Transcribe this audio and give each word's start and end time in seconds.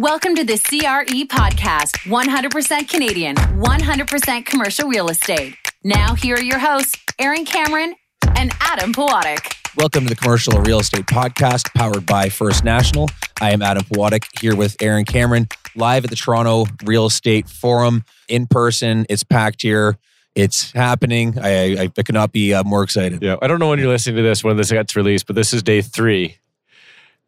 Welcome 0.00 0.36
to 0.36 0.44
the 0.44 0.56
CRE 0.56 1.26
podcast 1.26 1.96
100% 2.06 2.88
Canadian, 2.88 3.34
100% 3.34 4.46
commercial 4.46 4.88
real 4.88 5.08
estate. 5.08 5.56
Now, 5.82 6.14
here 6.14 6.36
are 6.36 6.42
your 6.42 6.60
hosts, 6.60 6.96
Aaron 7.18 7.44
Cameron 7.44 7.96
and 8.36 8.52
Adam 8.60 8.92
Pawatic. 8.92 9.56
Welcome 9.76 10.04
to 10.04 10.10
the 10.10 10.14
Commercial 10.14 10.60
Real 10.60 10.78
Estate 10.78 11.06
Podcast 11.06 11.74
powered 11.74 12.06
by 12.06 12.28
First 12.28 12.62
National. 12.62 13.08
I 13.40 13.50
am 13.50 13.60
Adam 13.60 13.82
Pawatic 13.82 14.22
here 14.40 14.54
with 14.54 14.76
Aaron 14.80 15.04
Cameron, 15.04 15.48
live 15.74 16.04
at 16.04 16.10
the 16.10 16.16
Toronto 16.16 16.66
Real 16.84 17.06
Estate 17.06 17.48
Forum 17.48 18.04
in 18.28 18.46
person. 18.46 19.04
It's 19.08 19.24
packed 19.24 19.62
here. 19.62 19.98
It's 20.36 20.70
happening. 20.70 21.40
I, 21.40 21.76
I, 21.76 21.92
I 21.98 22.02
could 22.04 22.14
not 22.14 22.30
be 22.30 22.54
uh, 22.54 22.62
more 22.62 22.84
excited. 22.84 23.20
Yeah, 23.20 23.34
I 23.42 23.48
don't 23.48 23.58
know 23.58 23.70
when 23.70 23.80
you're 23.80 23.88
listening 23.88 24.14
to 24.14 24.22
this 24.22 24.44
when 24.44 24.56
this 24.56 24.70
gets 24.70 24.94
released, 24.94 25.26
but 25.26 25.34
this 25.34 25.52
is 25.52 25.64
day 25.64 25.82
three 25.82 26.38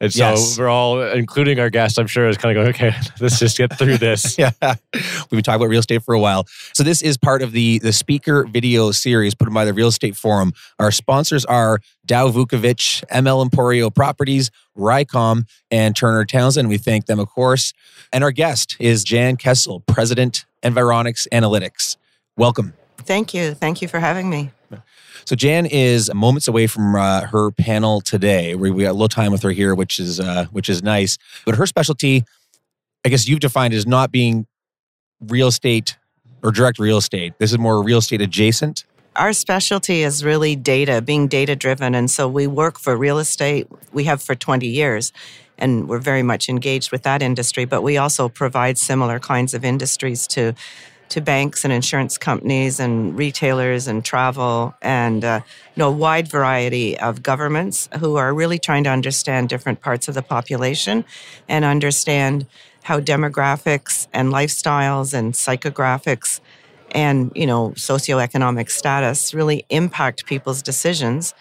and 0.01 0.12
so 0.12 0.19
Yes. 0.30 0.59
we're 0.59 0.69
all, 0.69 1.01
including 1.03 1.61
our 1.61 1.69
guests, 1.71 1.98
I'm 1.98 2.07
sure, 2.07 2.29
is 2.29 2.37
kind 2.39 2.57
of 2.57 2.62
going, 2.62 2.75
okay, 2.75 2.96
let's 3.21 3.39
just 3.39 3.59
get 3.59 3.77
through 3.79 3.98
this. 3.98 4.38
yeah, 4.38 4.51
we've 4.62 5.29
been 5.30 5.43
talking 5.43 5.57
about 5.61 5.69
real 5.69 5.80
estate 5.80 6.02
for 6.02 6.15
a 6.15 6.20
while. 6.20 6.47
So 6.73 6.83
this 6.83 7.02
is 7.02 7.16
part 7.19 7.43
of 7.43 7.52
the 7.52 7.79
the 7.80 7.93
speaker 7.93 8.45
video 8.47 8.91
series 8.93 9.34
put 9.34 9.48
on 9.48 9.55
by 9.55 9.65
the 9.65 9.74
Real 9.74 9.88
Estate 9.88 10.16
Forum. 10.16 10.52
Our 10.79 10.91
sponsors 10.91 11.45
are 11.45 11.80
Dow 12.07 12.29
Vukovic, 12.30 13.05
ML 13.09 13.48
Emporio 13.48 13.95
Properties, 13.95 14.51
Rycom, 14.77 15.47
and 15.71 15.95
Turner 15.95 16.24
Townsend. 16.24 16.69
We 16.69 16.79
thank 16.79 17.07
them, 17.07 17.19
of 17.21 17.29
course. 17.29 17.73
And 18.12 18.24
our 18.24 18.32
guest 18.32 18.77
is 18.80 19.05
Jan 19.05 19.37
Kestle, 19.37 19.85
President, 19.87 20.45
Environics 20.62 21.29
Analytics. 21.30 21.96
Welcome. 22.37 22.73
Thank 22.98 23.35
you. 23.35 23.55
Thank 23.55 23.82
you 23.82 23.88
for 23.88 24.01
having 24.01 24.29
me. 24.30 24.51
So 25.27 25.37
Jan 25.37 25.66
is 25.66 26.12
moments 26.12 26.48
away 26.48 26.66
from 26.66 26.97
uh, 26.97 27.20
her 27.27 27.51
panel 27.51 28.01
today. 28.01 28.55
We, 28.55 28.70
we 28.70 28.84
got 28.84 28.91
a 28.91 28.93
little 28.95 29.06
time 29.06 29.30
with 29.30 29.43
her 29.43 29.51
here, 29.51 29.74
which 29.74 29.98
is 29.98 30.19
uh, 30.19 30.46
which 30.51 30.69
is 30.69 30.83
nice. 30.83 31.19
But 31.45 31.56
her 31.56 31.66
specialty, 31.66 32.24
I 33.05 33.10
guess 33.10 33.29
you've 33.29 33.41
defined 33.41 33.74
as 33.74 33.87
not 33.87 34.10
being 34.10 34.46
real 35.20 35.48
estate 35.48 35.98
or 36.43 36.51
direct 36.51 36.79
real 36.79 36.96
estate. 36.96 37.35
This 37.38 37.52
is 37.52 37.59
more 37.59 37.82
real 37.82 37.98
estate 37.98 38.21
adjacent. 38.21 38.85
Our 39.16 39.32
specialty 39.32 40.02
is 40.02 40.24
really 40.24 40.57
data, 40.57 41.02
being 41.02 41.29
data 41.29 41.57
driven. 41.57 41.95
And 41.95 42.10
so 42.10 42.29
we 42.29 42.46
work 42.46 42.79
for 42.79 42.96
real 42.96 43.18
estate. 43.18 43.66
We 43.93 44.04
have 44.04 44.23
for 44.23 44.35
20 44.35 44.66
years, 44.66 45.13
and 45.59 45.88
we're 45.88 45.98
very 45.98 46.23
much 46.23 46.48
engaged 46.48 46.93
with 46.93 47.02
that 47.02 47.21
industry. 47.21 47.65
But 47.65 47.82
we 47.82 47.98
also 47.98 48.29
provide 48.29 48.79
similar 48.79 49.18
kinds 49.18 49.52
of 49.52 49.65
industries 49.65 50.26
to 50.29 50.54
to 51.11 51.21
banks 51.21 51.65
and 51.65 51.73
insurance 51.73 52.16
companies 52.16 52.80
and 52.80 53.16
retailers 53.16 53.87
and 53.87 54.05
travel 54.05 54.75
and 54.80 55.25
uh, 55.25 55.41
you 55.75 55.80
know 55.80 55.89
a 55.89 55.93
wide 55.93 56.29
variety 56.29 56.99
of 56.99 57.23
governments 57.23 57.89
who 57.99 58.16
are 58.16 58.33
really 58.33 58.59
trying 58.59 58.85
to 58.85 58.91
understand 58.91 59.49
different 59.49 59.81
parts 59.81 60.09
of 60.09 60.15
the 60.15 60.23
population 60.23 61.05
and 61.49 61.65
understand 61.65 62.47
how 62.85 62.99
demographics 62.99 64.06
and 64.12 64.33
lifestyles 64.33 65.12
and 65.12 65.34
psychographics 65.34 66.41
and 66.93 67.31
you 67.34 67.47
know 67.47 67.71
socioeconomic 67.71 68.71
status 68.71 69.34
really 69.34 69.65
impact 69.69 70.27
people's 70.27 70.62
decisions 70.62 71.34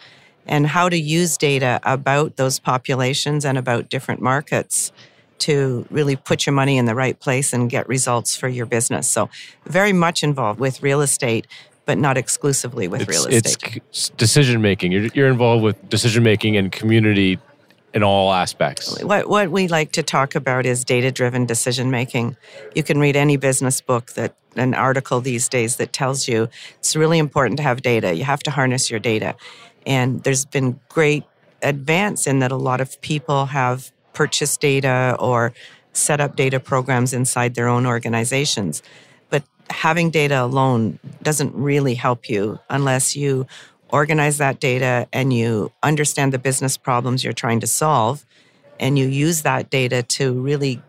and 0.45 0.65
how 0.67 0.89
to 0.89 0.97
use 0.97 1.37
data 1.37 1.79
about 1.83 2.37
those 2.37 2.59
populations 2.59 3.45
and 3.45 3.57
about 3.57 3.89
different 3.89 4.19
markets 4.19 4.91
to 5.41 5.85
really 5.89 6.15
put 6.15 6.45
your 6.45 6.53
money 6.53 6.77
in 6.77 6.85
the 6.85 6.95
right 6.95 7.19
place 7.19 7.53
and 7.53 7.69
get 7.69 7.87
results 7.87 8.35
for 8.35 8.47
your 8.47 8.65
business. 8.65 9.09
So, 9.09 9.29
very 9.65 9.93
much 9.93 10.23
involved 10.23 10.59
with 10.59 10.81
real 10.81 11.01
estate, 11.01 11.47
but 11.85 11.97
not 11.97 12.17
exclusively 12.17 12.87
with 12.87 13.01
It's, 13.01 13.09
real 13.09 13.25
estate. 13.25 13.81
It's 13.89 14.09
decision 14.09 14.61
making. 14.61 14.91
You're, 14.91 15.07
you're 15.13 15.27
involved 15.27 15.63
with 15.63 15.89
decision 15.89 16.23
making 16.23 16.57
and 16.57 16.71
community 16.71 17.39
in 17.93 18.03
all 18.03 18.31
aspects. 18.31 19.01
What, 19.01 19.29
what 19.29 19.49
we 19.49 19.67
like 19.67 19.91
to 19.93 20.03
talk 20.03 20.35
about 20.35 20.65
is 20.65 20.83
data 20.83 21.11
driven 21.11 21.45
decision 21.45 21.89
making. 21.89 22.37
You 22.75 22.83
can 22.83 22.99
read 22.99 23.15
any 23.15 23.37
business 23.37 23.81
book 23.81 24.11
that 24.13 24.35
an 24.55 24.73
article 24.73 25.21
these 25.21 25.47
days 25.47 25.77
that 25.77 25.93
tells 25.93 26.27
you 26.27 26.49
it's 26.77 26.95
really 26.95 27.17
important 27.17 27.57
to 27.57 27.63
have 27.63 27.81
data. 27.81 28.13
You 28.13 28.23
have 28.23 28.41
to 28.41 28.51
harness 28.51 28.89
your 28.89 28.99
data. 28.99 29.35
And 29.85 30.23
there's 30.23 30.45
been 30.45 30.79
great 30.89 31.23
advance 31.61 32.27
in 32.27 32.39
that 32.39 32.51
a 32.51 32.55
lot 32.55 32.81
of 32.81 32.99
people 33.01 33.47
have 33.47 33.91
purchased 34.19 34.59
data 34.59 35.15
or 35.17 35.53
set 35.93 36.19
up 36.19 36.35
data 36.35 36.59
programs 36.59 37.13
inside 37.13 37.55
their 37.55 37.69
own 37.69 37.85
organizations. 37.85 38.83
But 39.29 39.43
having 39.69 40.09
data 40.09 40.43
alone 40.43 40.99
doesn't 41.21 41.55
really 41.55 41.95
help 41.95 42.27
you 42.27 42.59
unless 42.69 43.15
you 43.15 43.47
organize 43.93 44.37
that 44.37 44.59
data 44.59 45.07
and 45.13 45.31
you 45.31 45.71
understand 45.83 46.33
the 46.33 46.37
business 46.37 46.75
problems 46.75 47.23
you're 47.23 47.31
trying 47.45 47.61
to 47.61 47.67
solve 47.67 48.25
and 48.77 48.99
you 48.99 49.07
use 49.07 49.43
that 49.43 49.69
data 49.69 50.03
to 50.03 50.33
really 50.33 50.81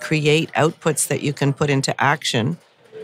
create 0.00 0.50
outputs 0.54 1.08
that 1.08 1.20
you 1.22 1.34
can 1.34 1.52
put 1.52 1.68
into 1.68 1.92
action 2.00 2.56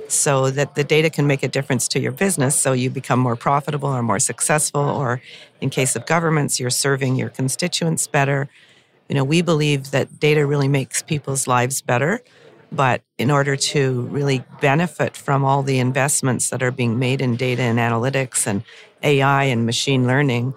so 0.09 0.49
that 0.51 0.77
the 0.77 0.85
data 0.85 1.11
can 1.11 1.27
make 1.27 1.43
a 1.43 1.49
difference 1.49 1.89
to 1.89 2.01
your 2.01 2.13
business 2.13 2.59
so 2.59 2.73
you 2.73 2.89
become 2.89 3.19
more 3.19 3.37
profitable 3.37 3.91
or 3.91 4.03
more 4.03 4.19
successful 4.19 4.81
or 4.81 5.21
in 5.61 5.69
case 5.69 5.95
of 5.95 6.07
governments 6.07 6.59
you're 6.59 6.71
serving 6.71 7.17
your 7.17 7.29
constituents 7.29 8.07
better 8.07 8.49
you 9.09 9.15
know 9.15 9.25
we 9.25 9.43
believe 9.43 9.91
that 9.91 10.19
data 10.19 10.47
really 10.47 10.69
makes 10.69 11.03
people's 11.03 11.47
lives 11.47 11.81
better 11.83 12.21
but 12.75 13.03
in 13.19 13.31
order 13.31 13.57
to 13.57 14.03
really 14.03 14.45
benefit 14.61 15.17
from 15.17 15.45
all 15.45 15.63
the 15.63 15.79
investments 15.79 16.51
that 16.51 16.63
are 16.63 16.71
being 16.71 16.99
made 16.99 17.21
in 17.21 17.37
data 17.37 17.63
and 17.63 17.79
analytics 17.79 18.47
and 18.47 18.65
AI 19.03 19.45
and 19.45 19.65
machine 19.65 20.07
learning, 20.07 20.55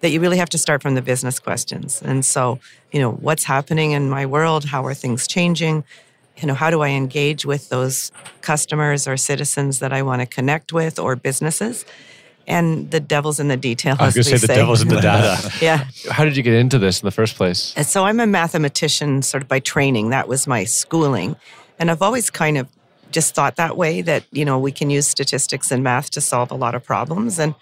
that 0.00 0.10
you 0.10 0.20
really 0.20 0.38
have 0.38 0.48
to 0.50 0.58
start 0.58 0.82
from 0.82 0.94
the 0.94 1.02
business 1.02 1.38
questions. 1.38 2.02
And 2.02 2.24
so, 2.24 2.58
you 2.90 3.00
know, 3.00 3.12
what's 3.12 3.44
happening 3.44 3.92
in 3.92 4.10
my 4.10 4.26
world? 4.26 4.64
How 4.64 4.84
are 4.84 4.94
things 4.94 5.28
changing? 5.28 5.84
You 6.38 6.48
know, 6.48 6.54
how 6.54 6.70
do 6.70 6.80
I 6.80 6.88
engage 6.88 7.44
with 7.44 7.68
those 7.68 8.10
customers 8.40 9.06
or 9.06 9.16
citizens 9.16 9.78
that 9.80 9.92
I 9.92 10.02
want 10.02 10.22
to 10.22 10.26
connect 10.26 10.72
with 10.72 10.98
or 10.98 11.14
businesses? 11.14 11.84
And 12.50 12.90
the 12.90 13.00
devil's 13.00 13.38
in 13.38 13.48
the 13.48 13.56
detail. 13.56 13.96
I 13.98 14.06
was 14.06 14.16
as 14.18 14.26
going 14.26 14.38
to 14.38 14.42
we 14.42 14.46
say 14.46 14.46
the 14.48 14.60
devil's 14.60 14.82
in 14.82 14.88
the 14.88 15.00
data. 15.00 15.52
yeah. 15.62 15.86
How 16.10 16.24
did 16.24 16.36
you 16.36 16.42
get 16.42 16.54
into 16.54 16.78
this 16.78 17.00
in 17.00 17.06
the 17.06 17.12
first 17.12 17.36
place? 17.36 17.72
And 17.76 17.86
so 17.86 18.04
I'm 18.04 18.18
a 18.18 18.26
mathematician 18.26 19.22
sort 19.22 19.42
of 19.42 19.48
by 19.48 19.60
training. 19.60 20.10
That 20.10 20.26
was 20.26 20.46
my 20.46 20.64
schooling. 20.64 21.36
And 21.78 21.90
I've 21.90 22.02
always 22.02 22.28
kind 22.28 22.58
of 22.58 22.68
just 23.12 23.34
thought 23.34 23.56
that 23.56 23.76
way 23.76 24.02
that, 24.02 24.24
you 24.32 24.44
know, 24.44 24.58
we 24.58 24.72
can 24.72 24.90
use 24.90 25.06
statistics 25.06 25.70
and 25.70 25.82
math 25.84 26.10
to 26.10 26.20
solve 26.20 26.50
a 26.50 26.54
lot 26.56 26.74
of 26.74 26.84
problems. 26.84 27.38
And 27.38 27.54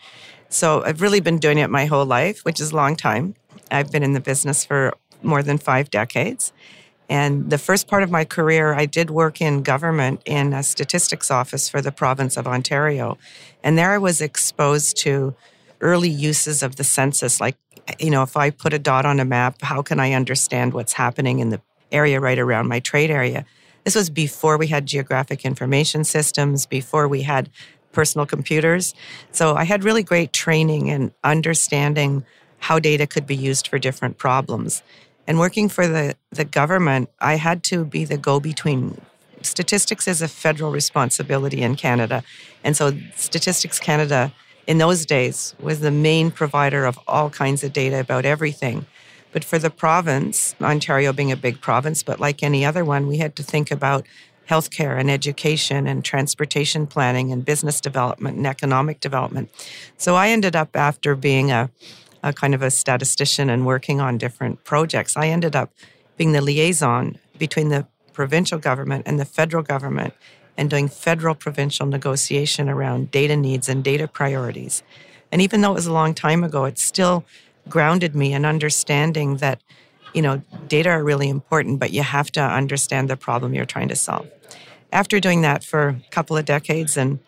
so 0.48 0.82
I've 0.84 1.02
really 1.02 1.20
been 1.20 1.38
doing 1.38 1.58
it 1.58 1.68
my 1.68 1.84
whole 1.84 2.06
life, 2.06 2.44
which 2.44 2.60
is 2.60 2.72
a 2.72 2.76
long 2.76 2.96
time. 2.96 3.34
I've 3.70 3.92
been 3.92 4.02
in 4.02 4.14
the 4.14 4.20
business 4.20 4.64
for 4.64 4.94
more 5.22 5.42
than 5.42 5.58
five 5.58 5.90
decades. 5.90 6.52
And 7.08 7.48
the 7.50 7.58
first 7.58 7.88
part 7.88 8.02
of 8.02 8.10
my 8.10 8.24
career, 8.24 8.74
I 8.74 8.86
did 8.86 9.10
work 9.10 9.40
in 9.40 9.62
government 9.62 10.20
in 10.24 10.52
a 10.52 10.62
statistics 10.62 11.30
office 11.30 11.68
for 11.68 11.80
the 11.80 11.92
province 11.92 12.36
of 12.36 12.46
Ontario. 12.46 13.16
And 13.62 13.78
there 13.78 13.92
I 13.92 13.98
was 13.98 14.20
exposed 14.20 14.96
to 14.98 15.34
early 15.80 16.10
uses 16.10 16.62
of 16.62 16.76
the 16.76 16.84
census. 16.84 17.40
Like, 17.40 17.56
you 17.98 18.10
know, 18.10 18.22
if 18.22 18.36
I 18.36 18.50
put 18.50 18.74
a 18.74 18.78
dot 18.78 19.06
on 19.06 19.20
a 19.20 19.24
map, 19.24 19.62
how 19.62 19.80
can 19.80 20.00
I 20.00 20.12
understand 20.12 20.74
what's 20.74 20.92
happening 20.92 21.38
in 21.38 21.48
the 21.48 21.60
area 21.90 22.20
right 22.20 22.38
around 22.38 22.68
my 22.68 22.80
trade 22.80 23.10
area? 23.10 23.46
This 23.84 23.94
was 23.94 24.10
before 24.10 24.58
we 24.58 24.66
had 24.66 24.84
geographic 24.84 25.46
information 25.46 26.04
systems, 26.04 26.66
before 26.66 27.08
we 27.08 27.22
had 27.22 27.48
personal 27.92 28.26
computers. 28.26 28.94
So 29.32 29.54
I 29.54 29.64
had 29.64 29.82
really 29.82 30.02
great 30.02 30.34
training 30.34 30.88
in 30.88 31.12
understanding 31.24 32.24
how 32.58 32.78
data 32.78 33.06
could 33.06 33.26
be 33.26 33.36
used 33.36 33.68
for 33.68 33.78
different 33.78 34.18
problems. 34.18 34.82
And 35.28 35.38
working 35.38 35.68
for 35.68 35.86
the, 35.86 36.16
the 36.30 36.46
government, 36.46 37.10
I 37.20 37.34
had 37.34 37.62
to 37.64 37.84
be 37.84 38.06
the 38.06 38.16
go 38.16 38.40
between. 38.40 38.98
Statistics 39.42 40.08
is 40.08 40.22
a 40.22 40.26
federal 40.26 40.72
responsibility 40.72 41.60
in 41.60 41.76
Canada. 41.76 42.24
And 42.64 42.74
so 42.74 42.92
Statistics 43.14 43.78
Canada 43.78 44.32
in 44.66 44.78
those 44.78 45.04
days 45.04 45.54
was 45.60 45.80
the 45.80 45.90
main 45.90 46.30
provider 46.30 46.86
of 46.86 46.98
all 47.06 47.28
kinds 47.28 47.62
of 47.62 47.74
data 47.74 48.00
about 48.00 48.24
everything. 48.24 48.86
But 49.30 49.44
for 49.44 49.58
the 49.58 49.68
province, 49.68 50.54
Ontario 50.62 51.12
being 51.12 51.30
a 51.30 51.36
big 51.36 51.60
province, 51.60 52.02
but 52.02 52.18
like 52.18 52.42
any 52.42 52.64
other 52.64 52.82
one, 52.84 53.06
we 53.06 53.18
had 53.18 53.36
to 53.36 53.42
think 53.42 53.70
about 53.70 54.06
healthcare 54.48 54.98
and 54.98 55.10
education 55.10 55.86
and 55.86 56.02
transportation 56.02 56.86
planning 56.86 57.30
and 57.32 57.44
business 57.44 57.82
development 57.82 58.38
and 58.38 58.46
economic 58.46 58.98
development. 59.00 59.50
So 59.98 60.14
I 60.16 60.30
ended 60.30 60.56
up 60.56 60.74
after 60.74 61.14
being 61.14 61.50
a, 61.50 61.70
a 62.22 62.32
kind 62.32 62.54
of 62.54 62.62
a 62.62 62.70
statistician 62.70 63.50
and 63.50 63.66
working 63.66 64.00
on 64.00 64.18
different 64.18 64.64
projects, 64.64 65.16
I 65.16 65.28
ended 65.28 65.54
up 65.54 65.72
being 66.16 66.32
the 66.32 66.40
liaison 66.40 67.18
between 67.38 67.68
the 67.68 67.86
provincial 68.12 68.58
government 68.58 69.04
and 69.06 69.18
the 69.20 69.24
federal 69.24 69.62
government 69.62 70.14
and 70.56 70.68
doing 70.68 70.88
federal 70.88 71.34
provincial 71.34 71.86
negotiation 71.86 72.68
around 72.68 73.10
data 73.12 73.36
needs 73.36 73.68
and 73.68 73.84
data 73.84 74.08
priorities. 74.08 74.82
And 75.30 75.40
even 75.40 75.60
though 75.60 75.70
it 75.70 75.74
was 75.74 75.86
a 75.86 75.92
long 75.92 76.14
time 76.14 76.42
ago, 76.42 76.64
it 76.64 76.78
still 76.78 77.24
grounded 77.68 78.14
me 78.16 78.32
in 78.32 78.44
understanding 78.44 79.36
that, 79.36 79.60
you 80.14 80.22
know, 80.22 80.42
data 80.66 80.88
are 80.88 81.04
really 81.04 81.28
important, 81.28 81.78
but 81.78 81.92
you 81.92 82.02
have 82.02 82.32
to 82.32 82.40
understand 82.40 83.08
the 83.08 83.16
problem 83.16 83.54
you're 83.54 83.64
trying 83.64 83.88
to 83.88 83.96
solve. 83.96 84.26
After 84.90 85.20
doing 85.20 85.42
that 85.42 85.62
for 85.62 85.88
a 85.88 86.00
couple 86.10 86.36
of 86.36 86.44
decades, 86.44 86.96
and 86.96 87.20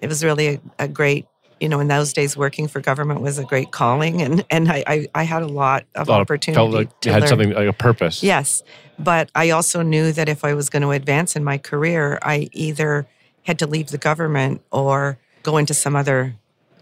it 0.00 0.08
was 0.08 0.24
really 0.24 0.48
a, 0.48 0.60
a 0.80 0.88
great 0.88 1.26
you 1.62 1.68
know, 1.68 1.78
in 1.78 1.86
those 1.86 2.12
days, 2.12 2.36
working 2.36 2.66
for 2.66 2.80
government 2.80 3.20
was 3.20 3.38
a 3.38 3.44
great 3.44 3.70
calling, 3.70 4.20
and 4.20 4.44
and 4.50 4.68
I 4.68 4.82
I, 4.86 5.06
I 5.14 5.22
had 5.22 5.42
a 5.42 5.46
lot 5.46 5.84
of 5.94 6.08
Thought- 6.08 6.20
opportunity. 6.22 6.56
Felt 6.58 6.72
like 6.72 7.00
to 7.00 7.08
you 7.08 7.12
had 7.12 7.20
learn. 7.22 7.28
something 7.28 7.50
like 7.52 7.68
a 7.68 7.72
purpose. 7.72 8.22
Yes, 8.22 8.62
but 8.98 9.30
I 9.34 9.50
also 9.50 9.80
knew 9.82 10.10
that 10.12 10.28
if 10.28 10.44
I 10.44 10.54
was 10.54 10.68
going 10.68 10.82
to 10.82 10.90
advance 10.90 11.36
in 11.36 11.44
my 11.44 11.58
career, 11.58 12.18
I 12.20 12.48
either 12.52 13.06
had 13.44 13.58
to 13.60 13.66
leave 13.66 13.88
the 13.88 13.98
government 13.98 14.60
or 14.72 15.18
go 15.44 15.56
into 15.56 15.72
some 15.74 15.94
other 15.96 16.34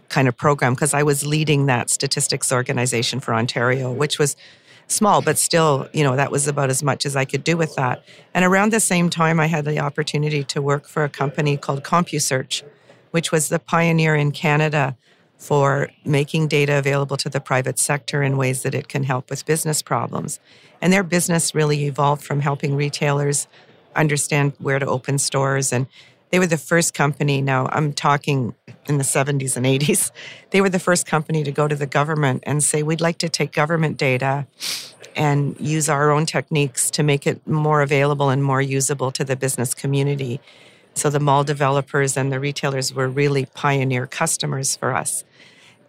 kind 0.09 0.27
of 0.27 0.35
program 0.35 0.73
because 0.73 0.93
I 0.93 1.03
was 1.03 1.25
leading 1.25 1.67
that 1.67 1.89
statistics 1.89 2.51
organization 2.51 3.19
for 3.19 3.33
Ontario, 3.33 3.91
which 3.93 4.19
was 4.19 4.35
small, 4.87 5.21
but 5.21 5.37
still, 5.37 5.87
you 5.93 6.03
know, 6.03 6.15
that 6.15 6.31
was 6.31 6.47
about 6.47 6.69
as 6.69 6.83
much 6.83 7.05
as 7.05 7.15
I 7.15 7.23
could 7.25 7.43
do 7.43 7.55
with 7.55 7.75
that. 7.75 8.03
And 8.33 8.43
around 8.43 8.73
the 8.73 8.79
same 8.81 9.09
time, 9.09 9.39
I 9.39 9.45
had 9.47 9.63
the 9.65 9.79
opportunity 9.79 10.43
to 10.43 10.61
work 10.61 10.85
for 10.87 11.03
a 11.03 11.09
company 11.09 11.55
called 11.55 11.83
CompuSearch, 11.83 12.63
which 13.11 13.31
was 13.31 13.49
the 13.49 13.59
pioneer 13.59 14.15
in 14.15 14.31
Canada 14.31 14.97
for 15.37 15.89
making 16.05 16.47
data 16.47 16.77
available 16.77 17.17
to 17.17 17.29
the 17.29 17.39
private 17.39 17.79
sector 17.79 18.21
in 18.21 18.37
ways 18.37 18.61
that 18.63 18.75
it 18.75 18.87
can 18.87 19.03
help 19.03 19.29
with 19.29 19.45
business 19.45 19.81
problems. 19.81 20.39
And 20.81 20.93
their 20.93 21.03
business 21.03 21.55
really 21.55 21.85
evolved 21.85 22.23
from 22.23 22.41
helping 22.41 22.75
retailers 22.75 23.47
understand 23.95 24.53
where 24.59 24.77
to 24.77 24.85
open 24.85 25.17
stores. 25.17 25.73
And 25.73 25.87
they 26.29 26.39
were 26.39 26.47
the 26.47 26.57
first 26.57 26.93
company, 26.93 27.41
now 27.41 27.67
I'm 27.71 27.91
talking 27.91 28.55
in 28.87 28.97
the 28.97 29.03
70s 29.03 29.57
and 29.57 29.65
80s, 29.65 30.11
they 30.51 30.61
were 30.61 30.69
the 30.69 30.79
first 30.79 31.05
company 31.05 31.43
to 31.43 31.51
go 31.51 31.67
to 31.67 31.75
the 31.75 31.87
government 31.87 32.43
and 32.45 32.63
say, 32.63 32.83
we'd 32.83 33.01
like 33.01 33.17
to 33.17 33.29
take 33.29 33.51
government 33.51 33.97
data 33.97 34.47
and 35.15 35.59
use 35.59 35.89
our 35.89 36.11
own 36.11 36.25
techniques 36.25 36.89
to 36.91 37.03
make 37.03 37.27
it 37.27 37.45
more 37.47 37.81
available 37.81 38.29
and 38.29 38.43
more 38.43 38.61
usable 38.61 39.11
to 39.11 39.23
the 39.23 39.35
business 39.35 39.73
community. 39.73 40.39
So 40.93 41.09
the 41.09 41.19
mall 41.19 41.43
developers 41.43 42.17
and 42.17 42.31
the 42.31 42.39
retailers 42.39 42.93
were 42.93 43.07
really 43.07 43.45
pioneer 43.45 44.07
customers 44.07 44.75
for 44.75 44.93
us. 44.93 45.23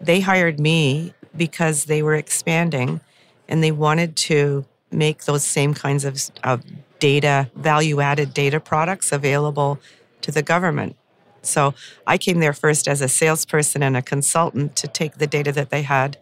They 0.01 0.21
hired 0.21 0.59
me 0.59 1.15
because 1.37 1.85
they 1.85 2.03
were 2.03 2.15
expanding 2.15 3.01
and 3.49 3.63
they 3.63 3.73
wanted 3.73 4.17
to 4.17 4.65
make 4.91 5.25
those 5.25 5.45
same 5.45 5.75
kinds 5.75 6.05
of, 6.05 6.21
of 6.45 6.63
data, 6.99 7.51
value 7.57 8.01
added 8.01 8.33
data 8.35 8.61
products 8.61 9.13
available 9.13 9.81
to 10.21 10.31
the 10.31 10.43
government. 10.43 10.97
So 11.43 11.75
I 12.07 12.19
came 12.19 12.39
there 12.39 12.53
first 12.53 12.87
as 12.87 13.01
a 13.01 13.09
salesperson 13.09 13.83
and 13.83 13.97
a 13.97 14.03
consultant 14.03 14.77
to 14.77 14.87
take 14.87 15.15
the 15.15 15.27
data 15.27 15.51
that 15.53 15.71
they 15.71 15.83
had 15.83 16.17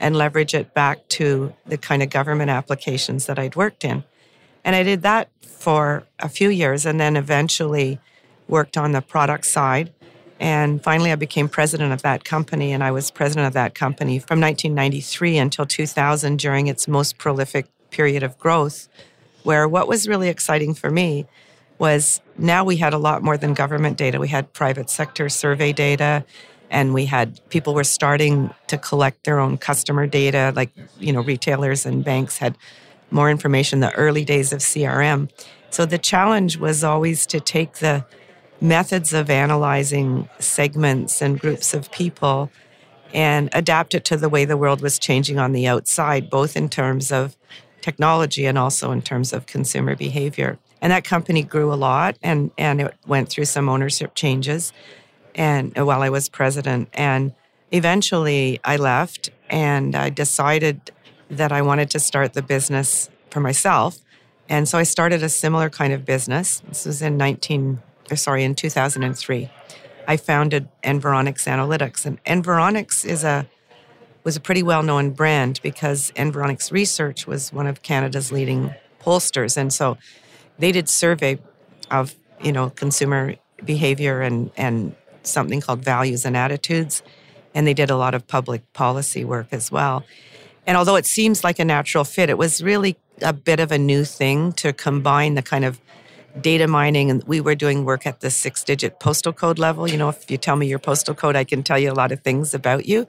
and 0.00 0.16
leverage 0.16 0.54
it 0.54 0.74
back 0.74 1.08
to 1.08 1.54
the 1.64 1.78
kind 1.78 2.02
of 2.02 2.10
government 2.10 2.50
applications 2.50 3.26
that 3.26 3.38
I'd 3.38 3.56
worked 3.56 3.84
in. 3.84 4.04
And 4.64 4.74
I 4.74 4.82
did 4.82 5.02
that 5.02 5.28
for 5.42 6.04
a 6.18 6.28
few 6.28 6.50
years 6.50 6.84
and 6.84 7.00
then 7.00 7.16
eventually 7.16 8.00
worked 8.48 8.76
on 8.76 8.92
the 8.92 9.02
product 9.02 9.46
side. 9.46 9.92
And 10.38 10.82
finally, 10.82 11.12
I 11.12 11.16
became 11.16 11.48
president 11.48 11.92
of 11.92 12.02
that 12.02 12.24
company. 12.24 12.72
And 12.72 12.84
I 12.84 12.90
was 12.90 13.10
president 13.10 13.46
of 13.46 13.54
that 13.54 13.74
company 13.74 14.18
from 14.18 14.40
1993 14.40 15.38
until 15.38 15.66
2000 15.66 16.38
during 16.38 16.66
its 16.66 16.86
most 16.86 17.18
prolific 17.18 17.66
period 17.90 18.22
of 18.22 18.38
growth, 18.38 18.88
where 19.44 19.66
what 19.68 19.88
was 19.88 20.06
really 20.06 20.28
exciting 20.28 20.74
for 20.74 20.90
me 20.90 21.26
was 21.78 22.20
now 22.38 22.64
we 22.64 22.76
had 22.76 22.92
a 22.92 22.98
lot 22.98 23.22
more 23.22 23.36
than 23.36 23.54
government 23.54 23.96
data. 23.96 24.18
We 24.18 24.28
had 24.28 24.52
private 24.52 24.90
sector 24.90 25.28
survey 25.28 25.72
data 25.72 26.24
and 26.70 26.94
we 26.94 27.06
had 27.06 27.40
people 27.48 27.74
were 27.74 27.84
starting 27.84 28.52
to 28.66 28.78
collect 28.78 29.24
their 29.24 29.38
own 29.38 29.56
customer 29.56 30.06
data 30.06 30.52
like 30.56 30.70
you 30.98 31.12
know 31.12 31.20
retailers 31.20 31.86
and 31.86 32.04
banks 32.04 32.38
had 32.38 32.56
more 33.10 33.30
information 33.30 33.76
in 33.76 33.80
the 33.80 33.94
early 33.94 34.24
days 34.24 34.52
of 34.52 34.60
CRM. 34.60 35.30
So 35.70 35.86
the 35.86 35.98
challenge 35.98 36.56
was 36.56 36.82
always 36.82 37.26
to 37.26 37.40
take 37.40 37.74
the 37.74 38.04
methods 38.60 39.12
of 39.12 39.30
analyzing 39.30 40.28
segments 40.38 41.20
and 41.20 41.38
groups 41.38 41.74
of 41.74 41.90
people 41.92 42.50
and 43.12 43.48
adapt 43.52 43.94
it 43.94 44.04
to 44.04 44.16
the 44.16 44.28
way 44.28 44.44
the 44.44 44.56
world 44.56 44.80
was 44.80 44.98
changing 44.98 45.38
on 45.38 45.52
the 45.52 45.66
outside, 45.66 46.28
both 46.28 46.56
in 46.56 46.68
terms 46.68 47.12
of 47.12 47.36
technology 47.80 48.46
and 48.46 48.58
also 48.58 48.90
in 48.90 49.00
terms 49.00 49.32
of 49.32 49.46
consumer 49.46 49.94
behavior. 49.94 50.58
And 50.82 50.92
that 50.92 51.04
company 51.04 51.42
grew 51.42 51.72
a 51.72 51.76
lot 51.76 52.18
and, 52.22 52.50
and 52.58 52.80
it 52.80 52.94
went 53.06 53.28
through 53.28 53.46
some 53.46 53.68
ownership 53.68 54.14
changes 54.14 54.72
and 55.34 55.76
while 55.76 56.02
I 56.02 56.08
was 56.08 56.28
president. 56.28 56.88
And 56.92 57.32
eventually 57.70 58.60
I 58.64 58.76
left 58.76 59.30
and 59.48 59.94
I 59.94 60.10
decided 60.10 60.90
that 61.30 61.52
I 61.52 61.62
wanted 61.62 61.90
to 61.90 62.00
start 62.00 62.32
the 62.32 62.42
business 62.42 63.10
for 63.30 63.40
myself. 63.40 63.98
And 64.48 64.68
so 64.68 64.78
I 64.78 64.82
started 64.82 65.22
a 65.22 65.28
similar 65.28 65.70
kind 65.70 65.92
of 65.92 66.04
business. 66.04 66.60
This 66.68 66.86
was 66.86 67.02
in 67.02 67.16
19, 67.16 67.72
or 67.72 67.95
Uh, 68.10 68.16
sorry, 68.16 68.44
in 68.44 68.54
2003. 68.54 69.50
I 70.08 70.16
founded 70.16 70.68
Environics 70.84 71.46
Analytics. 71.46 72.06
And 72.06 72.22
Environics 72.24 73.04
is 73.04 73.24
a 73.24 73.46
was 74.24 74.34
a 74.34 74.40
pretty 74.40 74.62
well-known 74.62 75.12
brand 75.12 75.60
because 75.62 76.10
Environics 76.16 76.72
Research 76.72 77.28
was 77.28 77.52
one 77.52 77.68
of 77.68 77.82
Canada's 77.82 78.32
leading 78.32 78.74
pollsters. 79.00 79.56
And 79.56 79.72
so 79.72 79.98
they 80.58 80.72
did 80.72 80.88
survey 80.88 81.38
of, 81.92 82.16
you 82.42 82.50
know, 82.50 82.70
consumer 82.70 83.36
behavior 83.64 84.22
and, 84.22 84.50
and 84.56 84.96
something 85.22 85.60
called 85.60 85.84
values 85.84 86.24
and 86.24 86.36
attitudes. 86.36 87.04
And 87.54 87.68
they 87.68 87.74
did 87.74 87.88
a 87.88 87.96
lot 87.96 88.14
of 88.14 88.26
public 88.26 88.72
policy 88.72 89.24
work 89.24 89.46
as 89.52 89.70
well. 89.70 90.04
And 90.66 90.76
although 90.76 90.96
it 90.96 91.06
seems 91.06 91.44
like 91.44 91.60
a 91.60 91.64
natural 91.64 92.02
fit, 92.02 92.28
it 92.28 92.36
was 92.36 92.60
really 92.60 92.96
a 93.22 93.32
bit 93.32 93.60
of 93.60 93.70
a 93.70 93.78
new 93.78 94.04
thing 94.04 94.52
to 94.54 94.72
combine 94.72 95.34
the 95.34 95.42
kind 95.42 95.64
of 95.64 95.80
data 96.40 96.66
mining 96.66 97.10
and 97.10 97.24
we 97.24 97.40
were 97.40 97.54
doing 97.54 97.84
work 97.84 98.06
at 98.06 98.20
the 98.20 98.30
six 98.30 98.62
digit 98.62 99.00
postal 99.00 99.32
code 99.32 99.58
level. 99.58 99.88
You 99.88 99.96
know 99.96 100.08
if 100.08 100.30
you 100.30 100.36
tell 100.36 100.56
me 100.56 100.66
your 100.66 100.78
postal 100.78 101.14
code 101.14 101.36
i 101.36 101.44
can 101.44 101.62
tell 101.62 101.78
you 101.78 101.90
a 101.90 101.94
lot 101.94 102.12
of 102.12 102.20
things 102.20 102.54
about 102.54 102.86
you 102.86 103.06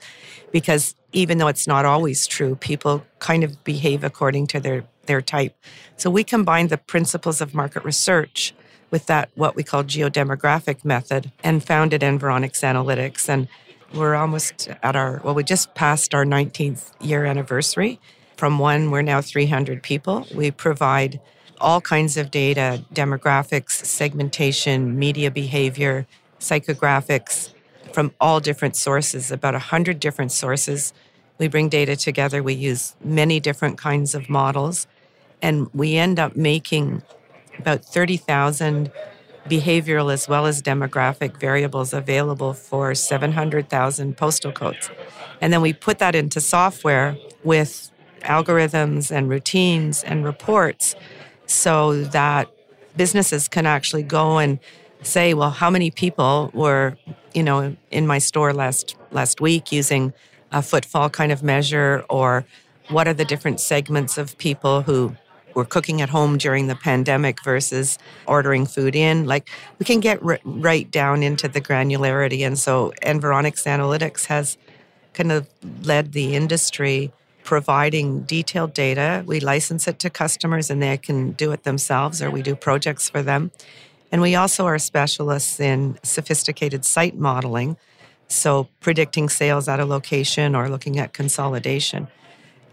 because 0.51 0.95
even 1.11 1.37
though 1.37 1.47
it's 1.47 1.67
not 1.67 1.85
always 1.85 2.27
true 2.27 2.55
people 2.55 3.03
kind 3.19 3.43
of 3.43 3.63
behave 3.63 4.03
according 4.03 4.47
to 4.47 4.59
their 4.59 4.83
their 5.07 5.21
type. 5.21 5.55
So 5.95 6.09
we 6.09 6.23
combined 6.23 6.69
the 6.69 6.77
principles 6.77 7.41
of 7.41 7.55
market 7.55 7.83
research 7.83 8.53
with 8.91 9.07
that 9.07 9.29
what 9.35 9.55
we 9.55 9.63
call 9.63 9.83
geodemographic 9.83 10.85
method 10.85 11.31
and 11.43 11.63
founded 11.63 12.01
environics 12.01 12.61
analytics. 12.61 13.27
And 13.27 13.47
we're 13.93 14.15
almost 14.15 14.69
at 14.83 14.95
our 14.95 15.19
well 15.23 15.33
we 15.33 15.43
just 15.43 15.73
passed 15.73 16.13
our 16.13 16.25
19th 16.25 16.91
year 17.01 17.25
anniversary. 17.25 17.99
From 18.35 18.59
one 18.59 18.91
we're 18.91 19.01
now 19.01 19.21
300 19.21 19.81
people. 19.81 20.27
We 20.33 20.51
provide 20.51 21.19
all 21.59 21.81
kinds 21.81 22.17
of 22.17 22.31
data 22.31 22.83
demographics, 22.93 23.71
segmentation, 23.71 24.97
media 24.97 25.31
behavior, 25.31 26.07
psychographics 26.39 27.53
from 27.93 28.13
all 28.19 28.39
different 28.39 28.75
sources, 28.75 29.31
about 29.31 29.53
100 29.53 29.99
different 29.99 30.31
sources. 30.31 30.93
We 31.37 31.47
bring 31.47 31.69
data 31.69 31.95
together, 31.95 32.41
we 32.43 32.53
use 32.53 32.95
many 33.03 33.39
different 33.39 33.77
kinds 33.77 34.15
of 34.15 34.29
models, 34.29 34.87
and 35.41 35.69
we 35.73 35.97
end 35.97 36.19
up 36.19 36.35
making 36.35 37.03
about 37.59 37.83
30,000 37.83 38.91
behavioral 39.47 40.11
as 40.11 40.27
well 40.27 40.45
as 40.45 40.61
demographic 40.61 41.39
variables 41.39 41.93
available 41.93 42.53
for 42.53 42.93
700,000 42.93 44.17
postal 44.17 44.51
codes. 44.51 44.89
And 45.41 45.53
then 45.53 45.61
we 45.61 45.73
put 45.73 45.99
that 45.99 46.15
into 46.15 46.41
software 46.41 47.17
with 47.43 47.91
algorithms 48.21 49.11
and 49.11 49.29
routines 49.29 50.03
and 50.03 50.25
reports 50.25 50.95
so 51.47 52.03
that 52.03 52.49
businesses 52.95 53.47
can 53.47 53.65
actually 53.65 54.03
go 54.03 54.37
and 54.37 54.59
say, 55.01 55.33
well, 55.33 55.51
how 55.51 55.69
many 55.69 55.91
people 55.91 56.51
were, 56.53 56.97
you 57.33 57.43
know, 57.43 57.75
in 57.91 58.05
my 58.05 58.17
store 58.19 58.53
last 58.53 58.95
last 59.11 59.41
week 59.41 59.71
using 59.71 60.13
a 60.51 60.61
footfall 60.61 61.09
kind 61.09 61.31
of 61.31 61.43
measure, 61.43 62.03
or 62.09 62.45
what 62.89 63.07
are 63.07 63.13
the 63.13 63.25
different 63.25 63.59
segments 63.59 64.17
of 64.17 64.37
people 64.37 64.81
who 64.81 65.15
were 65.57 65.65
cooking 65.65 66.03
at 66.03 66.09
home 66.09 66.37
during 66.37 66.67
the 66.67 66.75
pandemic 66.75 67.43
versus 67.43 67.97
ordering 68.27 68.67
food 68.67 68.95
in. 68.95 69.25
Like 69.25 69.49
we 69.79 69.85
can 69.85 69.99
get 69.99 70.21
r- 70.23 70.39
right 70.45 70.89
down 70.91 71.23
into 71.23 71.47
the 71.47 71.59
granularity, 71.59 72.45
and 72.45 72.59
so 72.59 72.93
Environics 73.03 73.65
Analytics 73.65 74.27
has 74.27 74.55
kind 75.13 75.31
of 75.31 75.47
led 75.83 76.11
the 76.11 76.35
industry 76.35 77.11
providing 77.47 78.23
detailed 78.23 78.73
data. 78.73 79.23
We 79.25 79.39
license 79.39 79.87
it 79.87 79.99
to 79.99 80.09
customers 80.09 80.69
and 80.69 80.83
they 80.83 80.97
can 80.97 81.31
do 81.31 81.53
it 81.53 81.63
themselves 81.63 82.21
or 82.21 82.29
we 82.29 82.41
do 82.41 82.57
projects 82.57 83.09
for 83.09 83.23
them. 83.23 83.51
And 84.11 84.21
we 84.21 84.35
also 84.35 84.65
are 84.65 84.77
specialists 84.77 85.57
in 85.57 85.97
sophisticated 86.03 86.83
site 86.83 87.15
modeling, 87.15 87.77
so 88.27 88.67
predicting 88.81 89.29
sales 89.29 89.69
at 89.69 89.79
a 89.79 89.85
location 89.85 90.55
or 90.55 90.67
looking 90.67 90.99
at 90.99 91.13
consolidation. 91.13 92.09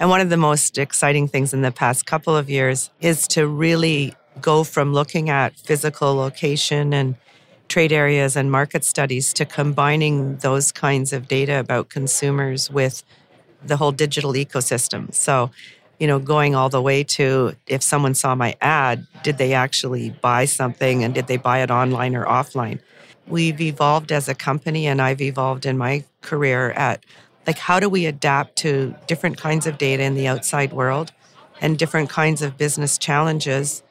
And 0.01 0.11
one 0.11 0.21
of 0.21 0.29
the 0.29 0.37
most 0.37 0.77
exciting 0.77 1.29
things 1.29 1.55
in 1.55 1.63
the 1.63 1.71
past 1.71 2.05
couple 2.05 2.37
of 2.37 2.51
years 2.51 2.91
is 3.01 3.29
to 3.29 3.47
really 3.47 4.17
go 4.41 4.65
from 4.65 4.93
looking 4.93 5.31
at 5.31 5.55
physical 5.55 6.17
location 6.17 6.93
and 6.93 7.15
trade 7.69 7.93
areas 7.93 8.35
and 8.35 8.51
market 8.51 8.85
studies 8.85 9.33
to 9.35 9.45
combining 9.45 10.39
those 10.39 10.73
kinds 10.73 11.13
of 11.13 11.29
data 11.29 11.61
about 11.61 11.91
consumers 11.91 12.73
with 12.73 13.05
the 13.67 13.77
whole 13.77 13.93
digital 13.93 14.33
ecosystem. 14.33 15.13
So, 15.15 15.51
you 15.99 16.07
know, 16.07 16.19
going 16.19 16.55
all 16.55 16.69
the 16.69 16.83
way 16.83 17.05
to 17.05 17.55
if 17.67 17.83
someone 17.83 18.15
saw 18.15 18.35
my 18.35 18.57
ad, 18.61 19.07
did 19.23 19.39
they 19.39 19.55
actually 19.55 20.11
buy 20.11 20.45
something 20.45 21.05
and 21.05 21.15
did 21.15 21.27
they 21.27 21.37
buy 21.37 21.63
it 21.63 21.71
online 21.71 22.15
or 22.17 22.25
offline? 22.25 22.81
we've 23.27 23.61
evolved 23.61 24.13
as 24.13 24.29
a 24.29 24.35
company 24.35 24.87
and 24.87 25.01
I've 25.01 25.21
evolved 25.21 25.67
in 25.67 25.79
my 25.79 26.05
career 26.21 26.71
at 26.73 27.05
like 27.47 27.59
how 27.59 27.81
do 27.81 27.89
we 27.89 28.07
adapt 28.07 28.57
to 28.57 28.95
different 29.07 29.37
kinds 29.37 29.67
of 29.67 29.79
data 29.79 30.03
in 30.03 30.15
the 30.15 30.27
outside 30.27 30.73
world 30.73 31.13
and 31.61 31.79
different 31.79 32.11
kinds 32.11 32.43
of 32.43 32.57
business 32.57 32.99
challenges 32.99 33.83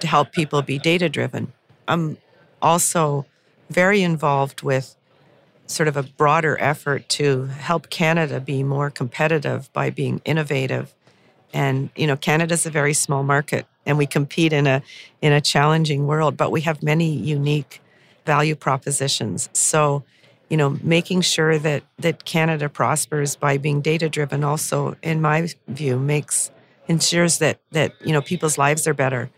to 0.00 0.06
help 0.06 0.32
people 0.32 0.62
be 0.62 0.78
data 0.78 1.08
driven. 1.08 1.52
I'm 1.88 2.18
also 2.60 3.26
very 3.70 4.02
involved 4.02 4.62
with 4.62 4.95
sort 5.66 5.88
of 5.88 5.96
a 5.96 6.02
broader 6.02 6.56
effort 6.60 7.08
to 7.08 7.46
help 7.46 7.90
Canada 7.90 8.40
be 8.40 8.62
more 8.62 8.90
competitive 8.90 9.72
by 9.72 9.90
being 9.90 10.20
innovative. 10.24 10.94
And 11.52 11.90
you 11.96 12.06
know, 12.06 12.16
Canada's 12.16 12.66
a 12.66 12.70
very 12.70 12.94
small 12.94 13.22
market 13.22 13.66
and 13.86 13.96
we 13.96 14.06
compete 14.06 14.52
in 14.52 14.66
a 14.66 14.82
in 15.22 15.32
a 15.32 15.40
challenging 15.40 16.06
world, 16.06 16.36
but 16.36 16.50
we 16.50 16.62
have 16.62 16.82
many 16.82 17.10
unique 17.10 17.80
value 18.26 18.56
propositions. 18.56 19.48
So, 19.52 20.02
you 20.50 20.56
know, 20.56 20.78
making 20.82 21.22
sure 21.22 21.58
that 21.58 21.84
that 21.98 22.24
Canada 22.24 22.68
prospers 22.68 23.36
by 23.36 23.56
being 23.56 23.80
data 23.80 24.08
driven 24.08 24.44
also 24.44 24.96
in 25.02 25.20
my 25.20 25.48
view 25.68 25.98
makes 25.98 26.50
ensures 26.88 27.38
that 27.38 27.60
that 27.70 27.92
you 28.04 28.12
know 28.12 28.20
people's 28.20 28.58
lives 28.58 28.86
are 28.86 28.94
better. 28.94 29.30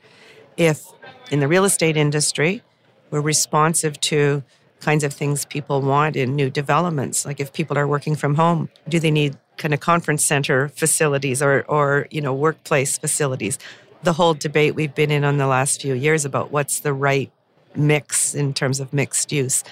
If 0.56 0.86
in 1.30 1.40
the 1.40 1.48
real 1.48 1.64
estate 1.64 1.96
industry, 1.96 2.62
we're 3.10 3.20
responsive 3.20 4.00
to 4.00 4.42
kinds 4.80 5.04
of 5.04 5.12
things 5.12 5.44
people 5.44 5.80
want 5.80 6.16
in 6.16 6.36
new 6.36 6.50
developments. 6.50 7.26
Like 7.26 7.40
if 7.40 7.52
people 7.52 7.76
are 7.76 7.86
working 7.86 8.14
from 8.14 8.34
home, 8.36 8.68
do 8.88 8.98
they 8.98 9.10
need 9.10 9.36
kind 9.56 9.74
of 9.74 9.80
conference 9.80 10.24
center 10.24 10.68
facilities 10.68 11.42
or, 11.42 11.64
or 11.68 12.06
you 12.10 12.20
know, 12.20 12.32
workplace 12.32 12.98
facilities? 12.98 13.58
The 14.02 14.12
whole 14.12 14.34
debate 14.34 14.74
we've 14.74 14.94
been 14.94 15.10
in 15.10 15.24
on 15.24 15.38
the 15.38 15.46
last 15.46 15.82
few 15.82 15.94
years 15.94 16.24
about 16.24 16.52
what's 16.52 16.80
the 16.80 16.92
right 16.92 17.30
mix 17.74 18.34
in 18.34 18.54
terms 18.54 18.80
of 18.80 18.92
mixed 18.92 19.32
use. 19.32 19.64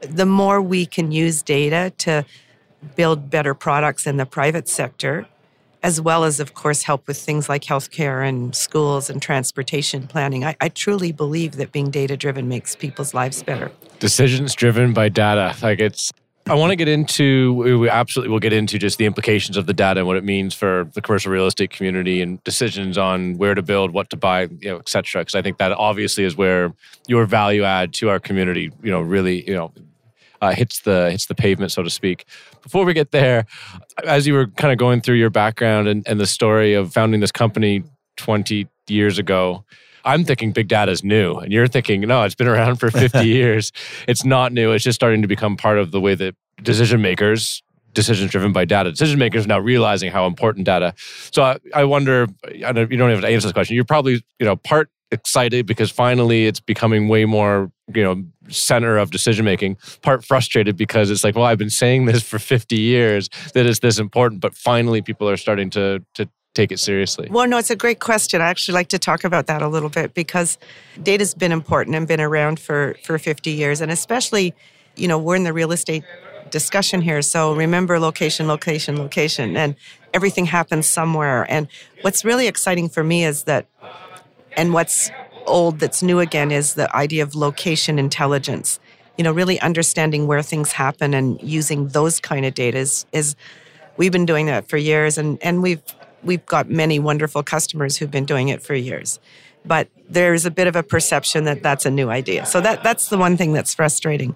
The 0.00 0.26
more 0.26 0.60
we 0.60 0.86
can 0.86 1.12
use 1.12 1.42
data 1.42 1.92
to 1.98 2.24
build 2.96 3.30
better 3.30 3.54
products 3.54 4.06
in 4.06 4.16
the 4.16 4.26
private 4.26 4.68
sector, 4.68 5.26
as 5.82 6.00
well 6.00 6.24
as, 6.24 6.40
of 6.40 6.54
course, 6.54 6.82
help 6.82 7.06
with 7.08 7.18
things 7.18 7.48
like 7.48 7.62
healthcare 7.62 8.26
and 8.26 8.54
schools 8.54 9.10
and 9.10 9.20
transportation 9.20 10.06
planning. 10.06 10.44
I, 10.44 10.56
I 10.60 10.68
truly 10.68 11.12
believe 11.12 11.56
that 11.56 11.72
being 11.72 11.90
data 11.90 12.16
driven 12.16 12.48
makes 12.48 12.76
people's 12.76 13.14
lives 13.14 13.42
better. 13.42 13.70
Decisions 13.98 14.54
driven 14.54 14.92
by 14.92 15.08
data. 15.08 15.56
Like 15.62 15.80
it's, 15.80 16.12
I 16.48 16.54
want 16.54 16.70
to 16.70 16.76
get 16.76 16.88
into, 16.88 17.54
we 17.54 17.88
absolutely 17.88 18.32
will 18.32 18.40
get 18.40 18.52
into 18.52 18.76
just 18.78 18.98
the 18.98 19.06
implications 19.06 19.56
of 19.56 19.66
the 19.66 19.72
data 19.72 20.00
and 20.00 20.06
what 20.08 20.16
it 20.16 20.24
means 20.24 20.54
for 20.54 20.90
the 20.94 21.00
commercial 21.00 21.30
real 21.30 21.46
estate 21.46 21.70
community 21.70 22.20
and 22.20 22.42
decisions 22.42 22.98
on 22.98 23.38
where 23.38 23.54
to 23.54 23.62
build, 23.62 23.92
what 23.92 24.10
to 24.10 24.16
buy, 24.16 24.42
you 24.60 24.70
know, 24.70 24.78
et 24.78 24.88
cetera. 24.88 25.20
Because 25.20 25.36
I 25.36 25.42
think 25.42 25.58
that 25.58 25.70
obviously 25.72 26.24
is 26.24 26.36
where 26.36 26.72
your 27.06 27.26
value 27.26 27.62
add 27.62 27.92
to 27.94 28.08
our 28.08 28.18
community, 28.18 28.72
you 28.82 28.90
know, 28.90 29.00
really, 29.00 29.46
you 29.48 29.54
know, 29.54 29.72
uh, 30.42 30.52
hits 30.52 30.80
the 30.80 31.10
hits 31.10 31.26
the 31.26 31.34
pavement, 31.34 31.72
so 31.72 31.82
to 31.82 31.88
speak. 31.88 32.26
Before 32.62 32.84
we 32.84 32.92
get 32.92 33.12
there, 33.12 33.46
as 34.04 34.26
you 34.26 34.34
were 34.34 34.48
kind 34.48 34.72
of 34.72 34.78
going 34.78 35.00
through 35.00 35.14
your 35.14 35.30
background 35.30 35.88
and, 35.88 36.06
and 36.06 36.20
the 36.20 36.26
story 36.26 36.74
of 36.74 36.92
founding 36.92 37.20
this 37.20 37.32
company 37.32 37.84
20 38.16 38.68
years 38.88 39.18
ago, 39.18 39.64
I'm 40.04 40.24
thinking 40.24 40.52
big 40.52 40.68
data 40.68 40.90
is 40.90 41.02
new, 41.04 41.36
and 41.36 41.52
you're 41.52 41.68
thinking 41.68 42.00
no, 42.02 42.24
it's 42.24 42.34
been 42.34 42.48
around 42.48 42.76
for 42.76 42.90
50 42.90 43.20
years. 43.26 43.72
It's 44.08 44.24
not 44.24 44.52
new. 44.52 44.72
It's 44.72 44.84
just 44.84 44.96
starting 44.96 45.22
to 45.22 45.28
become 45.28 45.56
part 45.56 45.78
of 45.78 45.92
the 45.92 46.00
way 46.00 46.16
that 46.16 46.34
decision 46.62 47.00
makers 47.00 47.62
decisions 47.94 48.30
driven 48.30 48.52
by 48.52 48.64
data. 48.64 48.90
Decision 48.90 49.18
makers 49.18 49.46
now 49.46 49.58
realizing 49.58 50.10
how 50.10 50.26
important 50.26 50.64
data. 50.66 50.94
So 51.30 51.42
I, 51.42 51.58
I 51.74 51.84
wonder. 51.84 52.26
I 52.66 52.72
don't, 52.72 52.90
you 52.90 52.96
don't 52.96 53.10
have 53.10 53.20
to 53.20 53.28
answer 53.28 53.46
this 53.46 53.52
question. 53.52 53.76
You're 53.76 53.84
probably 53.84 54.24
you 54.38 54.46
know 54.46 54.56
part 54.56 54.90
excited 55.12 55.66
because 55.66 55.90
finally 55.90 56.46
it's 56.46 56.60
becoming 56.60 57.08
way 57.08 57.24
more 57.24 57.70
you 57.94 58.02
know 58.02 58.24
center 58.48 58.96
of 58.96 59.10
decision 59.10 59.44
making 59.44 59.76
part 60.00 60.24
frustrated 60.24 60.76
because 60.76 61.10
it's 61.10 61.22
like 61.22 61.36
well 61.36 61.44
i've 61.44 61.58
been 61.58 61.70
saying 61.70 62.06
this 62.06 62.22
for 62.22 62.38
50 62.38 62.76
years 62.76 63.28
that 63.54 63.66
it's 63.66 63.80
this 63.80 63.98
important 63.98 64.40
but 64.40 64.54
finally 64.54 65.02
people 65.02 65.28
are 65.28 65.36
starting 65.36 65.70
to 65.70 66.04
to 66.14 66.28
take 66.54 66.70
it 66.70 66.78
seriously. 66.78 67.28
Well 67.30 67.46
no 67.46 67.58
it's 67.58 67.70
a 67.70 67.76
great 67.76 68.00
question. 68.00 68.40
I 68.40 68.46
actually 68.48 68.74
like 68.74 68.88
to 68.88 68.98
talk 68.98 69.24
about 69.24 69.46
that 69.46 69.62
a 69.62 69.68
little 69.68 69.88
bit 69.88 70.14
because 70.14 70.58
data's 71.02 71.34
been 71.34 71.52
important 71.52 71.96
and 71.96 72.06
been 72.06 72.20
around 72.20 72.60
for 72.60 72.96
for 73.04 73.18
50 73.18 73.50
years. 73.50 73.80
And 73.80 73.90
especially 73.90 74.54
you 74.96 75.08
know 75.08 75.18
we're 75.18 75.36
in 75.36 75.44
the 75.44 75.52
real 75.52 75.72
estate 75.72 76.04
discussion 76.50 77.00
here. 77.00 77.22
So 77.22 77.54
remember 77.54 77.98
location 77.98 78.46
location 78.46 78.98
location 78.98 79.56
and 79.56 79.74
everything 80.12 80.44
happens 80.46 80.86
somewhere. 80.86 81.46
And 81.48 81.66
what's 82.02 82.24
really 82.24 82.46
exciting 82.46 82.88
for 82.88 83.02
me 83.02 83.24
is 83.24 83.44
that 83.44 83.66
and 84.56 84.72
what's 84.72 85.10
old 85.46 85.80
that's 85.80 86.02
new 86.02 86.20
again 86.20 86.50
is 86.50 86.74
the 86.74 86.94
idea 86.94 87.22
of 87.22 87.34
location 87.34 87.98
intelligence. 87.98 88.78
You 89.18 89.24
know, 89.24 89.32
really 89.32 89.60
understanding 89.60 90.26
where 90.26 90.42
things 90.42 90.72
happen 90.72 91.14
and 91.14 91.40
using 91.42 91.88
those 91.88 92.20
kind 92.20 92.46
of 92.46 92.54
data 92.54 92.78
is, 92.78 93.06
is 93.12 93.36
we've 93.96 94.12
been 94.12 94.26
doing 94.26 94.46
that 94.46 94.68
for 94.68 94.76
years 94.76 95.18
and, 95.18 95.38
and 95.42 95.62
we've 95.62 95.82
we've 96.22 96.44
got 96.46 96.70
many 96.70 96.98
wonderful 96.98 97.42
customers 97.42 97.96
who've 97.96 98.10
been 98.10 98.24
doing 98.24 98.48
it 98.48 98.62
for 98.62 98.74
years. 98.74 99.18
But 99.64 99.88
there's 100.08 100.44
a 100.44 100.50
bit 100.50 100.66
of 100.66 100.76
a 100.76 100.82
perception 100.82 101.44
that 101.44 101.62
that's 101.62 101.86
a 101.86 101.90
new 101.90 102.10
idea. 102.10 102.46
So 102.46 102.60
that 102.60 102.82
that's 102.82 103.08
the 103.08 103.18
one 103.18 103.36
thing 103.36 103.52
that's 103.52 103.74
frustrating. 103.74 104.34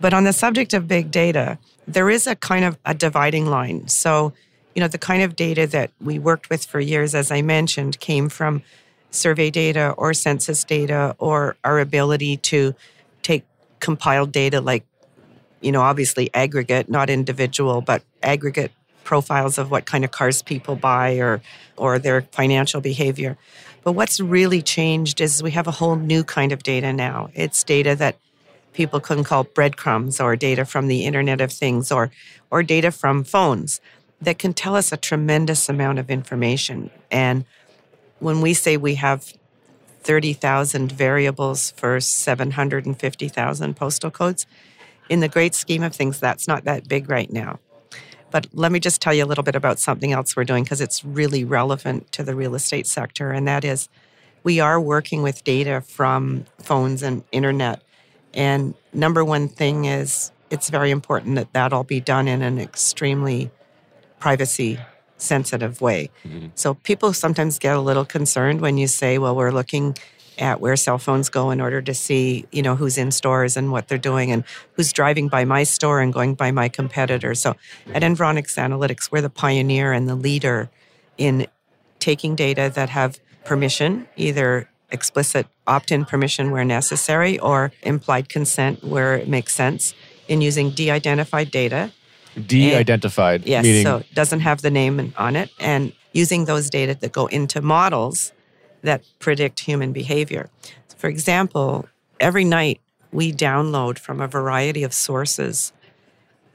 But 0.00 0.12
on 0.12 0.24
the 0.24 0.32
subject 0.32 0.74
of 0.74 0.88
big 0.88 1.10
data, 1.10 1.58
there 1.86 2.10
is 2.10 2.26
a 2.26 2.36
kind 2.36 2.64
of 2.64 2.78
a 2.84 2.94
dividing 2.94 3.46
line. 3.46 3.88
So, 3.88 4.32
you 4.74 4.80
know, 4.80 4.88
the 4.88 4.98
kind 4.98 5.22
of 5.22 5.36
data 5.36 5.66
that 5.68 5.90
we 6.00 6.18
worked 6.18 6.50
with 6.50 6.64
for 6.64 6.80
years, 6.80 7.14
as 7.14 7.30
I 7.30 7.42
mentioned, 7.42 7.98
came 8.00 8.28
from 8.28 8.62
survey 9.10 9.50
data 9.50 9.94
or 9.96 10.12
census 10.12 10.64
data 10.64 11.14
or 11.18 11.56
our 11.64 11.78
ability 11.78 12.36
to 12.36 12.74
take 13.22 13.44
compiled 13.80 14.32
data 14.32 14.60
like 14.60 14.84
you 15.60 15.72
know 15.72 15.80
obviously 15.80 16.30
aggregate 16.34 16.88
not 16.88 17.08
individual 17.08 17.80
but 17.80 18.02
aggregate 18.22 18.72
profiles 19.06 19.56
of 19.56 19.70
what 19.70 19.86
kind 19.86 20.04
of 20.04 20.10
cars 20.10 20.42
people 20.42 20.76
buy 20.76 21.14
or 21.16 21.40
or 21.78 21.98
their 21.98 22.22
financial 22.32 22.82
behavior. 22.82 23.38
But 23.82 23.92
what's 23.92 24.20
really 24.20 24.60
changed 24.60 25.20
is 25.20 25.42
we 25.42 25.52
have 25.52 25.68
a 25.68 25.78
whole 25.80 25.96
new 25.96 26.24
kind 26.24 26.52
of 26.52 26.62
data 26.62 26.92
now. 26.92 27.30
It's 27.32 27.62
data 27.64 27.94
that 27.94 28.16
people 28.74 29.00
can 29.00 29.24
call 29.24 29.44
breadcrumbs 29.44 30.20
or 30.20 30.36
data 30.36 30.64
from 30.66 30.88
the 30.88 31.06
internet 31.06 31.40
of 31.40 31.52
things 31.52 31.90
or 31.90 32.10
or 32.50 32.62
data 32.62 32.90
from 32.90 33.24
phones 33.24 33.80
that 34.20 34.38
can 34.38 34.52
tell 34.52 34.74
us 34.74 34.92
a 34.92 34.96
tremendous 34.96 35.68
amount 35.68 35.98
of 35.98 36.10
information. 36.10 36.90
And 37.10 37.44
when 38.18 38.40
we 38.40 38.54
say 38.54 38.76
we 38.76 38.94
have 38.96 39.32
30,000 40.02 40.92
variables 40.92 41.72
for 41.72 42.00
750,000 42.00 43.76
postal 43.76 44.10
codes, 44.10 44.46
in 45.08 45.20
the 45.20 45.28
great 45.28 45.54
scheme 45.54 45.82
of 45.82 45.94
things, 45.94 46.18
that's 46.18 46.48
not 46.48 46.64
that 46.64 46.88
big 46.88 47.08
right 47.10 47.32
now. 47.32 47.58
But 48.30 48.48
let 48.52 48.72
me 48.72 48.80
just 48.80 49.00
tell 49.00 49.14
you 49.14 49.24
a 49.24 49.26
little 49.26 49.44
bit 49.44 49.54
about 49.54 49.78
something 49.78 50.12
else 50.12 50.36
we're 50.36 50.44
doing 50.44 50.64
because 50.64 50.80
it's 50.80 51.04
really 51.04 51.44
relevant 51.44 52.10
to 52.12 52.22
the 52.22 52.34
real 52.34 52.54
estate 52.54 52.86
sector, 52.86 53.30
and 53.30 53.46
that 53.46 53.64
is 53.64 53.88
we 54.42 54.60
are 54.60 54.80
working 54.80 55.22
with 55.22 55.42
data 55.44 55.80
from 55.80 56.44
phones 56.58 57.02
and 57.02 57.24
internet. 57.32 57.82
And 58.34 58.74
number 58.92 59.24
one 59.24 59.48
thing 59.48 59.86
is 59.86 60.30
it's 60.50 60.70
very 60.70 60.90
important 60.90 61.36
that 61.36 61.52
that 61.52 61.72
all 61.72 61.84
be 61.84 62.00
done 62.00 62.28
in 62.28 62.42
an 62.42 62.58
extremely 62.58 63.50
privacy 64.20 64.78
sensitive 65.18 65.80
way. 65.80 66.10
Mm-hmm. 66.24 66.48
So 66.54 66.74
people 66.74 67.12
sometimes 67.12 67.58
get 67.58 67.76
a 67.76 67.80
little 67.80 68.04
concerned 68.04 68.60
when 68.60 68.78
you 68.78 68.86
say, 68.86 69.18
well, 69.18 69.34
we're 69.34 69.50
looking 69.50 69.96
at 70.38 70.60
where 70.60 70.76
cell 70.76 70.98
phones 70.98 71.28
go 71.28 71.50
in 71.50 71.60
order 71.60 71.80
to 71.80 71.94
see, 71.94 72.46
you 72.52 72.62
know, 72.62 72.76
who's 72.76 72.98
in 72.98 73.10
stores 73.10 73.56
and 73.56 73.72
what 73.72 73.88
they're 73.88 73.98
doing 73.98 74.30
and 74.30 74.44
who's 74.74 74.92
driving 74.92 75.28
by 75.28 75.44
my 75.44 75.62
store 75.62 76.00
and 76.00 76.12
going 76.12 76.34
by 76.34 76.50
my 76.50 76.68
competitor. 76.68 77.34
So 77.34 77.56
at 77.94 78.02
Environics 78.02 78.58
Analytics, 78.58 79.10
we're 79.10 79.22
the 79.22 79.30
pioneer 79.30 79.92
and 79.92 80.08
the 80.08 80.14
leader 80.14 80.68
in 81.16 81.46
taking 81.98 82.36
data 82.36 82.70
that 82.74 82.90
have 82.90 83.18
permission, 83.44 84.06
either 84.16 84.68
explicit 84.90 85.46
opt-in 85.66 86.04
permission 86.04 86.50
where 86.50 86.64
necessary 86.64 87.38
or 87.38 87.72
implied 87.82 88.28
consent 88.28 88.84
where 88.84 89.14
it 89.14 89.28
makes 89.28 89.54
sense 89.54 89.94
in 90.28 90.40
using 90.40 90.70
de-identified 90.70 91.50
data 91.50 91.92
De-identified. 92.46 93.46
yes, 93.46 93.64
meaning 93.64 93.84
so 93.84 93.98
it 93.98 94.14
doesn't 94.14 94.40
have 94.40 94.62
the 94.62 94.70
name 94.70 95.12
on 95.16 95.36
it, 95.36 95.50
and 95.58 95.92
using 96.12 96.44
those 96.44 96.68
data 96.70 96.94
that 96.94 97.12
go 97.12 97.26
into 97.26 97.60
models 97.62 98.32
that 98.82 99.02
predict 99.18 99.60
human 99.60 99.92
behavior. 99.92 100.50
For 100.96 101.08
example, 101.08 101.88
every 102.20 102.44
night 102.44 102.80
we 103.12 103.32
download 103.32 103.98
from 103.98 104.20
a 104.20 104.26
variety 104.26 104.82
of 104.82 104.92
sources 104.92 105.72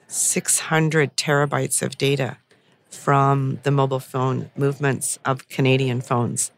600 0.08 1.16
terabytes 1.16 1.82
of 1.82 1.98
data 1.98 2.38
from 2.90 3.60
the 3.64 3.72
mobile 3.72 4.00
phone 4.00 4.52
movements 4.58 5.18
of 5.24 5.48
Canadian 5.48 6.02
phones. 6.02 6.52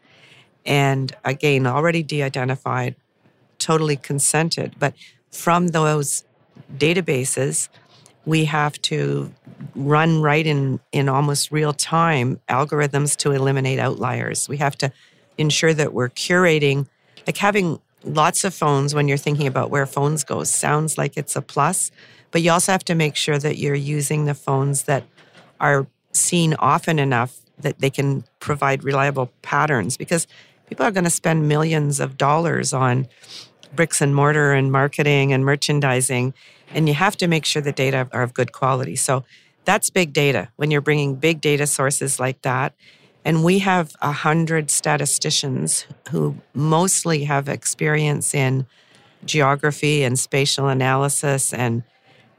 And 0.66 1.14
again, 1.24 1.66
already 1.66 2.02
de 2.02 2.22
identified, 2.22 2.96
totally 3.58 3.96
consented. 3.96 4.74
But 4.78 4.94
from 5.30 5.68
those 5.68 6.24
databases, 6.76 7.68
we 8.26 8.46
have 8.46 8.80
to 8.82 9.32
run 9.74 10.20
right 10.22 10.46
in, 10.46 10.80
in 10.92 11.08
almost 11.08 11.52
real 11.52 11.72
time 11.72 12.40
algorithms 12.48 13.16
to 13.18 13.32
eliminate 13.32 13.78
outliers. 13.78 14.48
We 14.48 14.56
have 14.58 14.76
to 14.78 14.92
ensure 15.36 15.74
that 15.74 15.92
we're 15.92 16.08
curating, 16.08 16.86
like 17.26 17.36
having 17.36 17.80
lots 18.04 18.44
of 18.44 18.54
phones, 18.54 18.94
when 18.94 19.08
you're 19.08 19.18
thinking 19.18 19.46
about 19.46 19.70
where 19.70 19.86
phones 19.86 20.24
go, 20.24 20.44
sounds 20.44 20.96
like 20.98 21.16
it's 21.16 21.36
a 21.36 21.42
plus. 21.42 21.90
But 22.30 22.42
you 22.42 22.50
also 22.50 22.72
have 22.72 22.84
to 22.84 22.94
make 22.94 23.16
sure 23.16 23.38
that 23.38 23.58
you're 23.58 23.74
using 23.74 24.24
the 24.24 24.34
phones 24.34 24.84
that 24.84 25.04
are 25.60 25.86
seen 26.12 26.54
often 26.58 26.98
enough 26.98 27.38
that 27.58 27.78
they 27.78 27.90
can 27.90 28.24
provide 28.40 28.84
reliable 28.84 29.30
patterns 29.42 29.96
because 29.96 30.26
people 30.66 30.84
are 30.84 30.90
going 30.90 31.04
to 31.04 31.10
spend 31.10 31.48
millions 31.48 32.00
of 32.00 32.16
dollars 32.16 32.72
on 32.72 33.06
bricks 33.74 34.00
and 34.00 34.14
mortar 34.14 34.52
and 34.52 34.70
marketing 34.70 35.32
and 35.32 35.44
merchandising. 35.44 36.34
And 36.74 36.88
you 36.88 36.94
have 36.94 37.16
to 37.18 37.26
make 37.26 37.44
sure 37.44 37.62
the 37.62 37.72
data 37.72 38.08
are 38.12 38.22
of 38.22 38.34
good 38.34 38.52
quality. 38.52 38.96
So 38.96 39.24
that's 39.64 39.90
big 39.90 40.12
data 40.12 40.48
when 40.56 40.70
you're 40.70 40.80
bringing 40.80 41.16
big 41.16 41.40
data 41.40 41.66
sources 41.66 42.20
like 42.20 42.42
that. 42.42 42.74
And 43.24 43.42
we 43.42 43.60
have 43.60 43.94
a 44.02 44.12
hundred 44.12 44.70
statisticians 44.70 45.86
who 46.10 46.36
mostly 46.52 47.24
have 47.24 47.48
experience 47.48 48.34
in 48.34 48.66
geography 49.24 50.02
and 50.02 50.18
spatial 50.18 50.68
analysis 50.68 51.52
and 51.52 51.82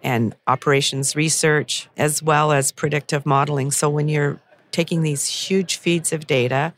and 0.03 0.35
operations 0.45 1.15
research 1.15 1.89
as 1.97 2.21
well 2.21 2.51
as 2.51 2.71
predictive 2.71 3.25
modeling. 3.25 3.71
So 3.71 3.89
when 3.89 4.07
you're 4.07 4.39
taking 4.69 5.01
these 5.01 5.25
huge 5.25 5.77
feeds 5.77 6.13
of 6.13 6.27
data 6.27 6.73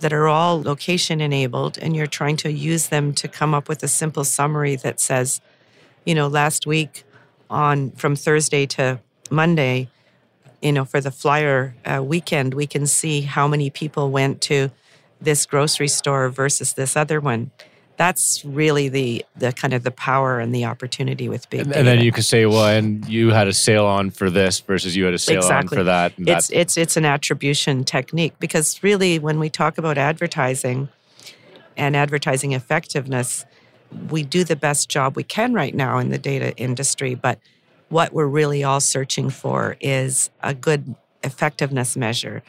that 0.00 0.12
are 0.12 0.28
all 0.28 0.62
location 0.62 1.20
enabled 1.20 1.78
and 1.78 1.96
you're 1.96 2.06
trying 2.06 2.36
to 2.38 2.52
use 2.52 2.88
them 2.88 3.12
to 3.14 3.28
come 3.28 3.54
up 3.54 3.68
with 3.68 3.82
a 3.82 3.88
simple 3.88 4.24
summary 4.24 4.76
that 4.76 5.00
says, 5.00 5.40
you 6.04 6.14
know, 6.14 6.28
last 6.28 6.66
week 6.66 7.04
on 7.50 7.90
from 7.92 8.14
Thursday 8.14 8.66
to 8.66 9.00
Monday, 9.30 9.88
you 10.62 10.72
know, 10.72 10.84
for 10.84 11.00
the 11.00 11.10
flyer 11.10 11.74
uh, 11.84 12.02
weekend, 12.02 12.54
we 12.54 12.66
can 12.66 12.86
see 12.86 13.22
how 13.22 13.46
many 13.48 13.70
people 13.70 14.10
went 14.10 14.40
to 14.42 14.70
this 15.20 15.46
grocery 15.46 15.88
store 15.88 16.28
versus 16.28 16.74
this 16.74 16.96
other 16.96 17.20
one. 17.20 17.50
That's 17.98 18.44
really 18.44 18.88
the 18.88 19.24
the 19.36 19.52
kind 19.52 19.74
of 19.74 19.82
the 19.82 19.90
power 19.90 20.38
and 20.40 20.54
the 20.54 20.64
opportunity 20.64 21.28
with 21.28 21.50
big 21.50 21.60
and, 21.60 21.68
data. 21.68 21.78
and 21.80 21.88
then 21.88 22.00
you 22.00 22.12
can 22.12 22.22
say, 22.22 22.46
well, 22.46 22.66
and 22.66 23.06
you 23.06 23.30
had 23.30 23.48
a 23.48 23.52
sale 23.52 23.84
on 23.86 24.10
for 24.10 24.30
this 24.30 24.60
versus 24.60 24.96
you 24.96 25.04
had 25.04 25.12
a 25.14 25.18
sale 25.18 25.38
Exactly. 25.38 25.76
on 25.76 25.80
for 25.80 25.84
that. 25.84 26.12
it's 26.16 26.24
that's- 26.26 26.50
it's 26.50 26.76
it's 26.76 26.96
an 26.96 27.04
attribution 27.04 27.84
technique 27.84 28.32
because 28.38 28.80
really 28.82 29.18
when 29.18 29.38
we 29.40 29.50
talk 29.50 29.76
about 29.78 29.98
advertising 29.98 30.88
and 31.76 31.94
advertising 31.96 32.52
effectiveness 32.52 33.44
we 34.10 34.22
do 34.22 34.44
the 34.44 34.56
best 34.56 34.88
job 34.88 35.16
we 35.16 35.22
can 35.24 35.52
right 35.52 35.74
now 35.74 35.98
in 35.98 36.10
the 36.10 36.18
data 36.18 36.54
industry 36.56 37.14
but 37.14 37.38
what 37.88 38.12
we're 38.12 38.26
really 38.26 38.62
all 38.62 38.80
searching 38.80 39.30
for 39.30 39.76
is 39.80 40.28
a 40.42 40.52
good 40.54 40.94
effectiveness 41.24 41.96
measure 41.96 42.42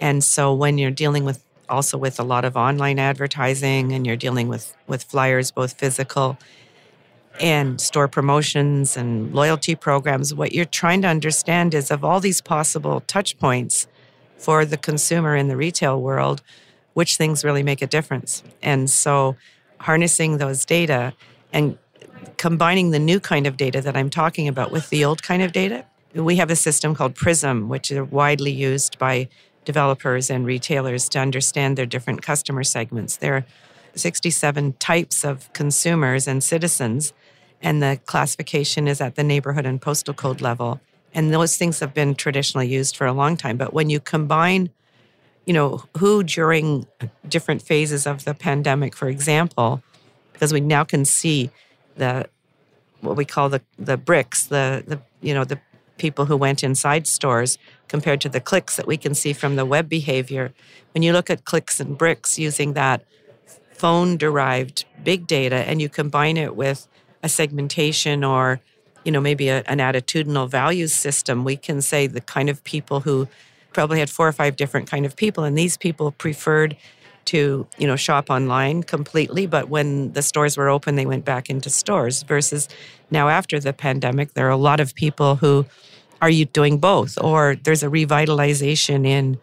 and 0.00 0.24
so 0.24 0.52
when 0.54 0.78
you're 0.78 0.90
dealing 0.90 1.24
with 1.24 1.44
also 1.68 1.98
with 1.98 2.18
a 2.18 2.22
lot 2.22 2.44
of 2.44 2.56
online 2.56 2.98
advertising 2.98 3.92
and 3.92 4.06
you're 4.06 4.16
dealing 4.16 4.48
with 4.48 4.76
with 4.86 5.02
flyers 5.04 5.50
both 5.50 5.72
physical 5.78 6.38
and 7.40 7.80
store 7.80 8.08
promotions 8.08 8.96
and 8.96 9.32
loyalty 9.34 9.74
programs, 9.74 10.34
what 10.34 10.52
you're 10.52 10.64
trying 10.64 11.02
to 11.02 11.08
understand 11.08 11.74
is 11.74 11.90
of 11.90 12.04
all 12.04 12.20
these 12.20 12.40
possible 12.40 13.00
touch 13.06 13.38
points 13.38 13.86
for 14.36 14.64
the 14.64 14.76
consumer 14.76 15.36
in 15.36 15.48
the 15.48 15.56
retail 15.56 16.00
world, 16.00 16.42
which 16.94 17.16
things 17.16 17.44
really 17.44 17.62
make 17.62 17.82
a 17.82 17.86
difference. 17.86 18.42
And 18.62 18.88
so 18.90 19.36
harnessing 19.80 20.38
those 20.38 20.64
data 20.64 21.12
and 21.52 21.78
combining 22.36 22.90
the 22.90 22.98
new 22.98 23.20
kind 23.20 23.46
of 23.46 23.56
data 23.56 23.80
that 23.80 23.96
I'm 23.96 24.10
talking 24.10 24.48
about 24.48 24.70
with 24.70 24.90
the 24.90 25.04
old 25.04 25.22
kind 25.22 25.42
of 25.42 25.52
data, 25.52 25.84
we 26.14 26.36
have 26.36 26.50
a 26.50 26.56
system 26.56 26.94
called 26.94 27.14
PRIZM, 27.14 27.68
which 27.68 27.90
is 27.90 28.00
widely 28.10 28.50
used 28.50 28.98
by 28.98 29.28
developers 29.68 30.30
and 30.30 30.46
retailers 30.46 31.10
to 31.10 31.18
understand 31.18 31.76
their 31.76 31.84
different 31.84 32.22
customer 32.22 32.64
segments. 32.64 33.18
There 33.18 33.34
are 33.34 33.44
67 33.94 34.72
types 34.78 35.26
of 35.26 35.52
consumers 35.52 36.26
and 36.26 36.42
citizens, 36.42 37.12
and 37.60 37.82
the 37.82 38.00
classification 38.06 38.88
is 38.88 38.98
at 39.02 39.16
the 39.16 39.22
neighborhood 39.22 39.66
and 39.66 39.78
postal 39.78 40.14
code 40.14 40.40
level. 40.40 40.80
And 41.12 41.34
those 41.34 41.58
things 41.58 41.80
have 41.80 41.92
been 41.92 42.14
traditionally 42.14 42.66
used 42.66 42.96
for 42.96 43.06
a 43.06 43.12
long 43.12 43.36
time. 43.36 43.58
But 43.58 43.74
when 43.74 43.90
you 43.90 44.00
combine, 44.00 44.70
you 45.44 45.52
know, 45.52 45.84
who 45.98 46.22
during 46.22 46.86
different 47.28 47.60
phases 47.60 48.06
of 48.06 48.24
the 48.24 48.32
pandemic, 48.32 48.96
for 48.96 49.10
example, 49.10 49.82
because 50.32 50.50
we 50.50 50.60
now 50.60 50.82
can 50.82 51.04
see 51.04 51.50
the 51.96 52.26
what 53.02 53.16
we 53.16 53.26
call 53.26 53.50
the 53.50 53.60
the 53.78 53.98
bricks, 53.98 54.46
the 54.46 54.82
the 54.86 54.98
you 55.20 55.34
know 55.34 55.44
the 55.44 55.60
people 55.98 56.26
who 56.26 56.36
went 56.36 56.64
inside 56.64 57.06
stores 57.06 57.58
compared 57.88 58.20
to 58.22 58.28
the 58.28 58.40
clicks 58.40 58.76
that 58.76 58.86
we 58.86 58.96
can 58.96 59.14
see 59.14 59.32
from 59.32 59.56
the 59.56 59.66
web 59.66 59.88
behavior. 59.88 60.52
When 60.94 61.02
you 61.02 61.12
look 61.12 61.30
at 61.30 61.44
clicks 61.44 61.80
and 61.80 61.98
bricks 61.98 62.38
using 62.38 62.72
that 62.74 63.04
phone 63.72 64.16
derived 64.16 64.84
big 65.04 65.26
data 65.26 65.56
and 65.56 65.80
you 65.80 65.88
combine 65.88 66.36
it 66.36 66.56
with 66.56 66.88
a 67.22 67.28
segmentation 67.28 68.24
or 68.24 68.60
you 69.04 69.12
know 69.12 69.20
maybe 69.20 69.48
a, 69.48 69.62
an 69.66 69.78
attitudinal 69.78 70.48
values 70.48 70.92
system 70.92 71.44
we 71.44 71.56
can 71.56 71.80
say 71.80 72.08
the 72.08 72.20
kind 72.20 72.48
of 72.48 72.62
people 72.64 73.00
who 73.00 73.28
probably 73.72 74.00
had 74.00 74.10
four 74.10 74.26
or 74.26 74.32
five 74.32 74.56
different 74.56 74.90
kind 74.90 75.06
of 75.06 75.14
people 75.14 75.44
and 75.44 75.56
these 75.56 75.76
people 75.76 76.10
preferred 76.10 76.76
to 77.32 77.66
you 77.78 77.86
know 77.86 77.96
shop 77.96 78.30
online 78.30 78.82
completely 78.82 79.46
but 79.46 79.68
when 79.68 80.12
the 80.12 80.22
stores 80.22 80.56
were 80.56 80.68
open 80.68 80.96
they 80.96 81.06
went 81.06 81.24
back 81.24 81.48
into 81.50 81.70
stores 81.70 82.22
versus 82.22 82.68
now 83.10 83.28
after 83.28 83.60
the 83.60 83.72
pandemic 83.72 84.34
there 84.34 84.46
are 84.46 84.56
a 84.60 84.64
lot 84.70 84.80
of 84.80 84.94
people 84.94 85.36
who 85.36 85.64
are 86.20 86.30
you 86.30 86.44
doing 86.44 86.78
both? 86.78 87.20
Or 87.20 87.56
there's 87.62 87.82
a 87.82 87.88
revitalization 87.88 89.06
in 89.06 89.38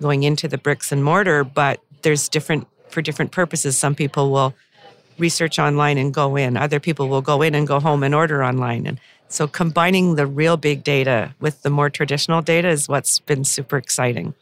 going 0.00 0.22
into 0.22 0.48
the 0.48 0.58
bricks 0.58 0.92
and 0.92 1.04
mortar 1.04 1.44
but 1.44 1.80
there's 2.02 2.28
different 2.28 2.66
for 2.88 3.02
different 3.02 3.32
purposes. 3.32 3.78
Some 3.78 3.94
people 3.94 4.30
will 4.30 4.54
research 5.18 5.58
online 5.58 5.98
and 5.98 6.12
go 6.12 6.36
in. 6.36 6.56
Other 6.56 6.80
people 6.80 7.08
will 7.08 7.22
go 7.22 7.42
in 7.42 7.54
and 7.54 7.66
go 7.66 7.80
home 7.80 8.02
and 8.02 8.14
order 8.14 8.42
online. 8.42 8.86
And 8.86 9.00
so 9.28 9.46
combining 9.46 10.16
the 10.16 10.26
real 10.26 10.56
big 10.56 10.84
data 10.84 11.34
with 11.40 11.62
the 11.62 11.70
more 11.70 11.88
traditional 11.88 12.42
data 12.42 12.68
is 12.68 12.88
what's 12.88 13.18
been 13.20 13.44
super 13.44 13.76
exciting 13.76 14.34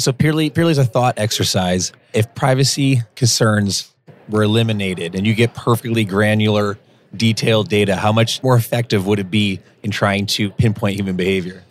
So 0.00 0.12
purely 0.12 0.50
purely 0.50 0.72
as 0.72 0.78
a 0.78 0.84
thought 0.84 1.18
exercise, 1.18 1.92
if 2.12 2.34
privacy 2.34 3.02
concerns 3.14 3.92
were 4.28 4.42
eliminated 4.42 5.14
and 5.14 5.26
you 5.26 5.34
get 5.34 5.54
perfectly 5.54 6.04
granular, 6.04 6.78
detailed 7.14 7.68
data, 7.68 7.96
how 7.96 8.12
much 8.12 8.42
more 8.42 8.56
effective 8.56 9.06
would 9.06 9.18
it 9.18 9.30
be 9.30 9.60
in 9.82 9.90
trying 9.90 10.26
to 10.26 10.50
pinpoint 10.50 10.96
human 10.96 11.16
behavior? 11.16 11.62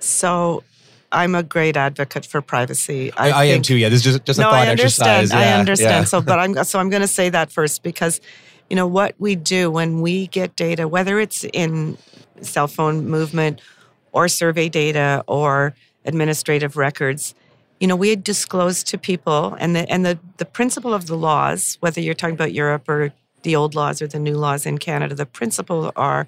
so 0.00 0.62
i'm 1.10 1.34
a 1.34 1.42
great 1.42 1.76
advocate 1.76 2.24
for 2.24 2.40
privacy 2.40 3.12
I, 3.14 3.30
I 3.30 3.44
am 3.46 3.62
too. 3.62 3.76
Yeah, 3.76 3.88
this 3.88 4.06
is 4.06 4.12
just, 4.12 4.24
just 4.24 4.38
a 4.38 4.42
no, 4.42 4.50
thought 4.50 4.66
I 4.66 4.70
understand. 4.70 5.24
exercise. 5.24 5.32
I 5.32 5.58
understand. 5.58 5.90
yeah. 5.90 6.04
So, 6.04 6.20
but 6.20 6.38
I'm 6.42 6.64
so 6.64 6.78
I'm 6.78 6.90
going 6.90 7.02
to 7.02 7.08
say 7.08 7.30
that 7.30 7.50
first 7.50 7.82
because, 7.82 8.20
you 8.70 8.76
know, 8.76 8.86
what 8.86 9.14
we 9.18 9.34
do 9.34 9.70
when 9.70 10.00
we 10.00 10.28
get 10.28 10.54
data, 10.54 10.86
whether 10.86 11.18
it's 11.18 11.44
in 11.52 11.98
cell 12.42 12.68
phone 12.68 13.08
movement 13.08 13.60
or 14.12 14.28
survey 14.28 14.68
data 14.68 15.24
or 15.26 15.74
administrative 16.04 16.76
records, 16.76 17.34
you 17.80 17.86
know, 17.86 17.96
we 17.96 18.16
disclose 18.16 18.82
to 18.84 18.98
people, 18.98 19.56
and 19.60 19.76
the 19.76 19.90
and 19.90 20.04
the 20.04 20.18
the 20.38 20.44
principle 20.44 20.94
of 20.94 21.06
the 21.06 21.16
laws, 21.16 21.76
whether 21.80 22.00
you're 22.00 22.14
talking 22.14 22.34
about 22.34 22.52
Europe 22.52 22.88
or 22.88 23.12
the 23.42 23.54
old 23.54 23.74
laws 23.74 24.02
or 24.02 24.06
the 24.06 24.18
new 24.18 24.36
laws 24.36 24.66
in 24.66 24.78
Canada, 24.78 25.14
the 25.14 25.26
principle 25.26 25.92
are 25.96 26.26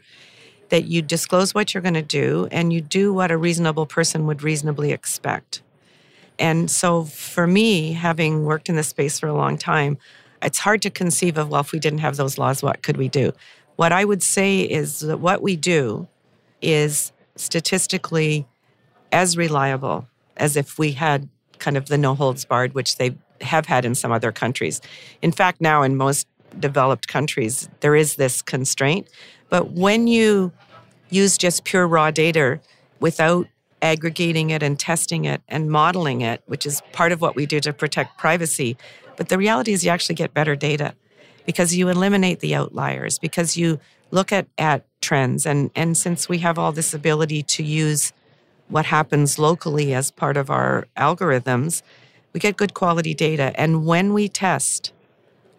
that 0.68 0.84
you 0.84 1.02
disclose 1.02 1.52
what 1.52 1.74
you're 1.74 1.82
going 1.82 1.94
to 1.94 2.02
do 2.02 2.46
and 2.52 2.72
you 2.72 2.80
do 2.80 3.12
what 3.12 3.30
a 3.30 3.36
reasonable 3.36 3.86
person 3.86 4.26
would 4.26 4.42
reasonably 4.42 4.92
expect. 4.92 5.62
And 6.38 6.70
so 6.70 7.04
for 7.04 7.46
me, 7.46 7.92
having 7.92 8.44
worked 8.44 8.68
in 8.68 8.76
this 8.76 8.88
space 8.88 9.18
for 9.18 9.26
a 9.26 9.34
long 9.34 9.58
time, 9.58 9.98
it's 10.42 10.58
hard 10.58 10.80
to 10.82 10.90
conceive 10.90 11.36
of, 11.36 11.50
well, 11.50 11.60
if 11.60 11.72
we 11.72 11.78
didn't 11.78 11.98
have 11.98 12.16
those 12.16 12.38
laws, 12.38 12.62
what 12.62 12.82
could 12.82 12.96
we 12.96 13.08
do? 13.08 13.32
What 13.76 13.92
I 13.92 14.04
would 14.04 14.22
say 14.22 14.60
is 14.60 15.00
that 15.00 15.18
what 15.18 15.42
we 15.42 15.56
do 15.56 16.08
is 16.62 17.12
statistically 17.36 18.46
as 19.12 19.36
reliable 19.36 20.06
as 20.36 20.56
if 20.56 20.78
we 20.78 20.92
had 20.92 21.28
kind 21.60 21.76
of 21.76 21.86
the 21.86 21.98
no 21.98 22.14
holds 22.14 22.44
barred, 22.44 22.74
which 22.74 22.96
they 22.96 23.14
have 23.40 23.66
had 23.66 23.84
in 23.84 23.94
some 23.94 24.12
other 24.12 24.32
countries. 24.32 24.80
In 25.22 25.32
fact, 25.32 25.60
now 25.60 25.82
in 25.82 25.96
most 25.96 26.26
developed 26.58 27.06
countries, 27.06 27.68
there 27.80 27.94
is 27.94 28.16
this 28.16 28.42
constraint. 28.42 29.08
But 29.48 29.70
when 29.72 30.06
you 30.06 30.52
use 31.10 31.38
just 31.38 31.64
pure 31.64 31.86
raw 31.86 32.10
data 32.10 32.60
without 33.00 33.46
aggregating 33.82 34.50
it 34.50 34.62
and 34.62 34.78
testing 34.78 35.24
it 35.24 35.42
and 35.48 35.70
modeling 35.70 36.20
it, 36.20 36.42
which 36.46 36.66
is 36.66 36.82
part 36.92 37.12
of 37.12 37.20
what 37.20 37.34
we 37.34 37.46
do 37.46 37.60
to 37.60 37.72
protect 37.72 38.18
privacy. 38.18 38.76
But 39.16 39.28
the 39.28 39.38
reality 39.38 39.72
is, 39.72 39.84
you 39.84 39.90
actually 39.90 40.14
get 40.14 40.34
better 40.34 40.56
data 40.56 40.94
because 41.46 41.74
you 41.74 41.88
eliminate 41.88 42.40
the 42.40 42.54
outliers, 42.54 43.18
because 43.18 43.56
you 43.56 43.80
look 44.10 44.32
at, 44.32 44.46
at 44.58 44.84
trends. 45.00 45.46
And, 45.46 45.70
and 45.74 45.96
since 45.96 46.28
we 46.28 46.38
have 46.38 46.58
all 46.58 46.72
this 46.72 46.92
ability 46.94 47.42
to 47.44 47.62
use 47.62 48.12
what 48.70 48.86
happens 48.86 49.38
locally 49.38 49.92
as 49.92 50.10
part 50.10 50.36
of 50.36 50.48
our 50.48 50.86
algorithms, 50.96 51.82
we 52.32 52.40
get 52.40 52.56
good 52.56 52.72
quality 52.72 53.12
data. 53.14 53.52
And 53.56 53.84
when 53.84 54.12
we 54.12 54.28
test 54.28 54.92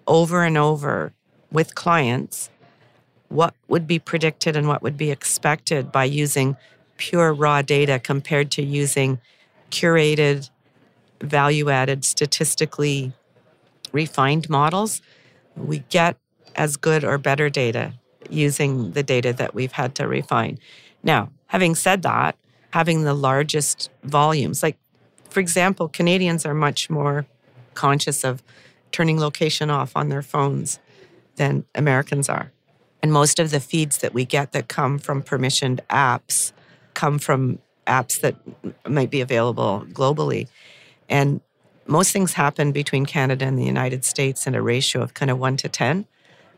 over 0.07 0.43
and 0.43 0.57
over 0.57 1.13
with 1.51 1.75
clients, 1.75 2.49
what 3.27 3.53
would 3.67 3.85
be 3.85 3.99
predicted 3.99 4.55
and 4.55 4.67
what 4.67 4.81
would 4.81 4.97
be 4.97 5.11
expected 5.11 5.91
by 5.91 6.05
using 6.05 6.55
pure 6.97 7.33
raw 7.33 7.61
data 7.61 7.99
compared 7.99 8.51
to 8.51 8.63
using 8.63 9.19
curated, 9.69 10.49
value 11.21 11.69
added, 11.69 12.05
statistically 12.05 13.11
refined 13.91 14.49
models, 14.49 15.01
we 15.55 15.79
get 15.89 16.17
as 16.55 16.77
good 16.77 17.03
or 17.03 17.17
better 17.17 17.49
data 17.49 17.93
using 18.29 18.91
the 18.91 19.03
data 19.03 19.33
that 19.33 19.53
we've 19.53 19.73
had 19.73 19.95
to 19.95 20.07
refine. 20.07 20.57
Now, 21.03 21.29
having 21.47 21.75
said 21.75 22.01
that, 22.03 22.35
having 22.71 23.03
the 23.03 23.13
largest 23.13 23.89
volumes, 24.03 24.63
like 24.63 24.77
for 25.29 25.39
example, 25.39 25.87
Canadians 25.87 26.45
are 26.45 26.53
much 26.53 26.89
more 26.89 27.25
conscious 27.73 28.23
of 28.23 28.43
turning 28.91 29.19
location 29.19 29.69
off 29.69 29.95
on 29.95 30.09
their 30.09 30.21
phones 30.21 30.79
than 31.37 31.63
Americans 31.73 32.27
are. 32.27 32.51
And 33.01 33.13
most 33.13 33.39
of 33.39 33.49
the 33.49 33.59
feeds 33.59 33.99
that 33.99 34.13
we 34.13 34.25
get 34.25 34.51
that 34.51 34.67
come 34.67 34.99
from 34.99 35.23
permissioned 35.23 35.79
apps 35.89 36.51
come 36.93 37.17
from 37.17 37.59
apps 37.87 38.19
that 38.19 38.35
might 38.87 39.09
be 39.09 39.21
available 39.21 39.85
globally. 39.89 40.47
And 41.09 41.41
most 41.87 42.11
things 42.11 42.33
happen 42.33 42.71
between 42.71 43.05
Canada 43.05 43.45
and 43.45 43.57
the 43.57 43.63
United 43.63 44.05
States 44.05 44.45
in 44.45 44.55
a 44.55 44.61
ratio 44.61 45.01
of 45.01 45.13
kind 45.13 45.31
of 45.31 45.39
one 45.39 45.57
to 45.57 45.69
10. 45.69 46.05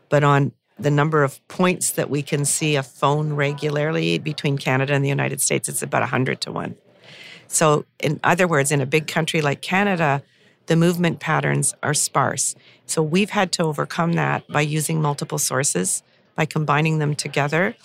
But 0.08 0.22
on 0.22 0.52
the 0.78 0.90
number 0.90 1.22
of 1.22 1.46
points 1.48 1.92
that 1.92 2.10
we 2.10 2.22
can 2.22 2.44
see 2.44 2.76
a 2.76 2.82
phone 2.82 3.34
regularly 3.34 4.18
between 4.18 4.58
Canada 4.58 4.92
and 4.92 5.04
the 5.04 5.08
United 5.08 5.40
States, 5.40 5.68
it's 5.68 5.82
about 5.82 6.02
100 6.02 6.40
to 6.42 6.52
1. 6.52 6.74
So, 7.46 7.84
in 8.00 8.18
other 8.24 8.48
words, 8.48 8.72
in 8.72 8.80
a 8.80 8.86
big 8.86 9.06
country 9.06 9.40
like 9.40 9.62
Canada, 9.62 10.22
the 10.66 10.76
movement 10.76 11.20
patterns 11.20 11.74
are 11.82 11.94
sparse. 11.94 12.54
So, 12.86 13.02
we've 13.02 13.30
had 13.30 13.52
to 13.52 13.62
overcome 13.62 14.14
that 14.14 14.48
by 14.48 14.62
using 14.62 15.00
multiple 15.00 15.38
sources, 15.38 16.02
by 16.34 16.46
combining 16.46 16.98
them 16.98 17.14
together, 17.14 17.76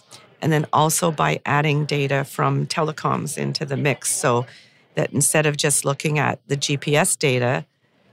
and 0.41 0.51
then 0.51 0.65
also 0.73 1.11
by 1.11 1.41
adding 1.45 1.85
data 1.85 2.23
from 2.23 2.65
telecoms 2.65 3.37
into 3.37 3.65
the 3.65 3.77
mix. 3.77 4.11
So, 4.11 4.47
that 4.95 5.13
instead 5.13 5.45
of 5.45 5.57
just 5.57 5.85
looking 5.85 6.17
at 6.17 6.39
the 6.47 6.57
GPS 6.57 7.17
data, 7.17 7.65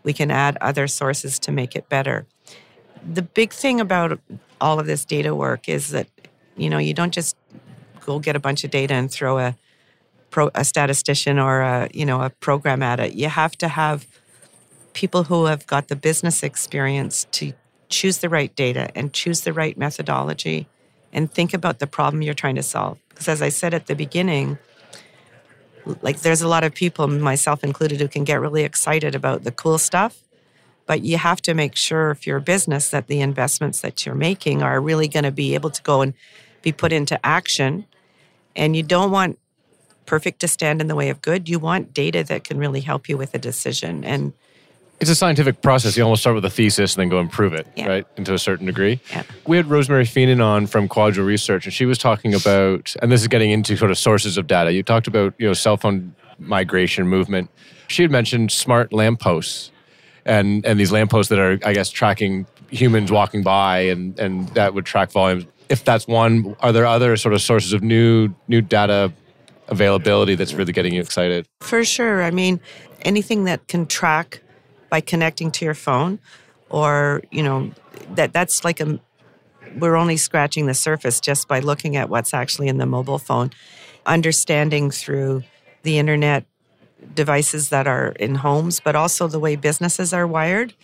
we 0.03 0.13
can 0.13 0.31
add 0.31 0.59
other 0.61 0.87
sources 0.87 1.39
to 1.41 1.53
make 1.53 1.75
it 1.75 1.89
better. 1.89 2.27
The 3.03 3.23
big 3.23 3.53
thing 3.53 3.81
about 3.81 4.21
all 4.61 4.79
of 4.81 4.87
this 4.87 5.05
data 5.05 5.35
work 5.35 5.69
is 5.69 5.91
that 5.91 6.09
you 6.57 6.71
know 6.71 6.79
you 6.79 6.95
don't 6.95 7.13
just 7.13 7.37
go 8.05 8.19
get 8.19 8.37
a 8.37 8.41
bunch 8.41 8.65
of 8.65 8.71
data 8.71 8.95
and 8.95 9.11
throw 9.11 9.39
a 9.39 9.57
pro, 10.31 10.51
a 10.55 10.65
statistician 10.65 11.39
or 11.39 11.61
a 11.61 11.89
you 11.93 12.07
know 12.07 12.23
a 12.23 12.31
program 12.31 12.83
at 12.83 13.01
it. 13.01 13.15
You 13.15 13.29
have 13.29 13.57
to 13.59 13.69
have 13.69 14.07
people 14.93 15.25
who 15.25 15.45
have 15.47 15.67
got 15.67 15.89
the 15.89 15.97
business 15.97 16.43
experience 16.43 17.27
to 17.31 17.53
choose 17.89 18.19
the 18.19 18.29
right 18.29 18.55
data 18.57 18.91
and 18.95 19.13
choose 19.13 19.43
the 19.43 19.53
right 19.53 19.77
methodology 19.77 20.67
and 21.13 21.31
think 21.31 21.55
about 21.55 21.79
the 21.79 21.87
problem 21.87 22.23
you're 22.23 22.35
trying 22.35 22.57
to 22.57 22.63
solve. 22.63 22.99
Because 23.09 23.29
as 23.29 23.43
I 23.43 23.49
said 23.49 23.75
at 23.75 23.87
the 23.87 23.95
beginning, 23.95 24.59
like 26.03 26.21
there's 26.21 26.43
a 26.43 26.49
lot 26.49 26.65
of 26.65 26.75
people, 26.75 27.07
myself 27.07 27.63
included, 27.63 28.01
who 28.01 28.09
can 28.09 28.25
get 28.25 28.41
really 28.41 28.65
excited 28.65 29.15
about 29.15 29.45
the 29.45 29.53
cool 29.53 29.79
stuff. 29.79 30.19
But 30.87 31.03
you 31.03 31.19
have 31.19 31.43
to 31.43 31.55
make 31.55 31.75
sure, 31.77 32.11
if 32.13 32.27
you're 32.27 32.37
a 32.37 32.41
business, 32.43 32.91
that 32.91 33.09
the 33.09 33.21
investments 33.21 33.81
that 33.81 34.07
you're 34.07 34.15
making 34.15 34.63
are 34.63 34.81
really 34.81 35.09
going 35.09 35.25
to 35.25 35.33
be 35.33 35.55
able 35.55 35.71
to 35.71 35.83
go 35.83 36.01
and 36.01 36.15
be 36.63 36.73
put 36.73 36.93
into 36.93 37.19
action. 37.27 37.87
And 38.55 38.77
you 38.77 38.83
don't 38.83 39.11
want 39.11 39.39
perfect 40.07 40.41
to 40.41 40.49
stand 40.49 40.81
in 40.81 40.87
the 40.87 40.95
way 40.95 41.09
of 41.11 41.21
good. 41.21 41.49
You 41.49 41.59
want 41.59 41.93
data 41.93 42.23
that 42.25 42.45
can 42.45 42.59
really 42.59 42.81
help 42.81 43.09
you 43.09 43.17
with 43.19 43.35
a 43.35 43.39
decision. 43.39 44.05
And 44.05 44.33
it's 45.01 45.11
a 45.11 45.15
scientific 45.17 45.61
process. 45.61 45.97
You 45.97 46.05
almost 46.05 46.23
start 46.23 46.37
with 46.37 46.45
a 46.45 46.51
thesis 46.51 46.95
and 46.95 47.03
then 47.03 47.09
go 47.09 47.19
and 47.19 47.31
prove 47.31 47.53
it, 47.53 47.67
Yeah. 47.77 47.89
right? 47.89 48.07
And 48.17 48.25
to 48.25 48.33
a 48.35 48.39
certain 48.39 48.65
degree. 48.67 49.01
Yeah. 49.11 49.25
We 49.47 49.57
had 49.57 49.67
Rosemary 49.69 50.05
Feenan 50.05 50.41
on 50.43 50.67
from 50.69 50.89
QuadReal 50.89 51.27
Research, 51.27 51.67
and 51.67 51.75
she 51.75 51.85
was 51.85 51.99
talking 51.99 52.33
about, 52.33 52.95
and 53.03 53.11
this 53.13 53.21
is 53.21 53.29
getting 53.29 53.51
into 53.51 53.77
sort 53.77 53.91
of 53.91 53.99
sources 53.99 54.39
of 54.39 54.47
data. 54.47 54.73
You 54.73 54.83
talked 54.85 55.07
about, 55.09 55.35
you 55.39 55.47
know, 55.49 55.53
cell 55.53 55.77
phone 55.77 56.15
migration 56.39 57.09
movement. 57.09 57.51
She 57.89 58.03
had 58.03 58.11
mentioned 58.11 58.53
smart 58.53 58.93
lampposts 58.93 59.71
and 60.27 60.67
and 60.67 60.79
these 60.79 60.93
lampposts 60.93 61.31
that 61.31 61.39
are, 61.39 61.59
I 61.65 61.73
guess, 61.73 61.91
tracking 61.91 62.47
humans 62.71 63.11
walking 63.11 63.43
by, 63.43 63.81
and 63.81 64.19
and 64.19 64.49
that 64.51 64.75
would 64.75 64.85
track 64.85 65.11
volumes. 65.13 65.47
If 65.69 65.85
that's 65.85 66.07
one, 66.07 66.55
are 66.61 66.73
there 66.73 66.87
other 66.87 67.17
sort 67.17 67.33
of 67.33 67.41
sources 67.41 67.73
of 67.73 67.83
new 67.83 68.35
new 68.49 68.61
data 68.61 69.13
availability 69.69 70.35
that's 70.35 70.53
really 70.53 70.73
getting 70.73 70.95
you 70.95 71.01
excited? 71.01 71.47
For 71.61 71.85
sure. 71.85 72.23
I 72.23 72.31
mean, 72.31 72.61
anything 73.03 73.45
that 73.45 73.67
can 73.69 73.87
track 73.87 74.43
by 74.91 75.01
connecting 75.01 75.51
to 75.53 75.65
your 75.65 75.75
phone 75.75 76.19
or, 76.71 77.23
you 77.31 77.43
know, 77.43 77.73
that 78.11 78.33
that's 78.33 78.65
like 78.65 78.81
a 78.81 79.01
we're 79.77 79.97
only 79.97 80.17
scratching 80.17 80.67
the 80.67 80.75
surface 80.75 81.21
just 81.21 81.49
by 81.49 81.61
looking 81.61 81.97
at 81.97 82.09
what's 82.09 82.33
actually 82.33 82.69
in 82.69 82.79
the 82.79 82.87
mobile 82.87 83.19
phone. 83.19 83.51
Understanding 84.07 84.91
through 84.91 85.43
the 85.83 85.99
internet 85.99 86.47
devices 87.15 87.69
that 87.71 87.87
are 87.87 88.09
in 88.19 88.37
homes, 88.37 88.81
but 88.81 88.97
also 88.97 89.29
the 89.29 89.39
way 89.39 89.57
businesses 89.57 90.13
are 90.13 90.27
wired. 90.27 90.75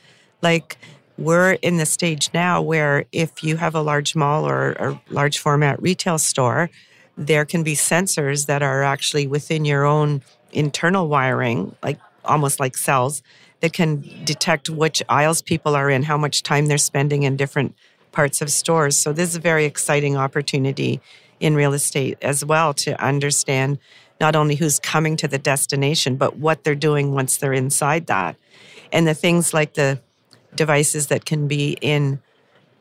Like 0.43 0.79
we're 1.19 1.53
in 1.63 1.77
the 1.77 1.87
stage 1.87 2.31
now 2.33 2.61
where 2.63 3.05
if 3.13 3.45
you 3.45 3.57
have 3.57 3.75
a 3.75 3.83
large 3.83 4.15
mall 4.15 4.47
or 4.47 4.73
a 4.73 5.01
large 5.11 5.39
format 5.39 5.81
retail 5.81 6.19
store, 6.19 6.71
there 7.17 7.45
can 7.45 7.63
be 7.63 7.75
sensors 7.75 8.47
that 8.47 8.63
are 8.63 8.83
actually 8.83 9.27
within 9.27 9.65
your 9.65 9.85
own 9.85 10.23
internal 10.53 11.09
wiring, 11.09 11.75
like 11.83 11.99
almost 12.25 12.61
like 12.61 12.77
cells, 12.77 13.23
that 13.61 13.73
can 13.73 14.01
detect 14.25 14.69
which 14.69 15.03
aisles 15.09 15.43
people 15.43 15.77
are 15.77 15.89
in, 15.89 16.03
how 16.03 16.17
much 16.17 16.43
time 16.43 16.67
they're 16.67 16.79
spending 16.79 17.23
in 17.23 17.37
different 17.37 17.75
parts 18.11 18.43
of 18.43 18.51
stores. 18.51 18.99
So 18.99 19.13
this 19.13 19.31
is 19.31 19.37
a 19.37 19.41
very 19.41 19.65
exciting 19.65 20.17
opportunity 20.17 21.01
in 21.41 21.55
real 21.55 21.73
estate 21.73 22.19
as 22.23 22.45
well 22.45 22.73
to 22.75 23.01
understand 23.03 23.79
not 24.23 24.37
only 24.37 24.55
who's 24.55 24.79
coming 24.79 25.17
to 25.17 25.27
the 25.27 25.37
destination, 25.37 26.15
but 26.15 26.37
what 26.37 26.63
they're 26.63 26.77
doing 26.77 27.13
once 27.13 27.37
they're 27.37 27.53
inside 27.53 28.07
that. 28.07 28.37
And 28.93 29.07
the 29.07 29.15
things 29.15 29.53
like 29.53 29.75
the 29.75 30.01
devices 30.55 31.09
that 31.09 31.25
can 31.25 31.49
be 31.49 31.77
in 31.81 32.23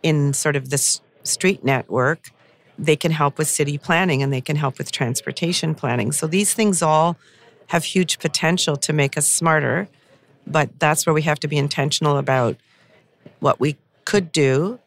in 0.04 0.34
sort 0.34 0.56
of 0.56 0.70
this 0.70 1.02
street 1.24 1.64
network, 1.64 2.30
they 2.78 2.96
can 2.96 3.12
help 3.12 3.40
with 3.40 3.48
city 3.48 3.78
planning 3.78 4.22
and 4.22 4.32
they 4.32 4.42
can 4.42 4.56
help 4.56 4.78
with 4.78 4.92
transportation 4.92 5.74
planning. 5.74 6.12
So 6.12 6.28
these 6.28 6.54
things 6.54 6.82
all 6.82 7.18
have 7.68 7.84
huge 7.84 8.20
potential 8.20 8.76
to 8.78 8.94
make 8.94 9.18
us 9.18 9.28
smarter, 9.28 9.88
but 10.46 10.70
that's 10.80 11.06
where 11.06 11.14
we 11.14 11.24
have 11.24 11.40
to 11.40 11.48
be 11.48 11.58
intentional 11.58 12.18
about 12.18 12.56
what 13.40 13.60
we 13.60 13.78
could 14.06 14.32
do 14.32 14.80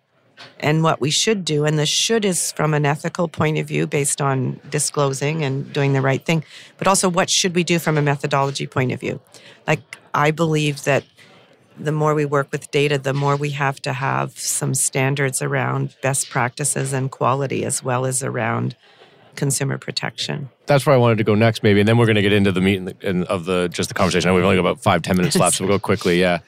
and 0.60 0.82
what 0.82 1.00
we 1.00 1.10
should 1.10 1.44
do. 1.44 1.64
And 1.64 1.78
the 1.78 1.86
should 1.86 2.24
is 2.24 2.52
from 2.52 2.74
an 2.74 2.86
ethical 2.86 3.28
point 3.28 3.58
of 3.58 3.66
view 3.68 3.86
based 3.86 4.20
on 4.20 4.60
disclosing 4.70 5.44
and 5.44 5.72
doing 5.72 5.92
the 5.92 6.00
right 6.00 6.24
thing, 6.24 6.44
but 6.78 6.86
also 6.86 7.08
what 7.08 7.30
should 7.30 7.54
we 7.54 7.64
do 7.64 7.78
from 7.78 7.98
a 7.98 8.02
methodology 8.02 8.66
point 8.66 8.92
of 8.92 9.00
view. 9.00 9.20
Like, 9.66 9.80
I 10.14 10.30
believe 10.30 10.84
that 10.84 11.04
the 11.78 11.92
more 11.92 12.14
we 12.14 12.24
work 12.24 12.52
with 12.52 12.70
data, 12.70 12.98
the 12.98 13.14
more 13.14 13.36
we 13.36 13.50
have 13.50 13.80
to 13.82 13.92
have 13.92 14.38
some 14.38 14.74
standards 14.74 15.42
around 15.42 15.96
best 16.02 16.30
practices 16.30 16.92
and 16.92 17.10
quality, 17.10 17.64
as 17.64 17.82
well 17.82 18.06
as 18.06 18.22
around 18.22 18.76
consumer 19.34 19.78
protection. 19.78 20.48
that's 20.66 20.86
where 20.86 20.94
I 20.94 20.98
wanted 20.98 21.18
to 21.18 21.24
go 21.24 21.34
next, 21.34 21.62
maybe, 21.62 21.80
and 21.80 21.88
then 21.88 21.98
we're 21.98 22.06
going 22.06 22.14
to 22.16 22.22
get 22.22 22.32
into 22.32 22.52
the 22.52 22.60
meat 22.60 22.76
and 22.76 22.88
the, 22.88 22.96
and 23.02 23.24
of 23.24 23.44
the 23.44 23.68
just 23.68 23.88
the 23.88 23.94
conversation. 23.94 24.32
We've 24.32 24.44
only 24.44 24.56
got 24.56 24.60
about 24.60 24.80
five, 24.80 25.02
ten 25.02 25.16
minutes 25.16 25.36
left, 25.36 25.56
so 25.56 25.64
we'll 25.64 25.74
go 25.74 25.80
quickly. 25.80 26.20
Yeah, 26.20 26.38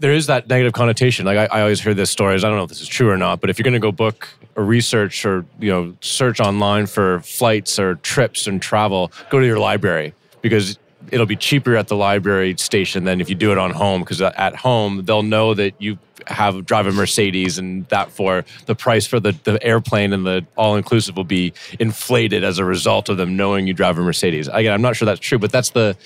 there 0.00 0.12
is 0.12 0.26
that 0.26 0.48
negative 0.48 0.72
connotation. 0.72 1.26
Like 1.26 1.38
I, 1.38 1.58
I 1.58 1.60
always 1.62 1.80
hear 1.80 1.94
this 1.94 2.10
stories. 2.10 2.44
I 2.44 2.48
don't 2.48 2.56
know 2.56 2.64
if 2.64 2.68
this 2.68 2.80
is 2.80 2.88
true 2.88 3.10
or 3.10 3.16
not, 3.16 3.40
but 3.40 3.50
if 3.50 3.58
you're 3.58 3.64
going 3.64 3.74
to 3.74 3.80
go 3.80 3.92
book 3.92 4.28
or 4.56 4.64
research 4.64 5.24
or 5.24 5.44
you 5.58 5.70
know 5.70 5.94
search 6.00 6.40
online 6.40 6.86
for 6.86 7.20
flights 7.20 7.78
or 7.78 7.96
trips 7.96 8.46
and 8.46 8.62
travel, 8.62 9.12
go 9.30 9.40
to 9.40 9.46
your 9.46 9.58
library 9.58 10.14
because 10.40 10.78
it'll 11.10 11.26
be 11.26 11.36
cheaper 11.36 11.74
at 11.76 11.88
the 11.88 11.96
library 11.96 12.54
station 12.58 13.04
than 13.04 13.20
if 13.20 13.28
you 13.28 13.34
do 13.34 13.50
it 13.50 13.58
on 13.58 13.70
home. 13.70 14.02
Because 14.02 14.22
uh, 14.22 14.32
at 14.36 14.54
home 14.54 15.04
they'll 15.04 15.22
know 15.22 15.54
that 15.54 15.80
you 15.80 15.98
have 16.26 16.66
drive 16.66 16.86
a 16.86 16.92
Mercedes, 16.92 17.58
and 17.58 17.88
that 17.88 18.10
for 18.10 18.44
the 18.66 18.74
price 18.74 19.06
for 19.06 19.18
the, 19.18 19.32
the 19.44 19.62
airplane 19.64 20.12
and 20.12 20.26
the 20.26 20.46
all 20.56 20.76
inclusive 20.76 21.16
will 21.16 21.24
be 21.24 21.52
inflated 21.78 22.44
as 22.44 22.58
a 22.58 22.64
result 22.64 23.08
of 23.08 23.16
them 23.16 23.36
knowing 23.36 23.66
you 23.66 23.74
drive 23.74 23.98
a 23.98 24.02
Mercedes. 24.02 24.48
Again, 24.48 24.72
I'm 24.72 24.82
not 24.82 24.94
sure 24.96 25.06
that's 25.06 25.20
true, 25.20 25.38
but 25.38 25.50
that's 25.50 25.70
the 25.70 25.96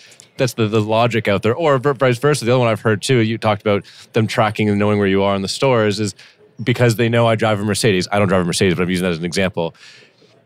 that's 0.42 0.54
the, 0.54 0.66
the 0.66 0.80
logic 0.80 1.28
out 1.28 1.42
there. 1.42 1.54
Or 1.54 1.78
vice 1.78 2.18
versa. 2.18 2.44
The 2.44 2.50
other 2.50 2.58
one 2.58 2.68
I've 2.68 2.80
heard 2.80 3.00
too, 3.00 3.18
you 3.18 3.38
talked 3.38 3.62
about 3.62 3.84
them 4.12 4.26
tracking 4.26 4.68
and 4.68 4.78
knowing 4.78 4.98
where 4.98 5.06
you 5.06 5.22
are 5.22 5.34
in 5.34 5.42
the 5.42 5.48
stores 5.48 6.00
is 6.00 6.14
because 6.62 6.96
they 6.96 7.08
know 7.08 7.26
I 7.26 7.34
drive 7.34 7.60
a 7.60 7.64
Mercedes. 7.64 8.08
I 8.10 8.18
don't 8.18 8.28
drive 8.28 8.42
a 8.42 8.44
Mercedes, 8.44 8.74
but 8.74 8.82
I'm 8.82 8.90
using 8.90 9.04
that 9.04 9.12
as 9.12 9.18
an 9.18 9.24
example. 9.24 9.74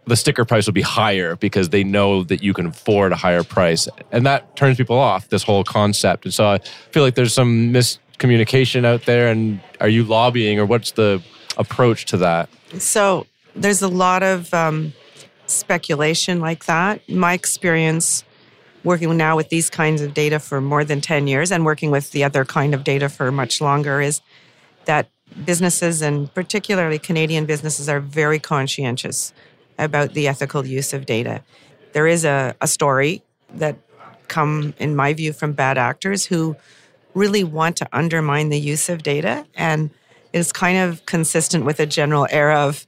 The 0.07 0.17
sticker 0.17 0.45
price 0.45 0.67
will 0.67 0.75
be 0.75 0.83
higher 0.83 1.35
because 1.35 1.71
they 1.71 1.83
know 1.83 2.23
that 2.25 2.43
you 2.43 2.53
can 2.53 2.67
afford 2.67 3.13
a 3.13 3.17
higher 3.17 3.43
price. 3.43 3.89
And 4.13 4.25
that 4.27 4.55
turns 4.55 4.77
people 4.77 4.99
off, 4.99 5.29
this 5.31 5.43
whole 5.43 5.65
concept. 5.65 6.27
And 6.27 6.33
so 6.33 6.47
I 6.47 6.59
feel 6.93 7.03
like 7.03 7.17
there's 7.17 7.35
some 7.35 7.73
miscommunication 7.73 8.85
out 8.85 9.07
there. 9.07 9.29
And 9.29 9.61
are 9.81 9.89
you 9.89 10.05
lobbying 10.05 10.61
or 10.61 10.67
what's 10.67 10.93
the 10.93 11.23
approach 11.57 12.05
to 12.07 12.19
that? 12.19 12.49
So 12.79 13.27
there's 13.55 13.83
a 13.83 13.89
lot 13.89 14.23
of 14.23 14.53
um, 14.55 14.93
speculation 15.47 16.41
like 16.41 16.67
that. 16.67 17.09
My 17.09 17.33
experience 17.33 18.25
working 18.87 19.17
now 19.17 19.35
with 19.35 19.49
these 19.49 19.69
kinds 19.69 20.01
of 20.01 20.15
data 20.15 20.39
for 20.39 20.61
more 20.61 20.85
than 20.85 21.01
10 21.01 21.27
years 21.27 21.51
and 21.51 21.65
working 21.65 21.91
with 21.91 22.13
the 22.13 22.23
other 22.23 22.45
kind 22.45 22.73
of 22.73 22.85
data 22.85 23.09
for 23.09 23.33
much 23.33 23.61
longer 23.61 24.01
is 24.01 24.21
that 24.85 25.11
businesses 25.45 26.01
and 26.01 26.33
particularly 26.35 26.97
Canadian 26.97 27.47
businesses 27.47 27.89
are 27.89 27.99
very 27.99 28.39
conscientious 28.39 29.35
about 29.77 30.15
the 30.15 30.29
ethical 30.29 30.65
use 30.65 30.95
of 30.95 31.05
data. 31.05 31.43
There 31.95 32.07
is 32.07 32.25
a, 32.25 32.55
a 32.61 32.69
story 32.69 33.25
that 33.55 33.77
come, 34.29 34.73
in 34.79 34.95
my 34.95 35.13
view, 35.15 35.33
from 35.33 35.53
bad 35.53 35.79
actors 35.79 36.25
who 36.25 36.55
really 37.13 37.43
want 37.43 37.77
to 37.79 37.89
undermine 37.93 38.51
the 38.51 38.61
use 38.61 38.89
of 38.89 39.03
data 39.03 39.45
and 39.57 39.91
is 40.33 40.53
kind 40.53 40.79
of 40.79 41.05
consistent 41.07 41.65
with 41.65 41.81
a 41.81 41.87
general 41.87 42.29
era 42.31 42.61
of, 42.61 42.87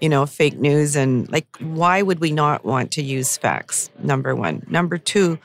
you 0.00 0.08
know, 0.08 0.26
fake 0.26 0.58
news 0.58 0.96
and 0.96 1.30
like, 1.30 1.46
why 1.58 2.02
would 2.02 2.20
we 2.20 2.30
not 2.30 2.64
want 2.64 2.90
to 2.92 3.02
use 3.02 3.36
facts? 3.36 3.90
Number 3.98 4.34
one. 4.34 4.64
Number 4.68 4.98
two, 4.98 5.38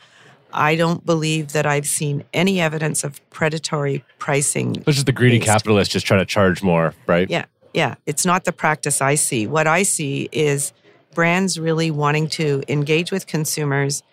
I 0.53 0.75
don't 0.75 1.05
believe 1.05 1.53
that 1.53 1.65
I've 1.65 1.87
seen 1.87 2.23
any 2.33 2.59
evidence 2.59 3.03
of 3.03 3.21
predatory 3.29 4.03
pricing. 4.19 4.75
Which 4.83 4.97
is 4.97 5.05
the 5.05 5.11
greedy 5.11 5.39
based. 5.39 5.47
capitalist 5.49 5.91
just 5.91 6.05
trying 6.05 6.19
to 6.19 6.25
charge 6.25 6.61
more, 6.61 6.93
right? 7.07 7.29
Yeah, 7.29 7.45
yeah. 7.73 7.95
It's 8.05 8.25
not 8.25 8.43
the 8.43 8.51
practice 8.51 9.01
I 9.01 9.15
see. 9.15 9.47
What 9.47 9.67
I 9.67 9.83
see 9.83 10.27
is 10.31 10.73
brands 11.13 11.59
really 11.59 11.91
wanting 11.91 12.27
to 12.29 12.63
engage 12.67 13.11
with 13.11 13.27
consumers 13.27 14.03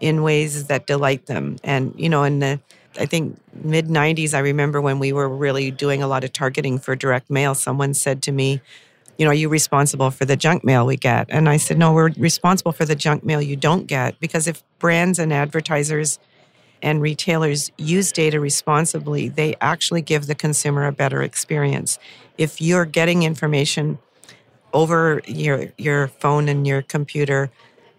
in 0.00 0.22
ways 0.22 0.66
that 0.66 0.86
delight 0.86 1.26
them. 1.26 1.56
And, 1.64 1.92
you 1.96 2.08
know, 2.08 2.22
in 2.22 2.38
the, 2.38 2.60
I 2.98 3.06
think, 3.06 3.38
mid 3.52 3.88
90s, 3.88 4.34
I 4.34 4.38
remember 4.38 4.80
when 4.80 4.98
we 4.98 5.12
were 5.12 5.28
really 5.28 5.70
doing 5.70 6.02
a 6.02 6.06
lot 6.06 6.22
of 6.22 6.32
targeting 6.32 6.78
for 6.78 6.94
direct 6.94 7.30
mail, 7.30 7.54
someone 7.54 7.94
said 7.94 8.22
to 8.22 8.32
me, 8.32 8.60
you 9.18 9.24
know, 9.24 9.32
are 9.32 9.34
you 9.34 9.48
responsible 9.48 10.10
for 10.10 10.24
the 10.24 10.36
junk 10.36 10.64
mail 10.64 10.86
we 10.86 10.96
get? 10.96 11.26
And 11.28 11.48
I 11.48 11.56
said, 11.56 11.76
no, 11.76 11.92
we're 11.92 12.12
responsible 12.16 12.72
for 12.72 12.84
the 12.84 12.94
junk 12.94 13.24
mail 13.24 13.42
you 13.42 13.56
don't 13.56 13.86
get. 13.86 14.18
Because 14.20 14.46
if 14.46 14.62
brands 14.78 15.18
and 15.18 15.32
advertisers 15.32 16.20
and 16.80 17.02
retailers 17.02 17.72
use 17.76 18.12
data 18.12 18.38
responsibly, 18.38 19.28
they 19.28 19.56
actually 19.60 20.02
give 20.02 20.28
the 20.28 20.36
consumer 20.36 20.86
a 20.86 20.92
better 20.92 21.20
experience. 21.20 21.98
If 22.38 22.60
you're 22.60 22.84
getting 22.84 23.24
information 23.24 23.98
over 24.72 25.20
your 25.26 25.72
your 25.78 26.08
phone 26.08 26.48
and 26.48 26.66
your 26.66 26.82
computer 26.82 27.50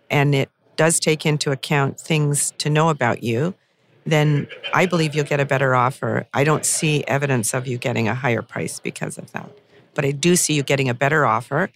and 0.09 0.33
it 0.33 0.49
does 0.77 0.99
take 0.99 1.25
into 1.25 1.51
account 1.51 1.99
things 1.99 2.53
to 2.59 2.69
know 2.69 2.87
about 2.89 3.23
you, 3.23 3.53
then 4.05 4.47
I 4.73 4.85
believe 4.85 5.13
you'll 5.13 5.25
get 5.25 5.41
a 5.41 5.45
better 5.45 5.75
offer. 5.75 6.27
I 6.33 6.45
don't 6.45 6.65
see 6.65 7.03
evidence 7.05 7.53
of 7.53 7.67
you 7.67 7.77
getting 7.77 8.07
a 8.07 8.15
higher 8.15 8.41
price 8.41 8.79
because 8.79 9.17
of 9.17 9.31
that. 9.33 9.49
But 9.93 10.05
I 10.05 10.11
do 10.11 10.35
see 10.35 10.53
you 10.53 10.63
getting 10.63 10.89
a 10.89 10.93
better 10.93 11.25
offer. 11.25 11.69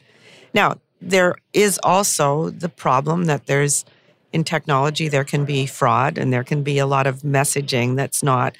Now, 0.54 0.78
there 1.02 1.36
is 1.52 1.80
also 1.84 2.49
the 2.49 2.69
problem 2.69 3.26
that 3.26 3.47
there's 3.47 3.86
in 4.34 4.43
technology, 4.43 5.08
there 5.08 5.23
can 5.23 5.45
be 5.45 5.67
fraud 5.67 6.17
and 6.17 6.34
there 6.34 6.43
can 6.43 6.63
be 6.63 6.80
a 6.80 6.88
lot 6.88 7.06
of 7.06 7.21
messaging 7.21 7.95
that's 7.95 8.23
not 8.23 8.56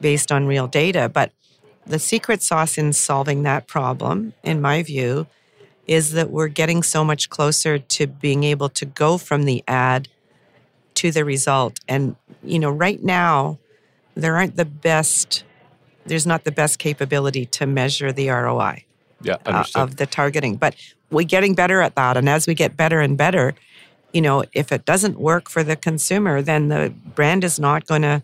based 0.00 0.32
on 0.32 0.46
real 0.46 0.66
data. 0.66 1.10
But 1.12 1.32
the 1.86 1.98
secret 1.98 2.42
sauce 2.42 2.78
in 2.78 2.94
solving 2.94 3.42
that 3.42 3.66
problem, 3.66 4.32
in 4.42 4.62
my 4.62 4.82
view, 4.82 5.26
is 5.86 6.12
that 6.12 6.30
we're 6.30 6.48
getting 6.48 6.82
so 6.82 7.04
much 7.04 7.28
closer 7.28 7.78
to 7.78 8.06
being 8.06 8.42
able 8.42 8.70
to 8.70 8.86
go 8.86 9.18
from 9.18 9.44
the 9.44 9.62
ad 9.68 10.08
to 10.94 11.10
the 11.10 11.24
result. 11.24 11.78
And, 11.86 12.16
you 12.42 12.58
know, 12.58 12.70
right 12.70 13.02
now, 13.02 13.58
there 14.14 14.36
aren't 14.36 14.56
the 14.56 14.64
best, 14.64 15.44
there's 16.06 16.26
not 16.26 16.44
the 16.44 16.52
best 16.52 16.78
capability 16.78 17.44
to 17.46 17.66
measure 17.66 18.12
the 18.12 18.30
ROI 18.30 18.84
Yeah, 19.20 19.36
uh, 19.46 19.64
of 19.74 19.96
the 19.96 20.06
targeting. 20.06 20.56
But 20.56 20.74
we're 21.10 21.26
getting 21.26 21.54
better 21.54 21.80
at 21.80 21.94
that. 21.96 22.16
And 22.16 22.28
as 22.28 22.46
we 22.46 22.54
get 22.54 22.76
better 22.76 23.00
and 23.00 23.16
better, 23.16 23.54
you 24.12 24.20
know, 24.20 24.44
if 24.52 24.72
it 24.72 24.84
doesn't 24.84 25.18
work 25.18 25.48
for 25.48 25.62
the 25.62 25.76
consumer, 25.76 26.40
then 26.42 26.68
the 26.68 26.92
brand 27.14 27.44
is 27.44 27.58
not 27.58 27.86
going 27.86 28.02
to 28.02 28.22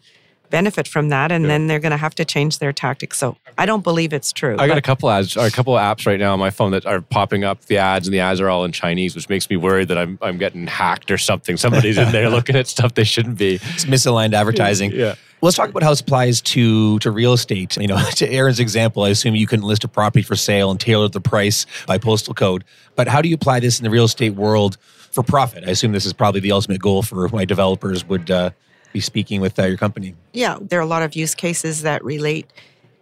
benefit 0.55 0.87
from 0.87 1.09
that. 1.09 1.33
And 1.33 1.45
Yeah. 1.45 1.49
then 1.49 1.67
they're 1.67 1.81
going 1.81 1.91
to 1.91 1.97
have 2.07 2.15
to 2.15 2.25
change 2.25 2.59
their 2.61 2.73
tactics. 2.73 3.19
So 3.19 3.37
I 3.59 3.67
don't 3.67 3.83
believe 3.83 4.13
it's 4.13 4.33
true. 4.33 4.55
I 4.59 4.69
got 4.69 4.79
a 4.79 4.83
couple 4.91 5.11
ads 5.11 5.37
or 5.37 5.45
a 5.47 5.51
couple 5.51 5.77
of 5.77 5.81
apps 5.83 6.07
right 6.07 6.21
now 6.21 6.33
on 6.33 6.39
my 6.39 6.51
phone 6.51 6.71
that 6.71 6.87
are 6.87 7.01
popping 7.01 7.43
up 7.43 7.65
the 7.67 7.79
ads 7.79 8.07
and 8.07 8.15
the 8.15 8.21
ads 8.21 8.41
are 8.41 8.49
all 8.49 8.65
in 8.65 8.71
Chinese, 8.71 9.17
which 9.17 9.29
makes 9.29 9.51
me 9.51 9.57
worried 9.57 9.89
that 9.89 9.99
I'm 9.99 10.17
I'm 10.23 10.39
getting 10.39 10.67
hacked 10.69 11.11
or 11.11 11.19
something. 11.19 11.57
Somebody's 11.57 11.99
in 11.99 12.13
there 12.13 12.31
looking 12.39 12.55
at 12.57 12.69
stuff 12.69 12.95
they 12.95 13.05
shouldn't 13.05 13.37
be. 13.39 13.55
It's 13.75 13.85
misaligned 13.87 14.33
advertising. 14.35 14.93
Yeah. 14.93 15.17
Let's 15.43 15.57
talk 15.57 15.69
about 15.69 15.83
how 15.83 15.91
it 15.93 16.01
applies 16.01 16.41
to 16.53 16.99
to 17.01 17.11
real 17.11 17.33
estate. 17.33 17.77
You 17.77 17.89
know, 17.89 18.01
to 18.21 18.31
Aaron's 18.31 18.61
example, 18.61 19.03
I 19.03 19.09
assume 19.11 19.35
you 19.35 19.47
couldn't 19.49 19.67
list 19.67 19.83
a 19.85 19.89
property 19.89 20.23
for 20.23 20.37
sale 20.37 20.71
and 20.71 20.79
tailor 20.79 21.09
the 21.09 21.21
price 21.21 21.67
by 21.87 21.99
postal 21.99 22.33
code. 22.33 22.63
But 22.95 23.09
how 23.09 23.21
do 23.23 23.29
you 23.29 23.35
apply 23.35 23.59
this 23.61 23.79
in 23.81 23.85
the 23.85 23.91
real 23.91 24.05
estate 24.05 24.35
world 24.37 24.77
for 25.11 25.23
profit? 25.25 25.65
I 25.67 25.71
assume 25.71 25.91
this 25.93 26.07
is 26.07 26.13
probably 26.13 26.41
the 26.41 26.53
ultimate 26.53 26.81
goal 26.81 27.03
for 27.03 27.27
why 27.29 27.45
developers 27.45 28.07
would 28.09 28.31
uh, 28.31 28.51
be 28.95 29.01
speaking 29.01 29.43
with 29.43 29.59
uh, 29.59 29.65
your 29.65 29.77
company. 29.77 30.15
Yeah, 30.33 30.57
there 30.63 30.79
are 30.79 30.83
a 30.83 30.87
lot 30.87 31.03
of 31.03 31.15
use 31.15 31.35
cases 31.35 31.83
that 31.83 32.03
relate 32.03 32.47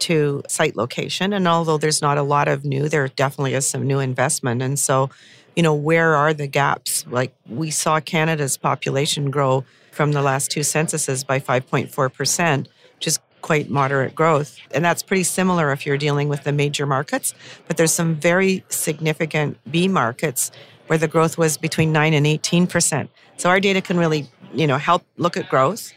to 0.01 0.43
site 0.49 0.75
location. 0.75 1.33
And 1.33 1.47
although 1.47 1.79
there's 1.79 2.03
not 2.03 2.19
a 2.19 2.23
lot 2.23 2.49
of 2.49 2.65
new, 2.65 2.89
there 2.89 3.07
definitely 3.07 3.55
is 3.55 3.69
some 3.69 3.87
new 3.87 4.01
investment. 4.01 4.63
And 4.63 4.77
so, 4.79 5.11
you 5.55 5.63
know, 5.63 5.75
where 5.75 6.17
are 6.17 6.35
the 6.35 6.49
gaps? 6.49 7.07
Like 7.09 7.33
we 7.49 7.71
saw 7.71 8.01
Canada's 8.01 8.57
population 8.57 9.31
grow 9.31 9.65
from 9.93 10.13
the 10.13 10.23
last 10.23 10.51
two 10.51 10.63
censuses 10.65 11.23
by 11.23 11.39
5.4%, 11.39 12.67
which 12.97 13.07
is 13.07 13.21
quite 13.43 13.69
moderate 13.69 14.15
growth. 14.15 14.57
And 14.73 14.85
that's 14.85 15.03
pretty 15.03 15.25
similar 15.25 15.73
if 15.73 15.85
you're 15.85 15.99
dealing 15.99 16.29
with 16.29 16.45
the 16.45 16.53
major 16.53 16.87
markets. 16.87 17.35
But 17.69 17.77
there's 17.77 17.93
some 17.93 18.15
very 18.15 18.65
significant 18.71 19.59
B 19.71 19.89
markets 19.89 20.51
where 20.87 20.99
the 20.99 21.09
growth 21.09 21.39
was 21.39 21.57
between 21.57 21.93
9 21.93 22.15
and 22.15 22.27
18%. 22.27 23.09
So 23.37 23.49
our 23.49 23.61
data 23.61 23.81
can 23.81 23.97
really, 23.97 24.29
you 24.53 24.67
know, 24.67 24.79
help 24.79 25.05
look 25.17 25.37
at 25.37 25.49
growth. 25.49 25.93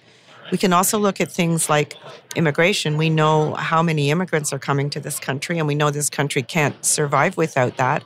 We 0.51 0.57
can 0.57 0.73
also 0.73 0.99
look 0.99 1.19
at 1.19 1.31
things 1.31 1.69
like 1.69 1.95
immigration. 2.35 2.97
We 2.97 3.09
know 3.09 3.55
how 3.55 3.81
many 3.81 4.11
immigrants 4.11 4.53
are 4.53 4.59
coming 4.59 4.89
to 4.91 4.99
this 4.99 5.19
country, 5.19 5.57
and 5.57 5.67
we 5.67 5.75
know 5.75 5.89
this 5.89 6.09
country 6.09 6.43
can't 6.43 6.85
survive 6.85 7.35
without 7.35 7.77
that. 7.77 8.03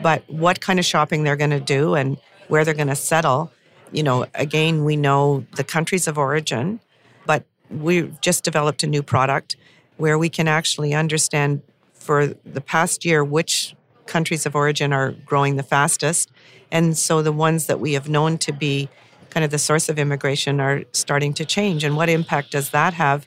But 0.00 0.22
what 0.28 0.60
kind 0.60 0.78
of 0.78 0.84
shopping 0.84 1.24
they're 1.24 1.36
going 1.36 1.50
to 1.50 1.60
do 1.60 1.94
and 1.94 2.18
where 2.48 2.64
they're 2.64 2.74
going 2.74 2.88
to 2.88 2.96
settle, 2.96 3.50
you 3.92 4.02
know, 4.02 4.26
again, 4.34 4.84
we 4.84 4.96
know 4.96 5.44
the 5.56 5.64
countries 5.64 6.06
of 6.06 6.18
origin, 6.18 6.80
but 7.26 7.44
we've 7.70 8.20
just 8.20 8.44
developed 8.44 8.82
a 8.82 8.86
new 8.86 9.02
product 9.02 9.56
where 9.96 10.18
we 10.18 10.28
can 10.28 10.48
actually 10.48 10.94
understand 10.94 11.62
for 11.92 12.26
the 12.26 12.60
past 12.60 13.04
year 13.04 13.22
which 13.22 13.74
countries 14.06 14.46
of 14.46 14.54
origin 14.54 14.92
are 14.92 15.12
growing 15.24 15.56
the 15.56 15.62
fastest. 15.62 16.30
And 16.70 16.96
so 16.96 17.22
the 17.22 17.32
ones 17.32 17.66
that 17.66 17.80
we 17.80 17.92
have 17.92 18.08
known 18.08 18.38
to 18.38 18.52
be 18.52 18.88
kind 19.30 19.44
of 19.44 19.50
the 19.50 19.58
source 19.58 19.88
of 19.88 19.98
immigration 19.98 20.60
are 20.60 20.84
starting 20.92 21.32
to 21.34 21.44
change. 21.44 21.84
And 21.84 21.96
what 21.96 22.08
impact 22.08 22.50
does 22.50 22.70
that 22.70 22.94
have? 22.94 23.26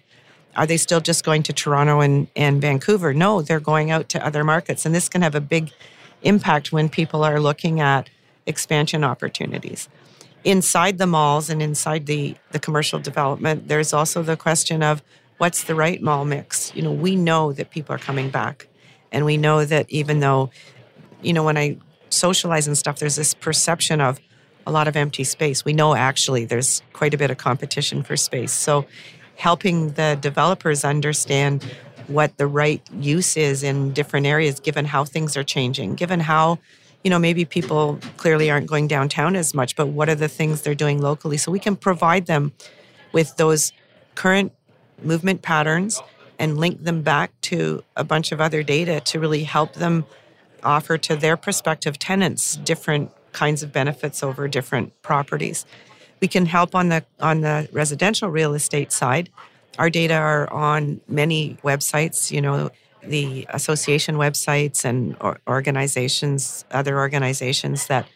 Are 0.55 0.65
they 0.65 0.77
still 0.77 1.01
just 1.01 1.25
going 1.25 1.43
to 1.43 1.53
Toronto 1.53 1.99
and, 1.99 2.27
and 2.35 2.61
Vancouver? 2.61 3.13
No, 3.13 3.41
they're 3.41 3.59
going 3.59 3.91
out 3.91 4.07
to 4.09 4.25
other 4.25 4.43
markets. 4.43 4.85
And 4.85 4.93
this 4.93 5.09
can 5.09 5.21
have 5.21 5.35
a 5.35 5.41
big 5.41 5.71
impact 6.21 6.71
when 6.71 6.89
people 6.89 7.23
are 7.23 7.39
looking 7.39 7.79
at 7.79 8.09
expansion 8.45 9.03
opportunities. 9.03 9.89
Inside 10.43 10.97
the 10.97 11.07
malls 11.07 11.49
and 11.49 11.61
inside 11.61 12.05
the, 12.05 12.35
the 12.51 12.59
commercial 12.59 12.99
development, 12.99 13.67
there's 13.67 13.91
also 13.91 14.21
the 14.21 14.37
question 14.37 14.83
of 14.83 15.01
what's 15.37 15.63
the 15.63 15.75
right 15.75 16.01
mall 16.01 16.23
mix? 16.23 16.73
You 16.75 16.83
know, 16.83 16.93
we 16.93 17.15
know 17.15 17.51
that 17.53 17.71
people 17.71 17.95
are 17.95 17.99
coming 17.99 18.29
back. 18.29 18.67
And 19.15 19.23
we 19.23 19.37
know 19.37 19.63
that 19.63 19.89
even 19.89 20.19
though, 20.19 20.51
you 21.21 21.31
know, 21.31 21.45
when 21.45 21.57
I 21.57 21.77
socialize 22.09 22.67
and 22.67 22.77
stuff, 22.77 22.99
there's 22.99 23.15
this 23.15 23.33
perception 23.33 24.01
of 24.01 24.19
a 24.67 24.71
lot 24.71 24.89
of 24.89 24.97
empty 24.97 25.23
space. 25.23 25.63
We 25.63 25.71
know 25.71 25.95
actually 25.95 26.43
there's 26.43 26.81
quite 26.91 27.13
a 27.13 27.17
bit 27.17 27.31
of 27.31 27.37
competition 27.37 28.03
for 28.03 28.17
space. 28.17 28.51
So 28.51 28.85
helping 29.37 29.91
the 29.91 30.17
developers 30.19 30.83
understand 30.83 31.63
what 32.07 32.37
the 32.37 32.45
right 32.45 32.81
use 32.91 33.37
is 33.37 33.63
in 33.63 33.93
different 33.93 34.25
areas 34.25 34.59
given 34.59 34.83
how 34.83 35.05
things 35.05 35.37
are 35.37 35.45
changing, 35.45 35.95
given 35.95 36.19
how 36.19 36.59
you 37.05 37.09
know 37.09 37.17
maybe 37.17 37.45
people 37.45 37.99
clearly 38.17 38.51
aren't 38.51 38.67
going 38.67 38.87
downtown 38.87 39.37
as 39.37 39.53
much, 39.53 39.77
but 39.77 39.87
what 39.87 40.09
are 40.09 40.15
the 40.15 40.27
things 40.27 40.61
they're 40.61 40.75
doing 40.75 41.01
locally 41.01 41.37
so 41.37 41.53
we 41.53 41.59
can 41.59 41.77
provide 41.77 42.25
them 42.25 42.51
with 43.13 43.37
those 43.37 43.71
current 44.15 44.51
movement 45.01 45.41
patterns 45.41 46.01
and 46.39 46.57
link 46.57 46.83
them 46.83 47.01
back 47.01 47.31
to 47.41 47.83
a 47.95 48.03
bunch 48.03 48.31
of 48.31 48.41
other 48.41 48.63
data 48.63 48.99
to 49.01 49.19
really 49.19 49.43
help 49.43 49.73
them 49.73 50.05
offer 50.63 50.97
to 50.97 51.15
their 51.15 51.37
prospective 51.37 51.99
tenants 51.99 52.55
different 52.57 53.11
kinds 53.31 53.61
of 53.63 53.71
benefits 53.71 54.23
over 54.23 54.47
different 54.47 54.99
properties. 55.01 55.65
We 56.21 56.27
can 56.27 56.45
help 56.45 56.73
on 56.73 56.89
the 56.89 57.05
on 57.19 57.41
the 57.41 57.69
residential 57.71 58.29
real 58.29 58.53
estate 58.53 58.91
side. 58.91 59.29
Our 59.77 59.89
data 59.89 60.15
are 60.15 60.51
on 60.51 61.01
many 61.07 61.57
websites, 61.63 62.31
you 62.31 62.41
know, 62.41 62.71
the 63.03 63.45
association 63.49 64.15
websites 64.15 64.85
and 64.85 65.15
organizations, 65.47 66.65
other 66.71 66.97
organizations 66.97 67.87
that 67.87 68.07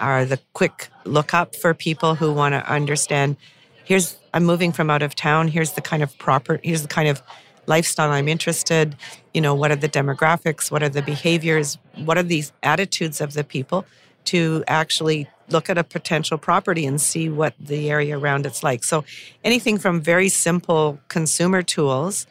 are 0.00 0.24
the 0.24 0.40
quick 0.52 0.88
lookup 1.04 1.54
for 1.54 1.72
people 1.72 2.16
who 2.16 2.32
want 2.32 2.52
to 2.52 2.70
understand 2.70 3.36
here's 3.84 4.18
I'm 4.32 4.44
moving 4.44 4.72
from 4.72 4.90
out 4.90 5.02
of 5.02 5.14
town, 5.14 5.48
here's 5.48 5.72
the 5.72 5.80
kind 5.80 6.02
of 6.02 6.18
proper 6.18 6.58
here's 6.62 6.82
the 6.82 6.88
kind 6.88 7.08
of 7.08 7.22
lifestyle 7.66 8.10
I'm 8.10 8.28
interested, 8.28 8.96
you 9.32 9.40
know, 9.40 9.54
what 9.54 9.70
are 9.70 9.76
the 9.76 9.88
demographics, 9.88 10.70
what 10.70 10.82
are 10.82 10.88
the 10.88 11.02
behaviors, 11.02 11.78
what 11.96 12.18
are 12.18 12.22
these 12.22 12.52
attitudes 12.62 13.20
of 13.20 13.34
the 13.34 13.44
people 13.44 13.84
to 14.24 14.64
actually 14.68 15.28
look 15.50 15.68
at 15.68 15.76
a 15.76 15.84
potential 15.84 16.38
property 16.38 16.86
and 16.86 17.00
see 17.00 17.28
what 17.28 17.54
the 17.60 17.90
area 17.90 18.18
around 18.18 18.46
it's 18.46 18.62
like. 18.62 18.82
So 18.84 19.04
anything 19.42 19.78
from 19.78 20.00
very 20.00 20.28
simple 20.28 20.98
consumer 21.08 21.62
tools 21.62 22.26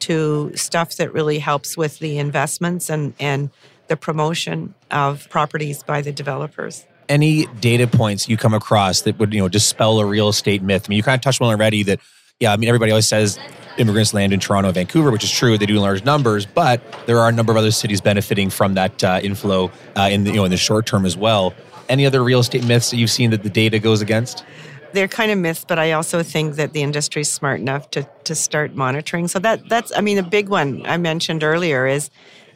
to 0.00 0.52
stuff 0.54 0.96
that 0.96 1.12
really 1.12 1.38
helps 1.38 1.76
with 1.76 1.98
the 1.98 2.18
investments 2.18 2.90
and, 2.90 3.14
and 3.20 3.50
the 3.88 3.96
promotion 3.96 4.74
of 4.90 5.28
properties 5.28 5.82
by 5.82 6.00
the 6.00 6.12
developers. 6.12 6.86
Any 7.08 7.46
data 7.60 7.86
points 7.86 8.28
you 8.28 8.36
come 8.36 8.54
across 8.54 9.02
that 9.02 9.18
would 9.18 9.34
you 9.34 9.40
know 9.40 9.48
dispel 9.48 10.00
a 10.00 10.06
real 10.06 10.30
estate 10.30 10.62
myth? 10.62 10.86
I 10.86 10.88
mean, 10.88 10.96
you 10.96 11.02
kind 11.02 11.18
of 11.18 11.22
touched 11.22 11.40
on 11.42 11.48
already 11.48 11.82
that. 11.84 12.00
Yeah, 12.40 12.52
I 12.52 12.56
mean, 12.56 12.68
everybody 12.68 12.90
always 12.90 13.06
says 13.06 13.38
immigrants 13.78 14.12
land 14.12 14.32
in 14.32 14.40
Toronto 14.40 14.68
and 14.68 14.74
Vancouver, 14.74 15.12
which 15.12 15.22
is 15.22 15.30
true. 15.30 15.56
They 15.56 15.66
do 15.66 15.76
in 15.76 15.82
large 15.82 16.04
numbers, 16.04 16.46
but 16.46 16.82
there 17.06 17.18
are 17.20 17.28
a 17.28 17.32
number 17.32 17.52
of 17.52 17.56
other 17.56 17.70
cities 17.70 18.00
benefiting 18.00 18.50
from 18.50 18.74
that 18.74 19.04
uh, 19.04 19.20
inflow 19.22 19.70
uh, 19.96 20.08
in 20.10 20.24
the 20.24 20.30
you 20.30 20.36
know 20.36 20.44
in 20.44 20.50
the 20.50 20.56
short 20.56 20.84
term 20.84 21.06
as 21.06 21.16
well. 21.16 21.54
Any 21.88 22.06
other 22.06 22.24
real 22.24 22.40
estate 22.40 22.64
myths 22.64 22.90
that 22.90 22.96
you've 22.96 23.10
seen 23.10 23.30
that 23.30 23.44
the 23.44 23.50
data 23.50 23.78
goes 23.78 24.00
against? 24.00 24.44
They're 24.92 25.06
kind 25.06 25.30
of 25.30 25.38
myths, 25.38 25.64
but 25.66 25.78
I 25.78 25.92
also 25.92 26.22
think 26.22 26.56
that 26.56 26.72
the 26.72 26.82
industry 26.82 27.22
is 27.22 27.32
smart 27.32 27.60
enough 27.60 27.88
to 27.92 28.06
to 28.24 28.34
start 28.34 28.74
monitoring. 28.74 29.28
So 29.28 29.38
that 29.38 29.68
that's 29.68 29.92
I 29.96 30.00
mean 30.00 30.16
the 30.16 30.24
big 30.24 30.48
one 30.48 30.82
I 30.86 30.96
mentioned 30.96 31.44
earlier 31.44 31.86
is 31.86 32.10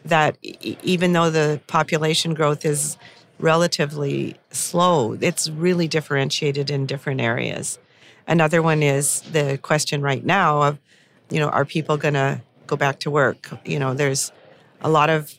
that 0.04 0.36
e- 0.42 0.76
even 0.82 1.12
though 1.12 1.30
the 1.30 1.60
population 1.68 2.34
growth 2.34 2.64
is 2.64 2.96
relatively 3.38 4.36
slow, 4.50 5.16
it's 5.20 5.48
really 5.48 5.86
differentiated 5.86 6.68
in 6.68 6.84
different 6.84 7.20
areas. 7.20 7.78
Another 8.28 8.60
one 8.60 8.82
is 8.82 9.22
the 9.22 9.58
question 9.62 10.02
right 10.02 10.24
now 10.24 10.62
of, 10.62 10.78
you 11.30 11.40
know, 11.40 11.48
are 11.48 11.64
people 11.64 11.96
going 11.96 12.12
to 12.12 12.42
go 12.66 12.76
back 12.76 13.00
to 13.00 13.10
work? 13.10 13.48
You 13.64 13.78
know, 13.78 13.94
there's 13.94 14.30
a 14.82 14.90
lot 14.90 15.08
of 15.08 15.34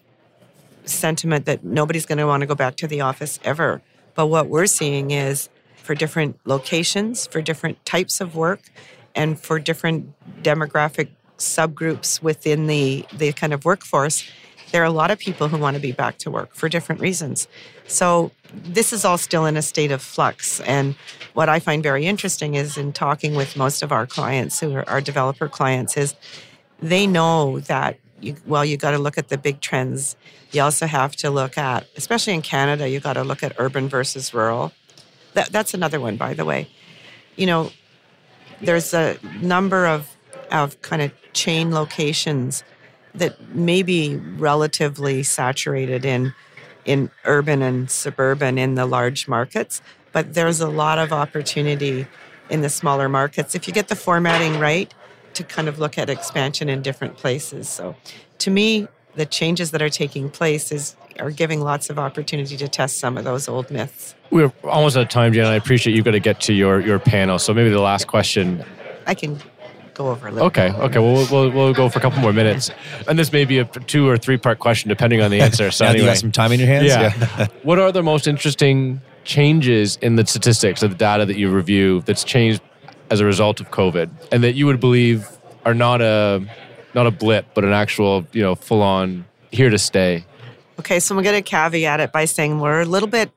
sentiment 0.85 1.45
that 1.45 1.63
nobody's 1.63 2.07
going 2.07 2.17
to 2.17 2.25
want 2.25 2.41
to 2.41 2.47
go 2.47 2.55
back 2.55 2.75
to 2.77 2.87
the 2.87 3.01
office 3.01 3.39
ever. 3.43 3.83
But 4.15 4.25
what 4.25 4.47
we're 4.47 4.65
seeing 4.65 5.11
is 5.11 5.49
for 5.75 5.93
different 5.93 6.39
locations, 6.45 7.27
for 7.27 7.43
different 7.43 7.85
types 7.85 8.19
of 8.19 8.35
work, 8.35 8.71
and 9.13 9.39
for 9.39 9.59
different 9.59 10.13
demographic 10.41 11.09
subgroups 11.37 12.23
within 12.23 12.65
the, 12.65 13.05
the 13.15 13.33
kind 13.33 13.53
of 13.53 13.65
workforce, 13.65 14.29
there 14.71 14.81
are 14.81 14.85
a 14.85 14.91
lot 14.91 15.11
of 15.11 15.19
people 15.19 15.47
who 15.47 15.57
want 15.57 15.75
to 15.75 15.81
be 15.81 15.91
back 15.91 16.17
to 16.19 16.31
work 16.31 16.53
for 16.53 16.69
different 16.69 17.01
reasons. 17.01 17.47
So 17.87 18.31
this 18.53 18.93
is 18.93 19.05
all 19.05 19.17
still 19.17 19.45
in 19.45 19.57
a 19.57 19.61
state 19.61 19.91
of 19.91 20.01
flux. 20.01 20.59
And 20.61 20.95
what 21.33 21.49
I 21.49 21.59
find 21.59 21.81
very 21.81 22.05
interesting 22.05 22.55
is 22.55 22.77
in 22.77 22.93
talking 22.93 23.35
with 23.35 23.55
most 23.55 23.81
of 23.81 23.91
our 23.91 24.05
clients 24.05 24.59
who 24.59 24.75
are 24.75 24.87
our 24.87 25.01
developer 25.01 25.47
clients 25.47 25.97
is 25.97 26.15
they 26.81 27.07
know 27.07 27.59
that 27.61 27.97
you, 28.21 28.35
well, 28.45 28.65
you 28.65 28.77
got 28.77 28.91
to 28.91 28.97
look 28.97 29.17
at 29.17 29.29
the 29.29 29.37
big 29.37 29.61
trends. 29.61 30.15
You 30.51 30.61
also 30.61 30.87
have 30.87 31.15
to 31.17 31.29
look 31.29 31.57
at, 31.57 31.87
especially 31.95 32.33
in 32.33 32.41
Canada, 32.41 32.89
you 32.89 32.99
got 32.99 33.13
to 33.13 33.23
look 33.23 33.43
at 33.43 33.53
urban 33.57 33.87
versus 33.87 34.33
rural. 34.33 34.73
That, 35.33 35.51
that's 35.51 35.73
another 35.73 35.99
one, 35.99 36.17
by 36.17 36.33
the 36.33 36.43
way. 36.43 36.67
You 37.37 37.45
know, 37.45 37.71
there's 38.61 38.93
a 38.93 39.17
number 39.41 39.87
of, 39.87 40.15
of 40.51 40.81
kind 40.81 41.01
of 41.01 41.13
chain 41.33 41.71
locations 41.71 42.63
that 43.15 43.55
may 43.55 43.83
be 43.83 44.15
relatively 44.15 45.23
saturated 45.23 46.05
in 46.05 46.33
in 46.85 47.11
urban 47.25 47.61
and 47.61 47.91
suburban 47.91 48.57
in 48.57 48.75
the 48.75 48.85
large 48.85 49.27
markets, 49.27 49.81
but 50.11 50.33
there's 50.33 50.59
a 50.59 50.69
lot 50.69 50.97
of 50.97 51.11
opportunity 51.11 52.07
in 52.49 52.61
the 52.61 52.69
smaller 52.69 53.07
markets 53.07 53.53
if 53.53 53.67
you 53.67 53.73
get 53.73 53.89
the 53.89 53.95
formatting 53.95 54.57
right 54.59 54.93
to 55.33 55.43
kind 55.43 55.67
of 55.67 55.77
look 55.77 55.97
at 55.97 56.09
expansion 56.09 56.67
in 56.67 56.81
different 56.81 57.15
places. 57.15 57.69
So 57.69 57.95
to 58.39 58.49
me, 58.49 58.87
the 59.15 59.25
changes 59.25 59.71
that 59.71 59.81
are 59.81 59.89
taking 59.89 60.29
place 60.29 60.71
is 60.71 60.95
are 61.19 61.31
giving 61.31 61.61
lots 61.61 61.89
of 61.89 61.99
opportunity 61.99 62.55
to 62.55 62.67
test 62.67 62.97
some 62.97 63.17
of 63.17 63.25
those 63.25 63.47
old 63.47 63.69
myths. 63.69 64.15
We're 64.31 64.53
almost 64.63 64.95
out 64.95 65.03
of 65.03 65.09
time, 65.09 65.33
Jen. 65.33 65.45
I 65.45 65.55
appreciate 65.55 65.95
you've 65.95 66.05
got 66.05 66.11
to 66.11 66.19
get 66.19 66.39
to 66.41 66.53
your, 66.53 66.79
your 66.79 66.97
panel. 66.97 67.37
So 67.39 67.53
maybe 67.53 67.69
the 67.69 67.81
last 67.81 68.07
question 68.07 68.63
I 69.05 69.15
can 69.15 69.39
go 69.99 70.09
over 70.09 70.27
a 70.27 70.31
little. 70.31 70.47
Okay, 70.47 70.71
okay. 70.71 70.99
Well, 70.99 71.13
we'll, 71.13 71.27
we'll, 71.29 71.51
we'll 71.51 71.73
go 71.73 71.89
for 71.89 71.99
a 71.99 72.01
couple 72.01 72.19
more 72.19 72.33
minutes. 72.33 72.71
And 73.07 73.19
this 73.19 73.31
may 73.31 73.45
be 73.45 73.59
a 73.59 73.65
two 73.65 74.07
or 74.07 74.17
three 74.17 74.37
part 74.37 74.59
question, 74.59 74.87
depending 74.87 75.21
on 75.21 75.29
the 75.29 75.41
answer. 75.41 75.69
So, 75.71 75.85
Now 75.85 75.91
that 75.91 75.97
you 75.97 76.03
anyway. 76.03 76.13
got 76.15 76.19
some 76.19 76.31
time 76.31 76.51
in 76.53 76.59
your 76.59 76.69
hands. 76.69 76.87
Yeah. 76.87 77.47
what 77.63 77.79
are 77.79 77.91
the 77.91 78.01
most 78.01 78.25
interesting 78.25 79.01
changes 79.25 79.97
in 79.97 80.15
the 80.15 80.25
statistics 80.25 80.81
of 80.81 80.91
the 80.91 80.95
data 80.95 81.25
that 81.25 81.37
you 81.37 81.51
review 81.51 82.01
that's 82.01 82.23
changed 82.23 82.61
as 83.11 83.19
a 83.19 83.25
result 83.25 83.59
of 83.59 83.69
COVID 83.71 84.09
and 84.31 84.43
that 84.43 84.53
you 84.53 84.65
would 84.65 84.79
believe 84.79 85.27
are 85.65 85.73
not 85.73 86.01
a 86.01 86.47
not 86.95 87.05
a 87.05 87.11
blip, 87.11 87.47
but 87.53 87.63
an 87.63 87.73
actual, 87.73 88.25
you 88.31 88.41
know, 88.41 88.55
full 88.55 88.81
on 88.81 89.25
here 89.51 89.69
to 89.69 89.77
stay? 89.77 90.25
Okay, 90.79 90.99
so 90.99 91.15
I'm 91.15 91.21
going 91.21 91.35
to 91.35 91.41
caveat 91.41 91.99
it 91.99 92.11
by 92.11 92.25
saying 92.25 92.59
we're 92.59 92.81
a 92.81 92.85
little 92.85 93.09
bit. 93.09 93.31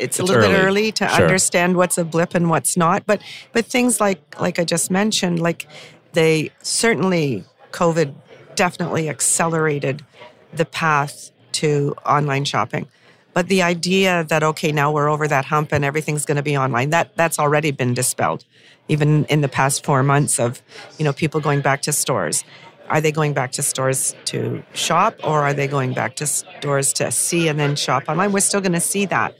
It's, 0.00 0.18
a 0.18 0.22
little 0.24 0.42
bit 0.42 0.50
early. 0.50 0.66
early 0.66 0.92
to 0.92 1.08
Sure. 1.08 1.24
understand 1.24 1.76
what's 1.76 1.98
a 1.98 2.04
blip 2.04 2.34
and 2.34 2.48
what's 2.50 2.76
not, 2.76 3.06
but 3.06 3.20
but 3.52 3.66
things 3.66 4.00
like 4.00 4.20
like 4.40 4.58
I 4.58 4.64
just 4.64 4.90
mentioned, 4.90 5.40
like 5.40 5.66
they 6.12 6.50
certainly 6.62 7.44
COVID 7.72 8.14
definitely 8.54 9.08
accelerated 9.08 10.04
the 10.52 10.64
path 10.64 11.30
to 11.52 11.94
online 12.06 12.44
shopping. 12.44 12.86
But 13.34 13.48
the 13.48 13.62
idea 13.62 14.24
that 14.28 14.42
okay, 14.42 14.72
now 14.72 14.90
we're 14.90 15.08
over 15.08 15.28
that 15.28 15.44
hump 15.44 15.72
and 15.72 15.84
everything's 15.84 16.24
going 16.24 16.36
to 16.38 16.42
be 16.42 16.56
online 16.56 16.90
that 16.90 17.16
that's 17.16 17.38
already 17.38 17.70
been 17.70 17.94
dispelled, 17.94 18.44
even 18.88 19.24
in 19.26 19.42
the 19.42 19.48
past 19.48 19.84
four 19.84 20.02
months 20.02 20.40
of 20.40 20.62
you 20.98 21.04
know 21.04 21.12
people 21.12 21.40
going 21.40 21.60
back 21.60 21.82
to 21.82 21.92
stores. 21.92 22.44
Are 22.88 23.02
they 23.02 23.12
going 23.12 23.34
back 23.34 23.52
to 23.52 23.62
stores 23.62 24.16
to 24.26 24.62
shop 24.72 25.14
or 25.22 25.42
are 25.42 25.52
they 25.52 25.68
going 25.68 25.92
back 25.92 26.16
to 26.16 26.26
stores 26.26 26.92
to 26.94 27.10
see 27.10 27.46
and 27.46 27.60
then 27.60 27.76
shop 27.76 28.04
online? 28.08 28.32
We're 28.32 28.40
still 28.40 28.62
going 28.62 28.72
to 28.72 28.80
see 28.80 29.04
that. 29.06 29.36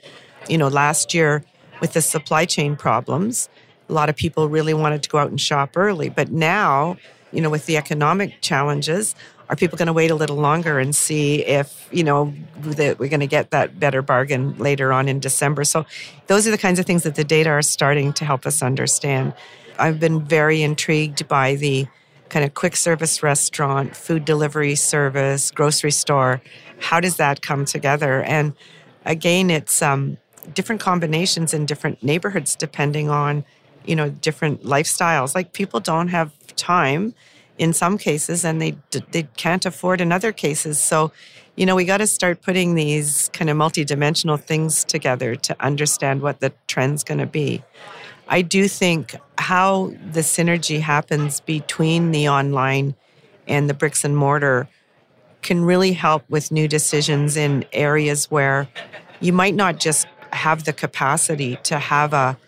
You 0.48 0.58
know, 0.58 0.68
last 0.68 1.14
year 1.14 1.44
with 1.80 1.92
the 1.92 2.00
supply 2.00 2.44
chain 2.44 2.76
problems, 2.76 3.48
a 3.88 3.92
lot 3.92 4.08
of 4.08 4.16
people 4.16 4.48
really 4.48 4.74
wanted 4.74 5.02
to 5.02 5.08
go 5.08 5.18
out 5.18 5.30
and 5.30 5.40
shop 5.40 5.76
early. 5.76 6.08
But 6.08 6.30
now, 6.30 6.96
you 7.32 7.40
know, 7.40 7.50
with 7.50 7.66
the 7.66 7.76
economic 7.76 8.40
challenges, 8.40 9.14
are 9.48 9.56
people 9.56 9.78
going 9.78 9.86
to 9.86 9.92
wait 9.92 10.10
a 10.10 10.14
little 10.14 10.36
longer 10.36 10.78
and 10.78 10.94
see 10.94 11.44
if, 11.44 11.88
you 11.90 12.04
know, 12.04 12.34
that 12.60 12.98
we're 12.98 13.08
going 13.08 13.20
to 13.20 13.26
get 13.26 13.50
that 13.50 13.80
better 13.80 14.02
bargain 14.02 14.56
later 14.58 14.92
on 14.92 15.08
in 15.08 15.20
December? 15.20 15.64
So 15.64 15.86
those 16.26 16.46
are 16.46 16.50
the 16.50 16.58
kinds 16.58 16.78
of 16.78 16.84
things 16.84 17.02
that 17.04 17.14
the 17.14 17.24
data 17.24 17.50
are 17.50 17.62
starting 17.62 18.12
to 18.14 18.24
help 18.24 18.44
us 18.44 18.62
understand. 18.62 19.32
I've 19.78 19.98
been 19.98 20.24
very 20.24 20.62
intrigued 20.62 21.28
by 21.28 21.54
the 21.54 21.86
kind 22.28 22.44
of 22.44 22.52
quick 22.52 22.76
service 22.76 23.22
restaurant, 23.22 23.96
food 23.96 24.26
delivery 24.26 24.74
service, 24.74 25.50
grocery 25.50 25.92
store. 25.92 26.42
How 26.78 27.00
does 27.00 27.16
that 27.16 27.40
come 27.40 27.64
together? 27.64 28.22
And 28.22 28.52
again, 29.06 29.48
it's 29.48 29.80
um, 29.80 30.18
different 30.54 30.80
combinations 30.80 31.54
in 31.54 31.66
different 31.66 32.02
neighborhoods 32.02 32.56
depending 32.56 33.08
on, 33.08 33.44
you 33.84 33.96
know, 33.96 34.10
different 34.10 34.64
lifestyles. 34.64 35.34
Like 35.34 35.52
people 35.52 35.80
don't 35.80 36.08
have 36.08 36.32
time 36.56 37.14
in 37.58 37.72
some 37.72 37.98
cases 37.98 38.44
and 38.44 38.60
they 38.60 38.76
they 39.10 39.24
can't 39.36 39.66
afford 39.66 40.00
in 40.00 40.12
other 40.12 40.32
cases. 40.32 40.78
So, 40.78 41.12
you 41.56 41.66
know, 41.66 41.74
we 41.74 41.84
got 41.84 41.98
to 41.98 42.06
start 42.06 42.42
putting 42.42 42.74
these 42.74 43.30
kind 43.32 43.50
of 43.50 43.56
multidimensional 43.56 44.40
things 44.40 44.84
together 44.84 45.34
to 45.36 45.56
understand 45.60 46.22
what 46.22 46.40
the 46.40 46.52
trend's 46.66 47.02
going 47.02 47.18
to 47.18 47.26
be. 47.26 47.62
I 48.28 48.42
do 48.42 48.68
think 48.68 49.16
how 49.38 49.92
the 50.12 50.20
synergy 50.20 50.80
happens 50.80 51.40
between 51.40 52.10
the 52.10 52.28
online 52.28 52.94
and 53.46 53.68
the 53.68 53.74
bricks 53.74 54.04
and 54.04 54.16
mortar 54.16 54.68
can 55.40 55.64
really 55.64 55.92
help 55.92 56.28
with 56.28 56.52
new 56.52 56.68
decisions 56.68 57.36
in 57.36 57.64
areas 57.72 58.30
where 58.30 58.68
you 59.20 59.32
might 59.32 59.54
not 59.54 59.78
just 59.78 60.06
have 60.32 60.64
the 60.64 60.72
capacity 60.72 61.58
to 61.64 61.78
have 61.78 62.12
a 62.12 62.38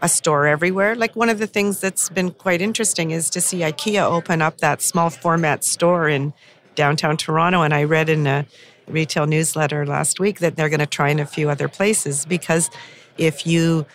a 0.00 0.08
store 0.08 0.46
everywhere. 0.46 0.94
Like 0.94 1.16
one 1.16 1.28
of 1.28 1.38
the 1.38 1.46
things 1.46 1.80
that's 1.80 2.08
been 2.08 2.30
quite 2.30 2.60
interesting 2.60 3.10
is 3.10 3.30
to 3.30 3.40
see 3.40 3.60
IKEA 3.60 4.02
open 4.02 4.40
up 4.42 4.58
that 4.58 4.80
small 4.80 5.10
format 5.10 5.64
store 5.64 6.08
in 6.08 6.32
downtown 6.74 7.16
Toronto. 7.16 7.62
And 7.62 7.74
I 7.74 7.84
read 7.84 8.08
in 8.08 8.26
a 8.26 8.46
retail 8.86 9.26
newsletter 9.26 9.84
last 9.86 10.20
week 10.20 10.38
that 10.38 10.56
they're 10.56 10.68
going 10.68 10.80
to 10.80 10.86
try 10.86 11.10
in 11.10 11.18
a 11.18 11.26
few 11.26 11.50
other 11.50 11.68
places 11.68 12.24
because 12.24 12.70
if 13.16 13.46
you 13.46 13.86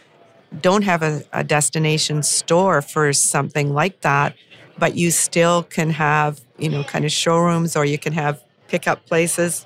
don't 0.62 0.84
have 0.84 1.01
a, 1.01 1.23
a 1.32 1.43
destination 1.43 2.21
store 2.21 2.82
for 2.82 3.13
something 3.13 3.73
like 3.73 4.01
that, 4.01 4.36
but 4.77 4.95
you 4.95 5.10
still 5.10 5.63
can 5.63 5.89
have, 5.91 6.41
you 6.58 6.69
know, 6.69 6.84
kind 6.84 7.06
of 7.06 7.12
showrooms 7.12 7.75
or 7.75 7.86
you 7.86 7.97
can 7.97 8.13
have 8.13 8.43
pickup 8.67 9.06
places. 9.06 9.65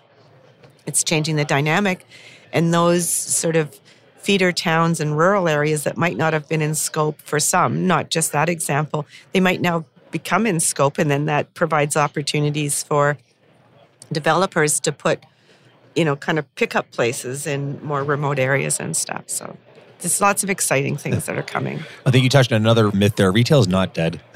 It's 0.86 1.04
changing 1.04 1.36
the 1.36 1.46
dynamic. 1.46 2.06
And 2.52 2.74
those 2.74 3.10
sort 3.10 3.56
of 3.56 3.80
feeder 4.18 4.52
towns 4.52 5.00
and 5.00 5.18
rural 5.18 5.48
areas 5.48 5.84
that 5.84 5.96
might 5.96 6.18
not 6.18 6.34
have 6.34 6.50
been 6.50 6.62
in 6.62 6.76
scope 6.76 7.22
for 7.22 7.40
some, 7.40 7.88
not 7.88 8.10
just 8.10 8.32
that 8.34 8.50
example, 8.50 9.06
they 9.32 9.40
might 9.40 9.62
now 9.62 9.86
become 10.12 10.46
in 10.46 10.60
scope. 10.60 10.98
And 10.98 11.10
then 11.10 11.26
that 11.26 11.54
provides 11.54 11.96
opportunities 11.96 12.84
for 12.84 13.18
developers 14.12 14.80
to 14.82 14.92
put, 14.92 15.24
you 15.96 16.04
know, 16.06 16.16
kind 16.16 16.40
of 16.40 16.56
pickup 16.56 16.92
places 16.92 17.48
in 17.48 17.84
more 17.84 18.04
remote 18.04 18.40
areas 18.40 18.80
and 18.80 18.96
stuff. 18.96 19.24
So 19.28 19.58
there's 20.00 20.22
lots 20.22 20.44
of 20.44 20.50
exciting 20.50 20.98
things 20.98 21.26
that 21.26 21.38
are 21.38 21.44
coming. 21.44 21.80
I 22.06 22.12
think 22.12 22.24
you 22.24 22.30
touched 22.30 22.52
on 22.52 22.58
another 22.58 22.92
myth 22.92 23.16
there. 23.16 23.32
Retail 23.32 23.60
is 23.60 23.68
not 23.68 23.94
dead. 23.94 24.22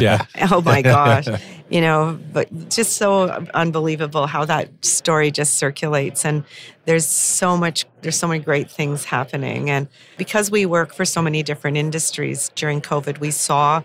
Yeah. 0.00 0.24
Oh 0.50 0.62
my 0.62 0.82
gosh. 0.96 1.28
you 1.68 1.80
know, 1.82 2.18
but 2.32 2.70
just 2.70 2.94
so 2.94 3.46
unbelievable 3.52 4.26
how 4.26 4.44
that 4.46 4.68
story 4.84 5.30
just 5.30 5.54
circulates. 5.54 6.24
And 6.24 6.44
there's 6.86 7.06
so 7.06 7.56
much, 7.56 7.84
there's 8.00 8.16
so 8.16 8.26
many 8.26 8.42
great 8.42 8.70
things 8.70 9.04
happening. 9.04 9.70
And 9.70 9.86
because 10.16 10.50
we 10.50 10.64
work 10.66 10.94
for 10.94 11.04
so 11.04 11.20
many 11.22 11.42
different 11.42 11.76
industries 11.76 12.50
during 12.56 12.80
COVID, 12.80 13.20
we 13.20 13.30
saw, 13.30 13.82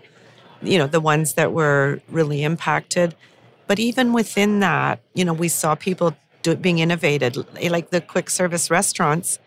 you 0.62 0.78
know, 0.78 0.86
the 0.86 1.00
ones 1.00 1.34
that 1.34 1.52
were 1.52 2.00
really 2.08 2.42
impacted. 2.42 3.14
But 3.66 3.78
even 3.78 4.12
within 4.12 4.60
that, 4.60 5.00
you 5.14 5.24
know, 5.24 5.34
we 5.34 5.48
saw 5.48 5.74
people 5.74 6.16
do, 6.42 6.56
being 6.56 6.78
innovated, 6.78 7.36
like 7.70 7.90
the 7.90 8.00
quick 8.00 8.30
service 8.30 8.70
restaurants 8.70 9.38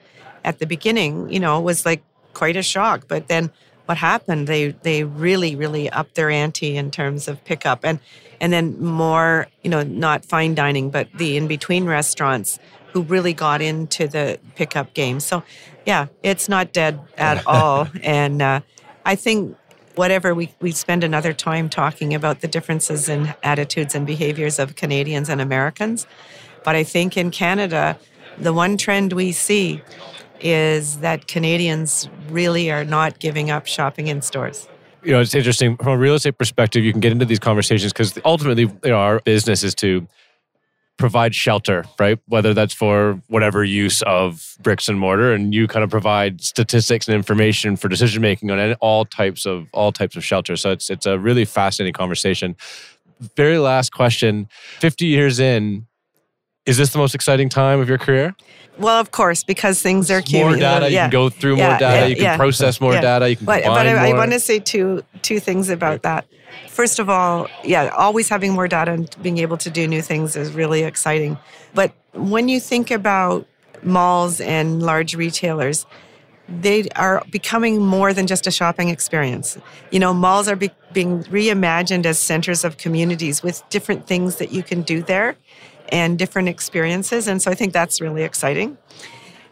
at 0.45 0.59
the 0.59 0.65
beginning, 0.65 1.29
you 1.29 1.39
know, 1.41 1.59
was 1.59 1.85
like 1.85 2.01
quite 2.33 2.55
a 2.55 2.63
shock. 2.63 3.09
But 3.09 3.27
then 3.27 3.51
what 3.87 3.97
happened, 3.97 4.47
they 4.47 4.69
they 4.83 5.03
really 5.03 5.55
really 5.55 5.89
upped 5.89 6.15
their 6.15 6.29
ante 6.29 6.77
in 6.77 6.91
terms 6.91 7.27
of 7.27 7.43
pickup 7.43 7.83
and 7.83 7.99
and 8.39 8.53
then 8.53 8.81
more, 8.81 9.47
you 9.63 9.69
know, 9.69 9.83
not 9.83 10.23
fine 10.23 10.55
dining, 10.55 10.89
but 10.89 11.07
the 11.15 11.35
in 11.35 11.47
between 11.47 11.85
restaurants 11.85 12.59
who 12.93 13.01
really 13.01 13.33
got 13.33 13.61
into 13.61 14.07
the 14.07 14.39
pickup 14.55 14.93
game. 14.93 15.19
So, 15.19 15.43
yeah, 15.85 16.07
it's 16.23 16.47
not 16.47 16.71
dead 16.71 16.99
at 17.17 17.45
all. 17.47 17.89
And 18.01 18.41
uh, 18.41 18.61
I 19.05 19.15
think 19.15 19.57
whatever 19.95 20.33
we, 20.33 20.53
we 20.61 20.71
spend 20.71 21.03
another 21.03 21.33
time 21.33 21.67
talking 21.67 22.13
about 22.13 22.39
the 22.39 22.47
differences 22.47 23.09
in 23.09 23.33
attitudes 23.43 23.95
and 23.95 24.07
behaviors 24.07 24.59
of 24.59 24.77
Canadians 24.77 25.27
and 25.27 25.41
Americans. 25.41 26.07
But 26.63 26.75
I 26.75 26.83
think 26.83 27.17
in 27.17 27.31
Canada, 27.31 27.97
the 28.37 28.53
one 28.53 28.77
trend 28.77 29.13
we 29.13 29.31
see 29.31 29.81
is 30.39 30.99
that 30.99 31.27
Canadians 31.27 32.09
really 32.29 32.71
are 32.71 32.83
not 32.83 33.19
giving 33.19 33.49
up 33.51 33.65
shopping 33.67 34.07
in 34.07 34.21
stores. 34.21 34.67
You 35.03 35.11
know, 35.11 35.19
it's 35.19 35.35
interesting 35.35 35.77
from 35.77 35.93
a 35.93 35.97
real 35.97 36.15
estate 36.15 36.37
perspective. 36.37 36.83
You 36.83 36.91
can 36.91 36.99
get 36.99 37.11
into 37.11 37.25
these 37.25 37.39
conversations 37.39 37.93
because 37.93 38.17
ultimately, 38.25 38.63
you 38.63 38.89
know, 38.89 38.97
our 38.97 39.19
business 39.19 39.63
is 39.63 39.75
to 39.75 40.07
provide 40.97 41.35
shelter, 41.35 41.85
right? 41.99 42.19
Whether 42.27 42.53
that's 42.53 42.73
for 42.73 43.21
whatever 43.27 43.63
use 43.63 44.01
of 44.03 44.55
bricks 44.61 44.87
and 44.87 44.99
mortar, 44.99 45.33
and 45.33 45.53
you 45.53 45.67
kind 45.67 45.83
of 45.83 45.89
provide 45.89 46.41
statistics 46.41 47.07
and 47.07 47.15
information 47.15 47.75
for 47.75 47.87
decision 47.87 48.21
making 48.21 48.49
on 48.51 48.73
all 48.75 49.05
types 49.05 49.45
of 49.45 49.67
all 49.73 49.91
types 49.91 50.15
of 50.15 50.23
shelter. 50.23 50.55
So 50.55 50.71
it's 50.71 50.89
it's 50.89 51.05
a 51.05 51.19
really 51.19 51.45
fascinating 51.45 51.93
conversation. 51.93 52.55
Very 53.35 53.57
last 53.57 53.91
question: 53.91 54.47
Fifty 54.79 55.05
years 55.05 55.39
in, 55.39 55.85
is 56.65 56.77
this 56.77 56.91
the 56.91 56.97
most 56.97 57.15
exciting 57.15 57.49
time 57.49 57.79
of 57.79 57.87
your 57.87 57.97
career? 57.97 58.35
Well, 58.77 58.99
of 58.99 59.11
course, 59.11 59.43
because 59.43 59.81
things 59.81 60.11
are 60.11 60.21
more 60.33 60.55
data. 60.55 60.89
You 60.89 60.97
can 60.97 61.09
go 61.09 61.29
through 61.29 61.57
yeah, 61.57 61.69
more 61.69 61.77
data. 61.77 61.99
Yeah, 61.99 62.05
you 62.07 62.15
can 62.15 62.23
yeah, 62.23 62.37
process 62.37 62.81
more 62.81 62.93
data. 62.93 63.29
You 63.29 63.37
can 63.37 63.45
but, 63.45 63.63
but 63.63 63.87
I. 63.87 64.09
I 64.09 64.13
want 64.13 64.31
to 64.33 64.39
say 64.39 64.59
two 64.59 65.03
two 65.21 65.39
things 65.39 65.69
about 65.69 66.01
that. 66.01 66.25
First 66.69 66.99
of 66.99 67.09
all, 67.09 67.47
yeah, 67.63 67.87
always 67.89 68.27
having 68.27 68.53
more 68.53 68.67
data 68.67 68.91
and 68.91 69.15
being 69.21 69.37
able 69.37 69.57
to 69.57 69.69
do 69.69 69.87
new 69.87 70.01
things 70.01 70.35
is 70.35 70.51
really 70.51 70.83
exciting. 70.83 71.37
But 71.73 71.93
when 72.13 72.49
you 72.49 72.59
think 72.59 72.91
about 72.91 73.47
malls 73.81 74.41
and 74.41 74.81
large 74.83 75.15
retailers, 75.15 75.85
they 76.49 76.87
are 76.95 77.23
becoming 77.31 77.85
more 77.85 78.13
than 78.13 78.27
just 78.27 78.45
a 78.45 78.51
shopping 78.51 78.89
experience. 78.89 79.57
You 79.91 79.99
know, 79.99 80.13
malls 80.13 80.47
are 80.47 80.55
be- 80.55 80.71
being 80.93 81.23
reimagined 81.25 82.05
as 82.05 82.19
centers 82.19 82.63
of 82.63 82.77
communities 82.77 83.41
with 83.41 83.63
different 83.69 84.05
things 84.07 84.37
that 84.37 84.51
you 84.51 84.63
can 84.63 84.81
do 84.81 85.01
there 85.01 85.35
and 85.89 86.17
different 86.17 86.49
experiences. 86.49 87.27
And 87.27 87.41
so 87.41 87.51
I 87.51 87.55
think 87.55 87.73
that's 87.73 88.01
really 88.01 88.23
exciting. 88.23 88.77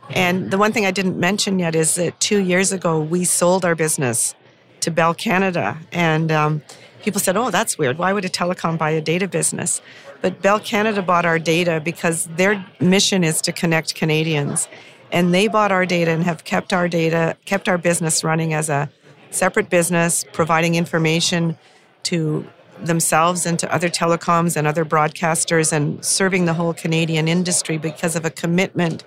And 0.09 0.51
the 0.51 0.57
one 0.57 0.73
thing 0.73 0.85
I 0.85 0.91
didn't 0.91 1.17
mention 1.17 1.59
yet 1.59 1.75
is 1.75 1.95
that 1.95 2.19
two 2.19 2.39
years 2.39 2.71
ago, 2.71 2.99
we 2.99 3.23
sold 3.23 3.63
our 3.63 3.75
business 3.75 4.35
to 4.81 4.91
Bell 4.91 5.13
Canada. 5.13 5.77
And 5.91 6.31
um, 6.31 6.61
people 7.03 7.21
said, 7.21 7.37
oh, 7.37 7.51
that's 7.51 7.77
weird. 7.77 7.97
Why 7.97 8.13
would 8.13 8.25
a 8.25 8.29
telecom 8.29 8.77
buy 8.77 8.91
a 8.91 9.01
data 9.01 9.27
business? 9.27 9.81
But 10.21 10.41
Bell 10.41 10.59
Canada 10.59 11.01
bought 11.01 11.25
our 11.25 11.39
data 11.39 11.81
because 11.83 12.25
their 12.35 12.65
mission 12.79 13.23
is 13.23 13.41
to 13.41 13.51
connect 13.51 13.95
Canadians. 13.95 14.67
And 15.11 15.33
they 15.33 15.47
bought 15.47 15.71
our 15.71 15.85
data 15.85 16.11
and 16.11 16.23
have 16.23 16.43
kept 16.43 16.73
our 16.73 16.87
data, 16.87 17.37
kept 17.45 17.69
our 17.69 17.77
business 17.77 18.23
running 18.23 18.53
as 18.53 18.69
a 18.69 18.89
separate 19.31 19.69
business, 19.69 20.25
providing 20.33 20.75
information 20.75 21.57
to 22.03 22.45
themselves 22.85 23.45
and 23.45 23.57
to 23.59 23.73
other 23.73 23.89
telecoms 23.89 24.55
and 24.55 24.67
other 24.67 24.85
broadcasters 24.85 25.71
and 25.71 26.03
serving 26.03 26.45
the 26.45 26.53
whole 26.53 26.73
Canadian 26.73 27.27
industry 27.27 27.77
because 27.77 28.15
of 28.15 28.25
a 28.25 28.29
commitment 28.29 29.03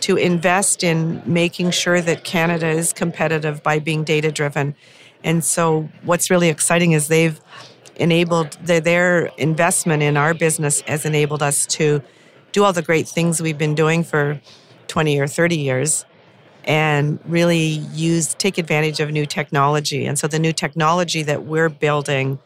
to 0.00 0.16
invest 0.16 0.84
in 0.84 1.22
making 1.24 1.70
sure 1.70 2.00
that 2.00 2.24
Canada 2.24 2.68
is 2.68 2.92
competitive 2.92 3.62
by 3.62 3.78
being 3.78 4.04
data 4.04 4.30
driven. 4.30 4.74
And 5.22 5.42
so, 5.42 5.88
what's 6.02 6.30
really 6.30 6.50
exciting 6.50 6.92
is 6.92 7.08
they've 7.08 7.40
enabled 7.96 8.52
their, 8.62 8.80
their 8.80 9.26
investment 9.38 10.02
in 10.02 10.16
our 10.16 10.34
business 10.34 10.82
has 10.82 11.04
enabled 11.04 11.42
us 11.42 11.66
to 11.66 12.02
do 12.52 12.64
all 12.64 12.72
the 12.72 12.82
great 12.82 13.08
things 13.08 13.40
we've 13.40 13.58
been 13.58 13.74
doing 13.74 14.04
for 14.04 14.40
20 14.88 15.18
or 15.18 15.26
30 15.26 15.56
years 15.56 16.04
and 16.64 17.18
really 17.26 17.64
use 17.92 18.34
take 18.34 18.58
advantage 18.58 19.00
of 19.00 19.10
new 19.10 19.26
technology 19.26 20.06
and 20.06 20.18
so 20.18 20.26
the 20.26 20.38
new 20.38 20.52
technology 20.52 21.22
that 21.22 21.44
we're 21.44 21.68
building 21.68 22.38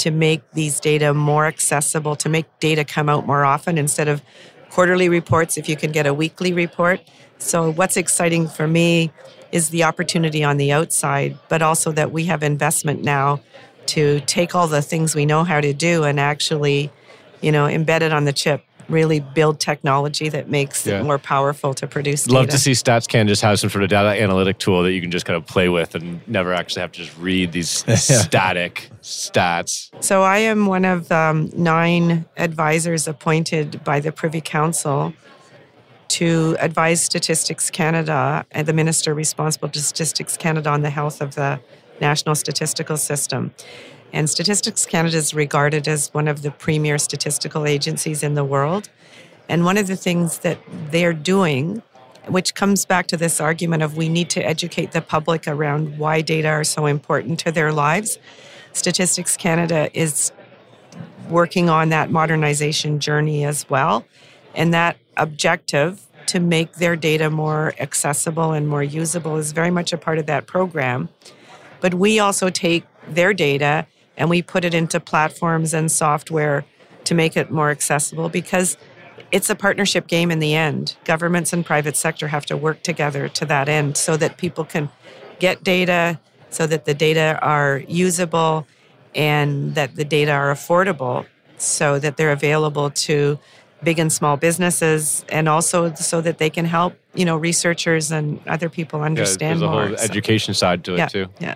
to 0.00 0.10
make 0.10 0.42
these 0.52 0.80
data 0.80 1.14
more 1.14 1.46
accessible, 1.46 2.16
to 2.16 2.28
make 2.28 2.46
data 2.58 2.84
come 2.84 3.08
out 3.08 3.26
more 3.26 3.44
often 3.44 3.78
instead 3.78 4.08
of 4.08 4.22
quarterly 4.70 5.08
reports, 5.08 5.56
if 5.56 5.68
you 5.68 5.76
can 5.76 5.92
get 5.92 6.06
a 6.06 6.14
weekly 6.14 6.52
report. 6.52 7.00
So, 7.38 7.72
what's 7.72 7.96
exciting 7.96 8.48
for 8.48 8.66
me 8.66 9.10
is 9.52 9.70
the 9.70 9.84
opportunity 9.84 10.44
on 10.44 10.56
the 10.56 10.72
outside, 10.72 11.38
but 11.48 11.62
also 11.62 11.92
that 11.92 12.12
we 12.12 12.24
have 12.26 12.42
investment 12.42 13.02
now 13.02 13.40
to 13.86 14.20
take 14.20 14.54
all 14.54 14.68
the 14.68 14.82
things 14.82 15.14
we 15.14 15.26
know 15.26 15.42
how 15.42 15.60
to 15.60 15.72
do 15.72 16.04
and 16.04 16.20
actually, 16.20 16.90
you 17.40 17.50
know, 17.50 17.66
embed 17.66 18.02
it 18.02 18.12
on 18.12 18.24
the 18.24 18.32
chip 18.32 18.62
really 18.90 19.20
build 19.20 19.60
technology 19.60 20.28
that 20.28 20.48
makes 20.48 20.86
yeah. 20.86 21.00
it 21.00 21.04
more 21.04 21.18
powerful 21.18 21.74
to 21.74 21.86
produce 21.86 22.24
data. 22.24 22.34
Love 22.34 22.48
to 22.48 22.58
see 22.58 22.72
StatsCan 22.72 23.28
just 23.28 23.42
have 23.42 23.58
some 23.58 23.70
sort 23.70 23.84
of 23.84 23.90
data 23.90 24.20
analytic 24.20 24.58
tool 24.58 24.82
that 24.82 24.92
you 24.92 25.00
can 25.00 25.10
just 25.10 25.26
kind 25.26 25.36
of 25.36 25.46
play 25.46 25.68
with 25.68 25.94
and 25.94 26.26
never 26.28 26.52
actually 26.52 26.80
have 26.80 26.92
to 26.92 27.04
just 27.04 27.16
read 27.18 27.52
these 27.52 27.68
static 28.00 28.90
stats. 29.02 29.90
So 30.02 30.22
I 30.22 30.38
am 30.38 30.66
one 30.66 30.84
of 30.84 31.10
um, 31.12 31.50
nine 31.54 32.26
advisors 32.36 33.08
appointed 33.08 33.82
by 33.84 34.00
the 34.00 34.12
Privy 34.12 34.40
Council 34.40 35.12
to 36.08 36.56
advise 36.58 37.02
Statistics 37.02 37.70
Canada 37.70 38.44
and 38.50 38.66
the 38.66 38.72
minister 38.72 39.14
responsible 39.14 39.68
to 39.68 39.80
Statistics 39.80 40.36
Canada 40.36 40.68
on 40.68 40.82
the 40.82 40.90
health 40.90 41.20
of 41.20 41.36
the 41.36 41.60
national 42.00 42.34
statistical 42.34 42.96
system. 42.96 43.54
And 44.12 44.28
Statistics 44.28 44.86
Canada 44.86 45.16
is 45.16 45.34
regarded 45.34 45.86
as 45.86 46.12
one 46.12 46.28
of 46.28 46.42
the 46.42 46.50
premier 46.50 46.98
statistical 46.98 47.66
agencies 47.66 48.22
in 48.22 48.34
the 48.34 48.44
world. 48.44 48.88
And 49.48 49.64
one 49.64 49.76
of 49.76 49.86
the 49.86 49.96
things 49.96 50.38
that 50.38 50.58
they're 50.90 51.12
doing, 51.12 51.82
which 52.28 52.54
comes 52.54 52.84
back 52.84 53.06
to 53.08 53.16
this 53.16 53.40
argument 53.40 53.82
of 53.82 53.96
we 53.96 54.08
need 54.08 54.30
to 54.30 54.46
educate 54.46 54.92
the 54.92 55.00
public 55.00 55.46
around 55.46 55.98
why 55.98 56.20
data 56.20 56.48
are 56.48 56.64
so 56.64 56.86
important 56.86 57.38
to 57.40 57.52
their 57.52 57.72
lives, 57.72 58.18
Statistics 58.72 59.36
Canada 59.36 59.90
is 59.92 60.32
working 61.28 61.68
on 61.68 61.88
that 61.90 62.10
modernization 62.10 63.00
journey 63.00 63.44
as 63.44 63.68
well. 63.70 64.04
And 64.54 64.74
that 64.74 64.96
objective 65.16 66.06
to 66.26 66.40
make 66.40 66.74
their 66.74 66.96
data 66.96 67.30
more 67.30 67.74
accessible 67.78 68.52
and 68.52 68.68
more 68.68 68.82
usable 68.82 69.36
is 69.36 69.52
very 69.52 69.70
much 69.70 69.92
a 69.92 69.98
part 69.98 70.18
of 70.18 70.26
that 70.26 70.46
program. 70.46 71.08
But 71.80 71.94
we 71.94 72.18
also 72.18 72.50
take 72.50 72.84
their 73.08 73.32
data 73.32 73.86
and 74.20 74.28
we 74.28 74.42
put 74.42 74.66
it 74.66 74.74
into 74.74 75.00
platforms 75.00 75.72
and 75.72 75.90
software 75.90 76.64
to 77.04 77.14
make 77.14 77.38
it 77.38 77.50
more 77.50 77.70
accessible 77.70 78.28
because 78.28 78.76
it's 79.32 79.48
a 79.48 79.54
partnership 79.54 80.06
game 80.06 80.30
in 80.30 80.40
the 80.40 80.54
end. 80.54 80.94
Governments 81.04 81.54
and 81.54 81.64
private 81.64 81.96
sector 81.96 82.28
have 82.28 82.44
to 82.46 82.56
work 82.56 82.82
together 82.82 83.28
to 83.30 83.46
that 83.46 83.68
end 83.68 83.96
so 83.96 84.18
that 84.18 84.36
people 84.36 84.64
can 84.64 84.90
get 85.38 85.64
data, 85.64 86.20
so 86.50 86.66
that 86.66 86.84
the 86.84 86.92
data 86.92 87.38
are 87.40 87.82
usable, 87.88 88.66
and 89.14 89.74
that 89.74 89.96
the 89.96 90.04
data 90.04 90.32
are 90.32 90.52
affordable, 90.52 91.24
so 91.56 91.98
that 91.98 92.18
they're 92.18 92.32
available 92.32 92.90
to 92.90 93.38
big 93.82 93.98
and 93.98 94.12
small 94.12 94.36
businesses, 94.36 95.24
and 95.30 95.48
also 95.48 95.94
so 95.94 96.20
that 96.20 96.36
they 96.36 96.50
can 96.50 96.66
help 96.66 96.94
you 97.14 97.24
know 97.24 97.38
researchers 97.38 98.12
and 98.12 98.38
other 98.46 98.68
people 98.68 99.00
understand 99.00 99.60
yeah, 99.60 99.66
there's 99.66 99.84
a 99.84 99.88
whole 99.88 99.96
so, 99.96 100.04
education 100.04 100.52
side 100.52 100.84
to 100.84 100.96
yeah, 100.96 101.06
it 101.06 101.10
too. 101.10 101.26
Yeah. 101.38 101.54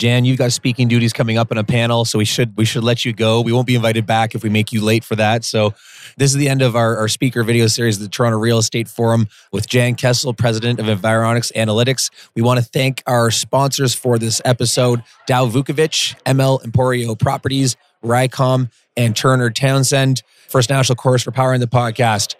Jan, 0.00 0.24
you've 0.24 0.38
got 0.38 0.50
speaking 0.50 0.88
duties 0.88 1.12
coming 1.12 1.36
up 1.36 1.52
in 1.52 1.58
a 1.58 1.62
panel, 1.62 2.06
so 2.06 2.18
we 2.18 2.24
should 2.24 2.56
we 2.56 2.64
should 2.64 2.82
let 2.82 3.04
you 3.04 3.12
go. 3.12 3.42
We 3.42 3.52
won't 3.52 3.66
be 3.66 3.74
invited 3.74 4.06
back 4.06 4.34
if 4.34 4.42
we 4.42 4.48
make 4.48 4.72
you 4.72 4.82
late 4.82 5.04
for 5.04 5.14
that. 5.16 5.44
So 5.44 5.74
this 6.16 6.30
is 6.30 6.38
the 6.38 6.48
end 6.48 6.62
of 6.62 6.74
our, 6.74 6.96
our 6.96 7.06
speaker 7.06 7.44
video 7.44 7.66
series 7.66 7.98
the 7.98 8.08
Toronto 8.08 8.38
Real 8.38 8.56
Estate 8.56 8.88
Forum 8.88 9.28
with 9.52 9.68
Jan 9.68 9.96
Kestle, 9.96 10.34
president 10.34 10.80
of 10.80 10.86
Environics 10.86 11.52
Analytics. 11.52 12.10
We 12.34 12.40
want 12.40 12.58
to 12.60 12.64
thank 12.64 13.02
our 13.06 13.30
sponsors 13.30 13.94
for 13.94 14.18
this 14.18 14.40
episode, 14.46 15.02
Dow 15.26 15.46
Vukovic, 15.46 16.18
ML 16.24 16.64
Emporio 16.64 17.18
Properties, 17.18 17.76
Rycom, 18.02 18.70
and 18.96 19.14
Turner 19.14 19.50
Townsend. 19.50 20.22
First 20.48 20.70
National 20.70 20.96
Course 20.96 21.22
for 21.22 21.30
powering 21.30 21.60
the 21.60 21.68
podcast. 21.68 22.36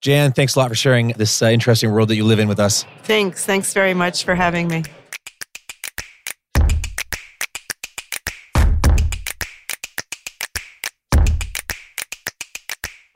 Jan, 0.00 0.32
thanks 0.32 0.56
a 0.56 0.58
lot 0.58 0.68
for 0.68 0.74
sharing 0.74 1.08
this 1.10 1.40
uh, 1.42 1.46
interesting 1.46 1.92
world 1.92 2.08
that 2.08 2.16
you 2.16 2.24
live 2.24 2.40
in 2.40 2.48
with 2.48 2.58
us. 2.58 2.84
Thanks. 3.04 3.44
Thanks 3.44 3.72
very 3.72 3.94
much 3.94 4.24
for 4.24 4.34
having 4.34 4.66
me. 4.66 4.82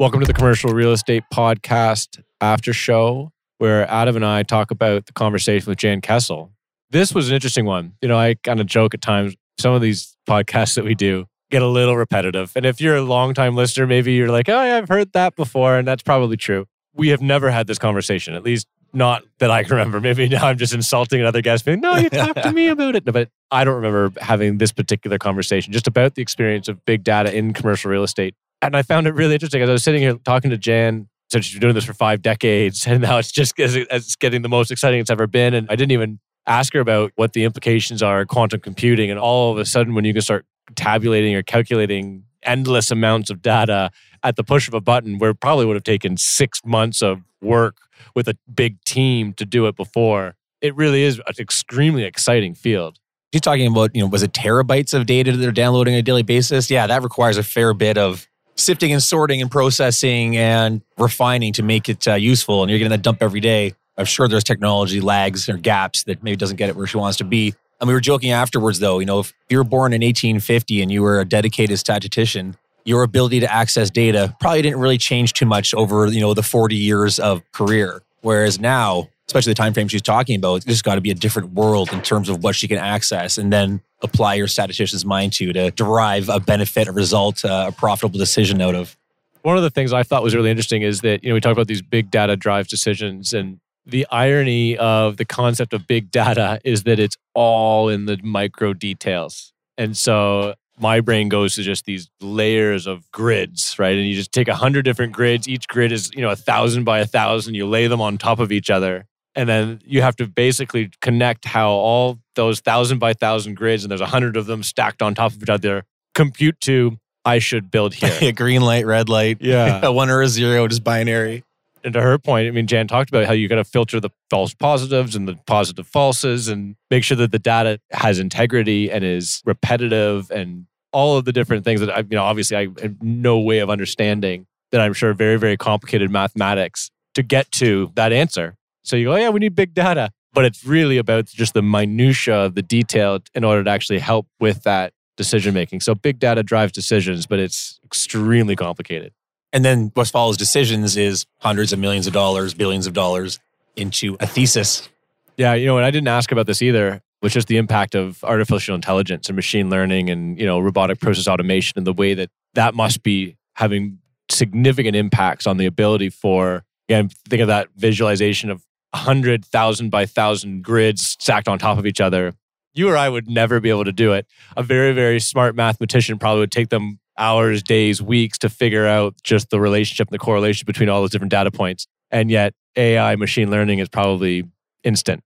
Welcome 0.03 0.19
to 0.19 0.27
the 0.27 0.33
Commercial 0.33 0.73
Real 0.73 0.91
Estate 0.91 1.23
Podcast 1.33 2.21
after 2.41 2.73
show, 2.73 3.31
where 3.59 3.89
Adam 3.89 4.17
and 4.17 4.27
I 4.27 4.43
talk 4.43 4.73
about 4.73 5.07
the 5.07 5.13
conversation 5.13 5.71
with 5.71 5.79
Jan 5.79 6.01
Kestle. 6.01 6.51
This 6.91 7.15
was 7.15 7.29
an 7.29 7.37
interesting 7.37 7.67
one. 7.67 7.93
You 8.03 8.09
know, 8.09 8.19
I 8.19 8.35
kind 8.35 8.61
of 8.61 8.67
joke 8.67 8.95
at 8.95 9.01
times, 9.01 9.37
some 9.61 9.75
of 9.75 9.81
these 9.81 10.17
podcasts 10.29 10.75
that 10.75 10.85
we 10.85 10.97
do 10.97 11.27
get 11.53 11.63
a 11.63 11.69
little 11.69 11.97
repetitive. 11.97 12.51
And 12.57 12.67
if 12.67 12.81
you're 12.81 12.97
a 12.97 13.03
longtime 13.03 13.55
listener, 13.55 13.87
maybe 13.87 14.13
you're 14.15 14.29
like, 14.29 14.49
oh, 14.49 14.65
yeah, 14.65 14.79
I've 14.79 14.89
heard 14.89 15.13
that 15.13 15.37
before. 15.37 15.79
And 15.79 15.87
that's 15.87 16.03
probably 16.03 16.37
true. 16.37 16.67
We 16.93 17.11
have 17.11 17.23
never 17.23 17.53
had 17.53 17.69
this 17.69 17.79
conversation, 17.79 18.35
at 18.35 18.43
least 18.43 18.67
Not 18.93 19.23
that 19.39 19.53
I 19.53 19.63
can 19.63 19.71
remember. 19.71 20.01
Maybe 20.01 20.29
now 20.29 20.49
I'm 20.49 20.59
just 20.59 20.75
insulting 20.75 21.21
another 21.21 21.43
guest 21.43 21.65
being, 21.65 21.81
no, 21.81 21.95
you 21.95 22.11
talked 22.11 22.43
to 22.43 22.51
me 22.51 22.67
about 22.67 22.97
it. 22.97 23.07
No, 23.07 23.13
but 23.13 23.29
I 23.53 23.63
don't 23.63 23.77
remember 23.77 24.13
having 24.21 24.59
this 24.59 24.73
particular 24.73 25.19
conversation 25.19 25.73
just 25.73 25.87
about 25.87 26.17
the 26.17 26.23
experience 26.23 26.67
of 26.67 26.85
big 26.87 27.05
data 27.05 27.33
in 27.33 27.53
commercial 27.53 27.89
real 27.89 28.03
estate. 28.03 28.35
And 28.63 28.77
I 28.77 28.83
found 28.83 29.09
it 29.09 29.15
really 29.15 29.35
interesting 29.35 29.61
as 29.61 29.69
I 29.69 29.73
was 29.73 29.83
sitting 29.83 30.01
here 30.01 30.15
talking 30.25 30.51
to 30.51 30.57
Jan. 30.57 31.09
So 31.31 31.41
she's 31.41 31.55
been 31.55 31.61
doing 31.61 31.75
this 31.75 31.85
for 31.85 31.95
five 31.95 32.23
decades, 32.23 32.87
and 32.87 33.03
now 33.03 33.19
it's 33.19 33.33
just 33.33 33.55
it's 33.59 34.17
getting 34.17 34.43
the 34.43 34.49
most 34.49 34.71
exciting 34.71 35.01
it's 35.01 35.11
ever 35.11 35.27
been. 35.27 35.53
And 35.53 35.67
I 35.69 35.77
didn't 35.77 35.93
even 35.93 36.21
ask 36.47 36.73
her 36.75 36.81
about 36.81 37.13
what 37.17 37.33
the 37.33 37.45
implications 37.45 38.03
are 38.03 38.25
quantum 38.25 38.61
computing. 38.61 39.11
And 39.11 39.19
all 39.19 39.53
of 39.53 39.59
a 39.59 39.65
sudden, 39.65 39.95
when 39.95 40.05
you 40.05 40.13
can 40.13 40.23
start 40.23 40.47
tabulating 40.77 41.35
or 41.35 41.43
calculating 41.43 42.25
endless 42.45 42.91
amounts 42.91 43.31
of 43.31 43.43
data 43.43 43.91
at 44.23 44.37
the 44.37 44.45
push 44.45 44.69
of 44.69 44.75
a 44.75 44.81
button, 44.81 45.19
where 45.19 45.35
probably 45.35 45.67
would 45.67 45.77
have 45.77 45.85
taken 45.85 46.17
six 46.17 46.61
months 46.65 47.03
of 47.03 47.21
work 47.41 47.77
with 48.15 48.29
a 48.29 48.37
big 48.53 48.83
team 48.85 49.33
to 49.35 49.45
do 49.45 49.67
it 49.67 49.77
before. 49.77 50.35
It 50.61 50.77
really 50.77 51.03
is 51.03 51.19
an 51.19 51.35
extremely 51.39 52.05
exciting 52.05 52.55
field. 52.55 52.99
You're 53.33 53.41
talking 53.41 53.67
about, 53.67 53.95
you 53.95 54.03
know, 54.03 54.09
was 54.09 54.23
it 54.23 54.33
terabytes 54.33 54.93
of 54.93 55.07
data 55.07 55.33
that 55.33 55.39
they're 55.39 55.51
downloading 55.51 55.95
on 55.95 56.01
a 56.01 56.03
daily 56.03 56.23
basis? 56.23 56.71
Yeah, 56.71 56.87
that 56.87 57.03
requires 57.03 57.39
a 57.39 57.43
fair 57.43 57.73
bit 57.73 57.97
of 57.97 58.29
sifting 58.63 58.93
and 58.93 59.03
sorting 59.03 59.43
and 59.43 59.51
processing 59.51 60.37
and 60.37 60.83
refining 60.99 61.53
to 61.55 61.63
make 61.63 61.89
it 61.89 62.07
uh, 62.07 62.15
useful. 62.15 62.63
And 62.63 62.71
you're 62.71 62.79
getting 62.79 62.91
that 62.91 63.03
dump 63.03 63.23
every 63.23 63.41
day. 63.41 63.75
I'm 63.99 64.05
sure 64.05 64.29
there's 64.29 64.45
technology 64.45 65.01
lags 65.01 65.49
or 65.49 65.57
gaps 65.57 66.05
that 66.05 66.23
maybe 66.23 66.37
doesn't 66.37 66.57
get 66.57 66.69
it 66.69 66.77
where 66.77 66.87
she 66.87 66.97
wants 66.97 67.19
to 67.19 67.25
be. 67.25 67.55
And 67.81 67.89
we 67.89 67.95
were 67.95 68.01
joking 68.01 68.31
afterwards, 68.31 68.79
though, 68.79 69.01
you 69.01 69.07
know, 69.07 69.21
if 69.21 69.35
you 69.51 69.59
were 69.59 69.65
born 69.65 69.93
in 69.93 70.03
1850 70.03 70.83
and 70.83 70.91
you 70.91 71.03
were 71.03 71.21
a 71.21 71.25
dedicated 71.25 71.79
statistician, 71.79 72.57
your 72.85 73.03
ability 73.03 73.41
to 73.41 73.53
access 73.53 73.91
data 73.91 74.35
probably 74.41 74.63
didn't 74.63 74.79
really 74.79 74.99
change 74.99 75.33
too 75.33 75.47
much 75.47 75.75
over, 75.75 76.07
you 76.07 76.21
know, 76.21 76.33
the 76.33 76.43
40 76.43 76.77
years 76.77 77.19
of 77.19 77.43
career. 77.53 78.03
Whereas 78.21 78.61
now, 78.61 79.09
especially 79.33 79.53
the 79.53 79.55
time 79.55 79.73
frame 79.73 79.89
she's 79.89 80.03
talking 80.03 80.37
about, 80.37 80.63
there's 80.67 80.83
got 80.83 80.97
to 80.97 81.01
be 81.01 81.11
a 81.11 81.15
different 81.15 81.55
world 81.55 81.91
in 81.91 82.03
terms 82.03 82.29
of 82.29 82.45
what 82.45 82.55
she 82.55 82.69
can 82.69 82.77
access 82.77 83.39
and 83.39 83.51
then 83.51 83.81
apply 84.03 84.35
your 84.35 84.47
statistician's 84.47 85.07
mind 85.07 85.33
to 85.33 85.55
to 85.55 85.71
derive 85.71 86.29
a 86.29 86.39
benefit, 86.39 86.87
a 86.87 86.93
result, 86.93 87.43
uh, 87.43 87.67
a 87.69 87.73
profitable 87.73 88.19
decision 88.19 88.61
out 88.61 88.75
of. 88.75 88.95
One 89.41 89.57
of 89.57 89.63
the 89.63 89.71
things 89.71 89.91
I 89.95 90.03
thought 90.03 90.23
was 90.23 90.35
really 90.35 90.51
interesting 90.51 90.83
is 90.83 91.01
that, 91.01 91.25
you 91.25 91.31
know, 91.31 91.35
we 91.35 91.41
talk 91.41 91.53
about 91.53 91.67
these 91.67 91.81
big 91.81 92.11
data 92.11 92.37
drives 92.37 92.69
decisions 92.69 93.33
and 93.33 93.59
the 93.87 94.07
irony 94.11 94.77
of 94.77 95.17
the 95.17 95.25
concept 95.25 95.73
of 95.73 95.87
big 95.87 96.11
data 96.11 96.61
is 96.63 96.83
that 96.83 97.01
it's 97.01 97.17
all 97.35 97.89
in 97.89 98.05
the 98.05 98.19
micro 98.23 98.75
details. 98.75 99.55
And 99.79 99.97
so 99.97 100.55
my 100.79 101.01
brain 101.01 101.31
goes 101.31 101.55
to 101.55 101.63
just 101.63 101.87
these 101.87 102.11
layers 102.21 102.87
of 102.87 103.11
grids, 103.13 103.79
right? 103.79 103.97
And 103.97 104.07
you 104.07 104.15
just 104.15 104.31
take 104.31 104.49
a 104.49 104.55
hundred 104.55 104.85
different 104.85 105.15
grids. 105.15 105.49
Each 105.49 105.67
grid 105.67 105.91
is, 105.91 106.11
you 106.15 106.21
know, 106.21 106.31
a 106.31 106.37
thousand 106.37 106.85
by 106.85 106.99
a 106.99 107.07
thousand. 107.07 107.55
You 107.55 107.67
lay 107.67 107.87
them 107.87 108.03
on 108.03 108.19
top 108.19 108.39
of 108.39 108.53
each 108.53 108.69
other. 108.69 109.07
And 109.35 109.49
then 109.49 109.81
you 109.85 110.03
have 110.03 110.17
to 110.17 110.27
basically 110.27 110.91
connect 111.01 111.47
how 111.47 111.71
all 111.71 112.19
those 112.35 112.61
thousand 112.61 112.99
by 112.99 113.15
thousand 113.15 113.55
grids, 113.55 113.83
and 113.85 113.91
there's 113.91 114.01
a 114.01 114.07
hundred 114.07 114.37
of 114.37 114.47
them 114.47 114.63
stacked 114.63 115.01
on 115.01 115.15
top 115.15 115.33
of 115.33 115.43
each 115.43 115.49
other, 115.49 115.85
compute 116.15 116.61
to 116.63 116.99
I 117.25 117.39
should 117.39 117.71
build 117.71 117.95
here. 117.95 118.17
a 118.21 118.33
green 118.33 118.63
light, 118.63 118.87
red 118.87 119.09
light. 119.09 119.39
Yeah. 119.41 119.81
a 119.87 119.93
one 119.93 120.11
or 120.11 120.23
a 120.23 120.29
zero, 120.29 120.67
just 120.69 120.85
binary. 120.85 121.45
And 121.85 121.95
to 121.95 122.01
her 122.01 122.17
point, 122.19 122.47
I 122.47 122.51
mean, 122.53 122.67
Jan 122.67 122.87
talked 122.87 123.11
about 123.11 123.27
how 123.27 123.33
you 123.33 123.49
got 123.49 123.57
to 123.57 123.65
filter 123.65 123.99
the 123.99 124.11
false 124.31 124.55
positives 124.55 125.17
and 125.17 125.27
the 125.27 125.37
positive 125.47 125.91
falses 125.91 126.51
and 126.51 126.77
make 126.91 127.03
sure 127.03 127.17
that 127.17 127.33
the 127.33 127.41
data 127.41 127.81
has 127.91 128.21
integrity 128.21 128.91
and 128.91 129.03
is 129.03 129.43
repetitive 129.45 130.31
and 130.31 130.67
all 130.93 131.17
of 131.17 131.25
the 131.25 131.33
different 131.33 131.65
things 131.65 131.81
that 131.81 131.91
I, 131.91 131.99
you 132.01 132.07
know, 132.11 132.23
obviously 132.23 132.57
I 132.57 132.69
have 132.83 133.03
no 133.03 133.41
way 133.41 133.59
of 133.59 133.71
understanding 133.71 134.47
that 134.71 134.81
I'm 134.81 134.93
sure 134.93 135.13
very, 135.13 135.39
very 135.39 135.57
complicated 135.57 136.11
mathematics 136.11 136.91
to 137.15 137.23
get 137.23 137.51
to 137.53 137.91
that 137.95 138.13
answer. 138.13 138.55
So 138.83 138.97
you 138.97 139.07
go, 139.07 139.13
oh, 139.13 139.17
yeah, 139.17 139.29
we 139.31 139.41
need 139.41 139.55
big 139.55 139.75
data. 139.75 140.11
But 140.33 140.45
it's 140.47 140.65
really 140.65 140.97
about 140.97 141.27
just 141.27 141.53
the 141.55 141.63
minutia 141.63 142.35
of 142.35 142.55
the 142.55 142.63
detail 142.63 143.19
in 143.35 143.45
order 143.45 143.63
to 143.63 143.71
actually 143.71 143.99
help 143.99 144.27
with 144.41 144.63
that 144.63 144.95
decision 145.17 145.53
making. 145.53 145.81
So 145.81 145.95
big 145.95 146.19
data 146.19 146.43
drives 146.43 146.73
decisions, 146.73 147.27
but 147.27 147.39
it's 147.39 147.79
extremely 147.85 148.57
complicated. 148.57 149.13
And 149.53 149.65
then 149.65 149.91
what 149.93 150.09
follows 150.09 150.39
decisions 150.39 150.97
is 150.97 151.27
hundreds 151.41 151.73
of 151.75 151.79
millions 151.79 152.07
of 152.07 152.15
dollars, 152.15 152.55
billions 152.55 152.87
of 152.87 152.95
dollars 152.95 153.39
into 153.77 154.17
a 154.21 154.27
thesis. 154.27 154.89
Yeah, 155.37 155.53
you 155.53 155.67
know, 155.67 155.77
and 155.77 155.85
I 155.85 155.91
didn't 155.91 156.09
ask 156.09 156.33
about 156.33 156.47
this 156.47 156.63
either 156.63 157.03
which 157.23 157.37
is 157.37 157.45
the 157.45 157.57
impact 157.57 157.95
of 157.95 158.23
artificial 158.25 158.75
intelligence 158.75 159.29
and 159.29 159.37
machine 159.37 159.71
learning 159.71 160.11
and 160.11 160.39
you 160.39 160.45
know 160.45 160.59
robotic 160.59 160.99
process 160.99 161.29
automation 161.29 161.79
and 161.79 161.87
the 161.87 161.93
way 161.93 162.15
that 162.15 162.29
that 162.55 162.75
must 162.75 163.03
be 163.05 163.37
having 163.55 163.99
significant 164.29 164.97
impacts 164.97 165.47
on 165.47 165.57
the 165.57 165.67
ability 165.67 166.11
for 166.11 166.65
again 166.89 167.09
think 167.29 167.41
of 167.41 167.47
that 167.47 167.69
visualization 167.77 168.51
of 168.51 168.65
100,000 168.93 169.91
by 169.91 170.03
1000 170.03 170.63
grids 170.63 171.17
stacked 171.19 171.49
on 171.49 171.59
top 171.59 171.79
of 171.79 171.87
each 171.87 172.01
other 172.01 172.35
you 172.75 172.89
or 172.89 172.97
I 172.97 173.09
would 173.09 173.29
never 173.29 173.61
be 173.61 173.71
able 173.71 173.85
to 173.85 173.93
do 173.93 174.13
it 174.13 174.27
a 174.57 174.63
very 174.63 174.93
very 174.93 175.21
smart 175.21 175.55
mathematician 175.55 176.19
probably 176.19 176.41
would 176.41 176.53
take 176.53 176.71
them 176.71 176.99
hours 177.19 177.63
days 177.63 178.01
weeks 178.01 178.39
to 178.39 178.49
figure 178.49 178.87
out 178.87 179.15
just 179.23 179.51
the 179.51 179.61
relationship 179.61 180.09
and 180.09 180.15
the 180.15 180.19
correlation 180.19 180.65
between 180.67 180.89
all 180.89 181.01
those 181.01 181.11
different 181.11 181.31
data 181.31 181.51
points 181.51 181.87
and 182.11 182.31
yet 182.31 182.55
AI 182.77 183.17
machine 183.17 183.51
learning 183.51 183.79
is 183.79 183.89
probably 183.89 184.45
instant 184.85 185.23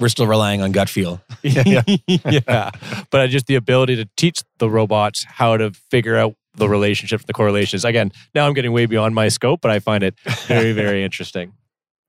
we're 0.00 0.08
still 0.08 0.26
relying 0.26 0.62
on 0.62 0.72
gut 0.72 0.88
feel. 0.88 1.20
yeah. 1.42 1.82
yeah. 2.06 2.70
But 3.10 3.28
just 3.28 3.46
the 3.46 3.54
ability 3.54 3.96
to 3.96 4.08
teach 4.16 4.42
the 4.58 4.68
robots 4.68 5.24
how 5.24 5.56
to 5.56 5.70
figure 5.90 6.16
out 6.16 6.34
the 6.54 6.68
relationships, 6.68 7.24
the 7.26 7.32
correlations. 7.32 7.84
Again, 7.84 8.10
now 8.34 8.46
I'm 8.46 8.54
getting 8.54 8.72
way 8.72 8.86
beyond 8.86 9.14
my 9.14 9.28
scope, 9.28 9.60
but 9.60 9.70
I 9.70 9.78
find 9.78 10.02
it 10.02 10.18
very, 10.46 10.72
very 10.72 11.04
interesting. 11.04 11.52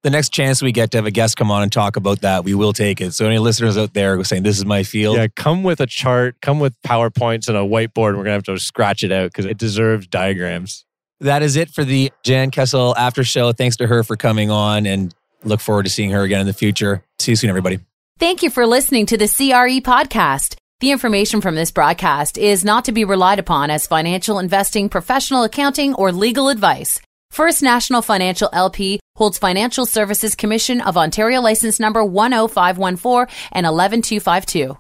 The 0.04 0.10
next 0.10 0.30
chance 0.30 0.64
we 0.64 0.72
get 0.72 0.89
to 0.91 0.97
have 0.97 1.06
a 1.06 1.12
guest 1.12 1.38
come 1.38 1.52
on 1.52 1.62
and 1.62 1.72
talk 1.72 1.95
about 1.95 2.22
that, 2.22 2.43
we 2.43 2.56
will 2.56 2.74
take 2.74 3.02
it. 3.02 3.14
So, 3.14 3.28
any 3.28 3.38
listeners 3.38 3.78
out 3.78 3.93
there 3.93 4.24
saying, 4.24 4.41
This 4.41 4.58
is 4.58 4.66
my 4.66 4.82
field? 4.82 5.18
Yeah, 5.18 5.28
come 5.36 5.62
with 5.62 5.80
a 5.80 5.86
chart, 5.86 6.38
come 6.41 6.60
with 6.60 6.74
PowerPoints 6.82 7.47
and 7.47 7.56
a 7.56 7.62
whiteboard. 7.62 8.16
We're 8.18 8.24
going 8.24 8.26
to 8.26 8.32
have 8.32 8.43
to 8.43 8.58
scratch 8.58 9.04
it 9.04 9.12
out 9.12 9.32
because 9.32 9.45
it 9.45 9.58
deserves 9.58 10.08
diagrams. 10.08 10.86
That 11.20 11.43
is 11.43 11.56
it 11.56 11.70
for 11.70 11.84
the 11.84 12.12
Jan 12.24 12.49
Kestle 12.49 12.95
after 12.97 13.24
show. 13.24 13.52
Thanks 13.54 13.78
to 13.78 13.86
her 13.86 14.04
for 14.04 14.16
coming 14.16 14.49
on 14.49 14.88
and 14.88 15.14
look 15.43 15.60
forward 15.60 15.84
to 15.84 15.91
seeing 15.91 16.10
her 16.10 16.24
again 16.24 16.41
in 16.41 16.47
the 16.47 16.54
future. 16.54 17.04
See 17.20 17.34
you 17.34 17.36
soon, 17.36 17.52
everybody. 17.52 17.80
Thank 18.18 18.41
you 18.41 18.49
for 18.49 18.66
listening 18.66 19.06
to 19.08 19.18
the 19.18 19.28
CRE 19.28 19.82
podcast. 19.88 20.56
The 20.80 20.89
information 20.89 21.41
from 21.41 21.54
this 21.54 21.70
broadcast 21.70 22.39
is 22.39 22.66
not 22.66 22.86
to 22.86 22.91
be 22.91 23.06
relied 23.06 23.38
upon 23.38 23.70
as 23.70 23.86
financial 23.86 24.39
investing, 24.39 24.89
professional 24.89 25.43
accounting, 25.43 25.93
or 25.93 26.12
legal 26.12 26.49
advice. 26.49 26.99
First 27.30 27.62
National 27.62 28.02
Financial 28.02 28.49
LP 28.52 28.99
holds 29.22 29.38
Financial 29.38 29.86
Services 29.86 30.34
Commission 30.34 30.82
of 30.82 30.97
Ontario 30.97 31.41
license 31.41 31.80
number 31.80 32.01
10514 32.01 33.32
and 33.51 33.67
11252. 33.67 34.76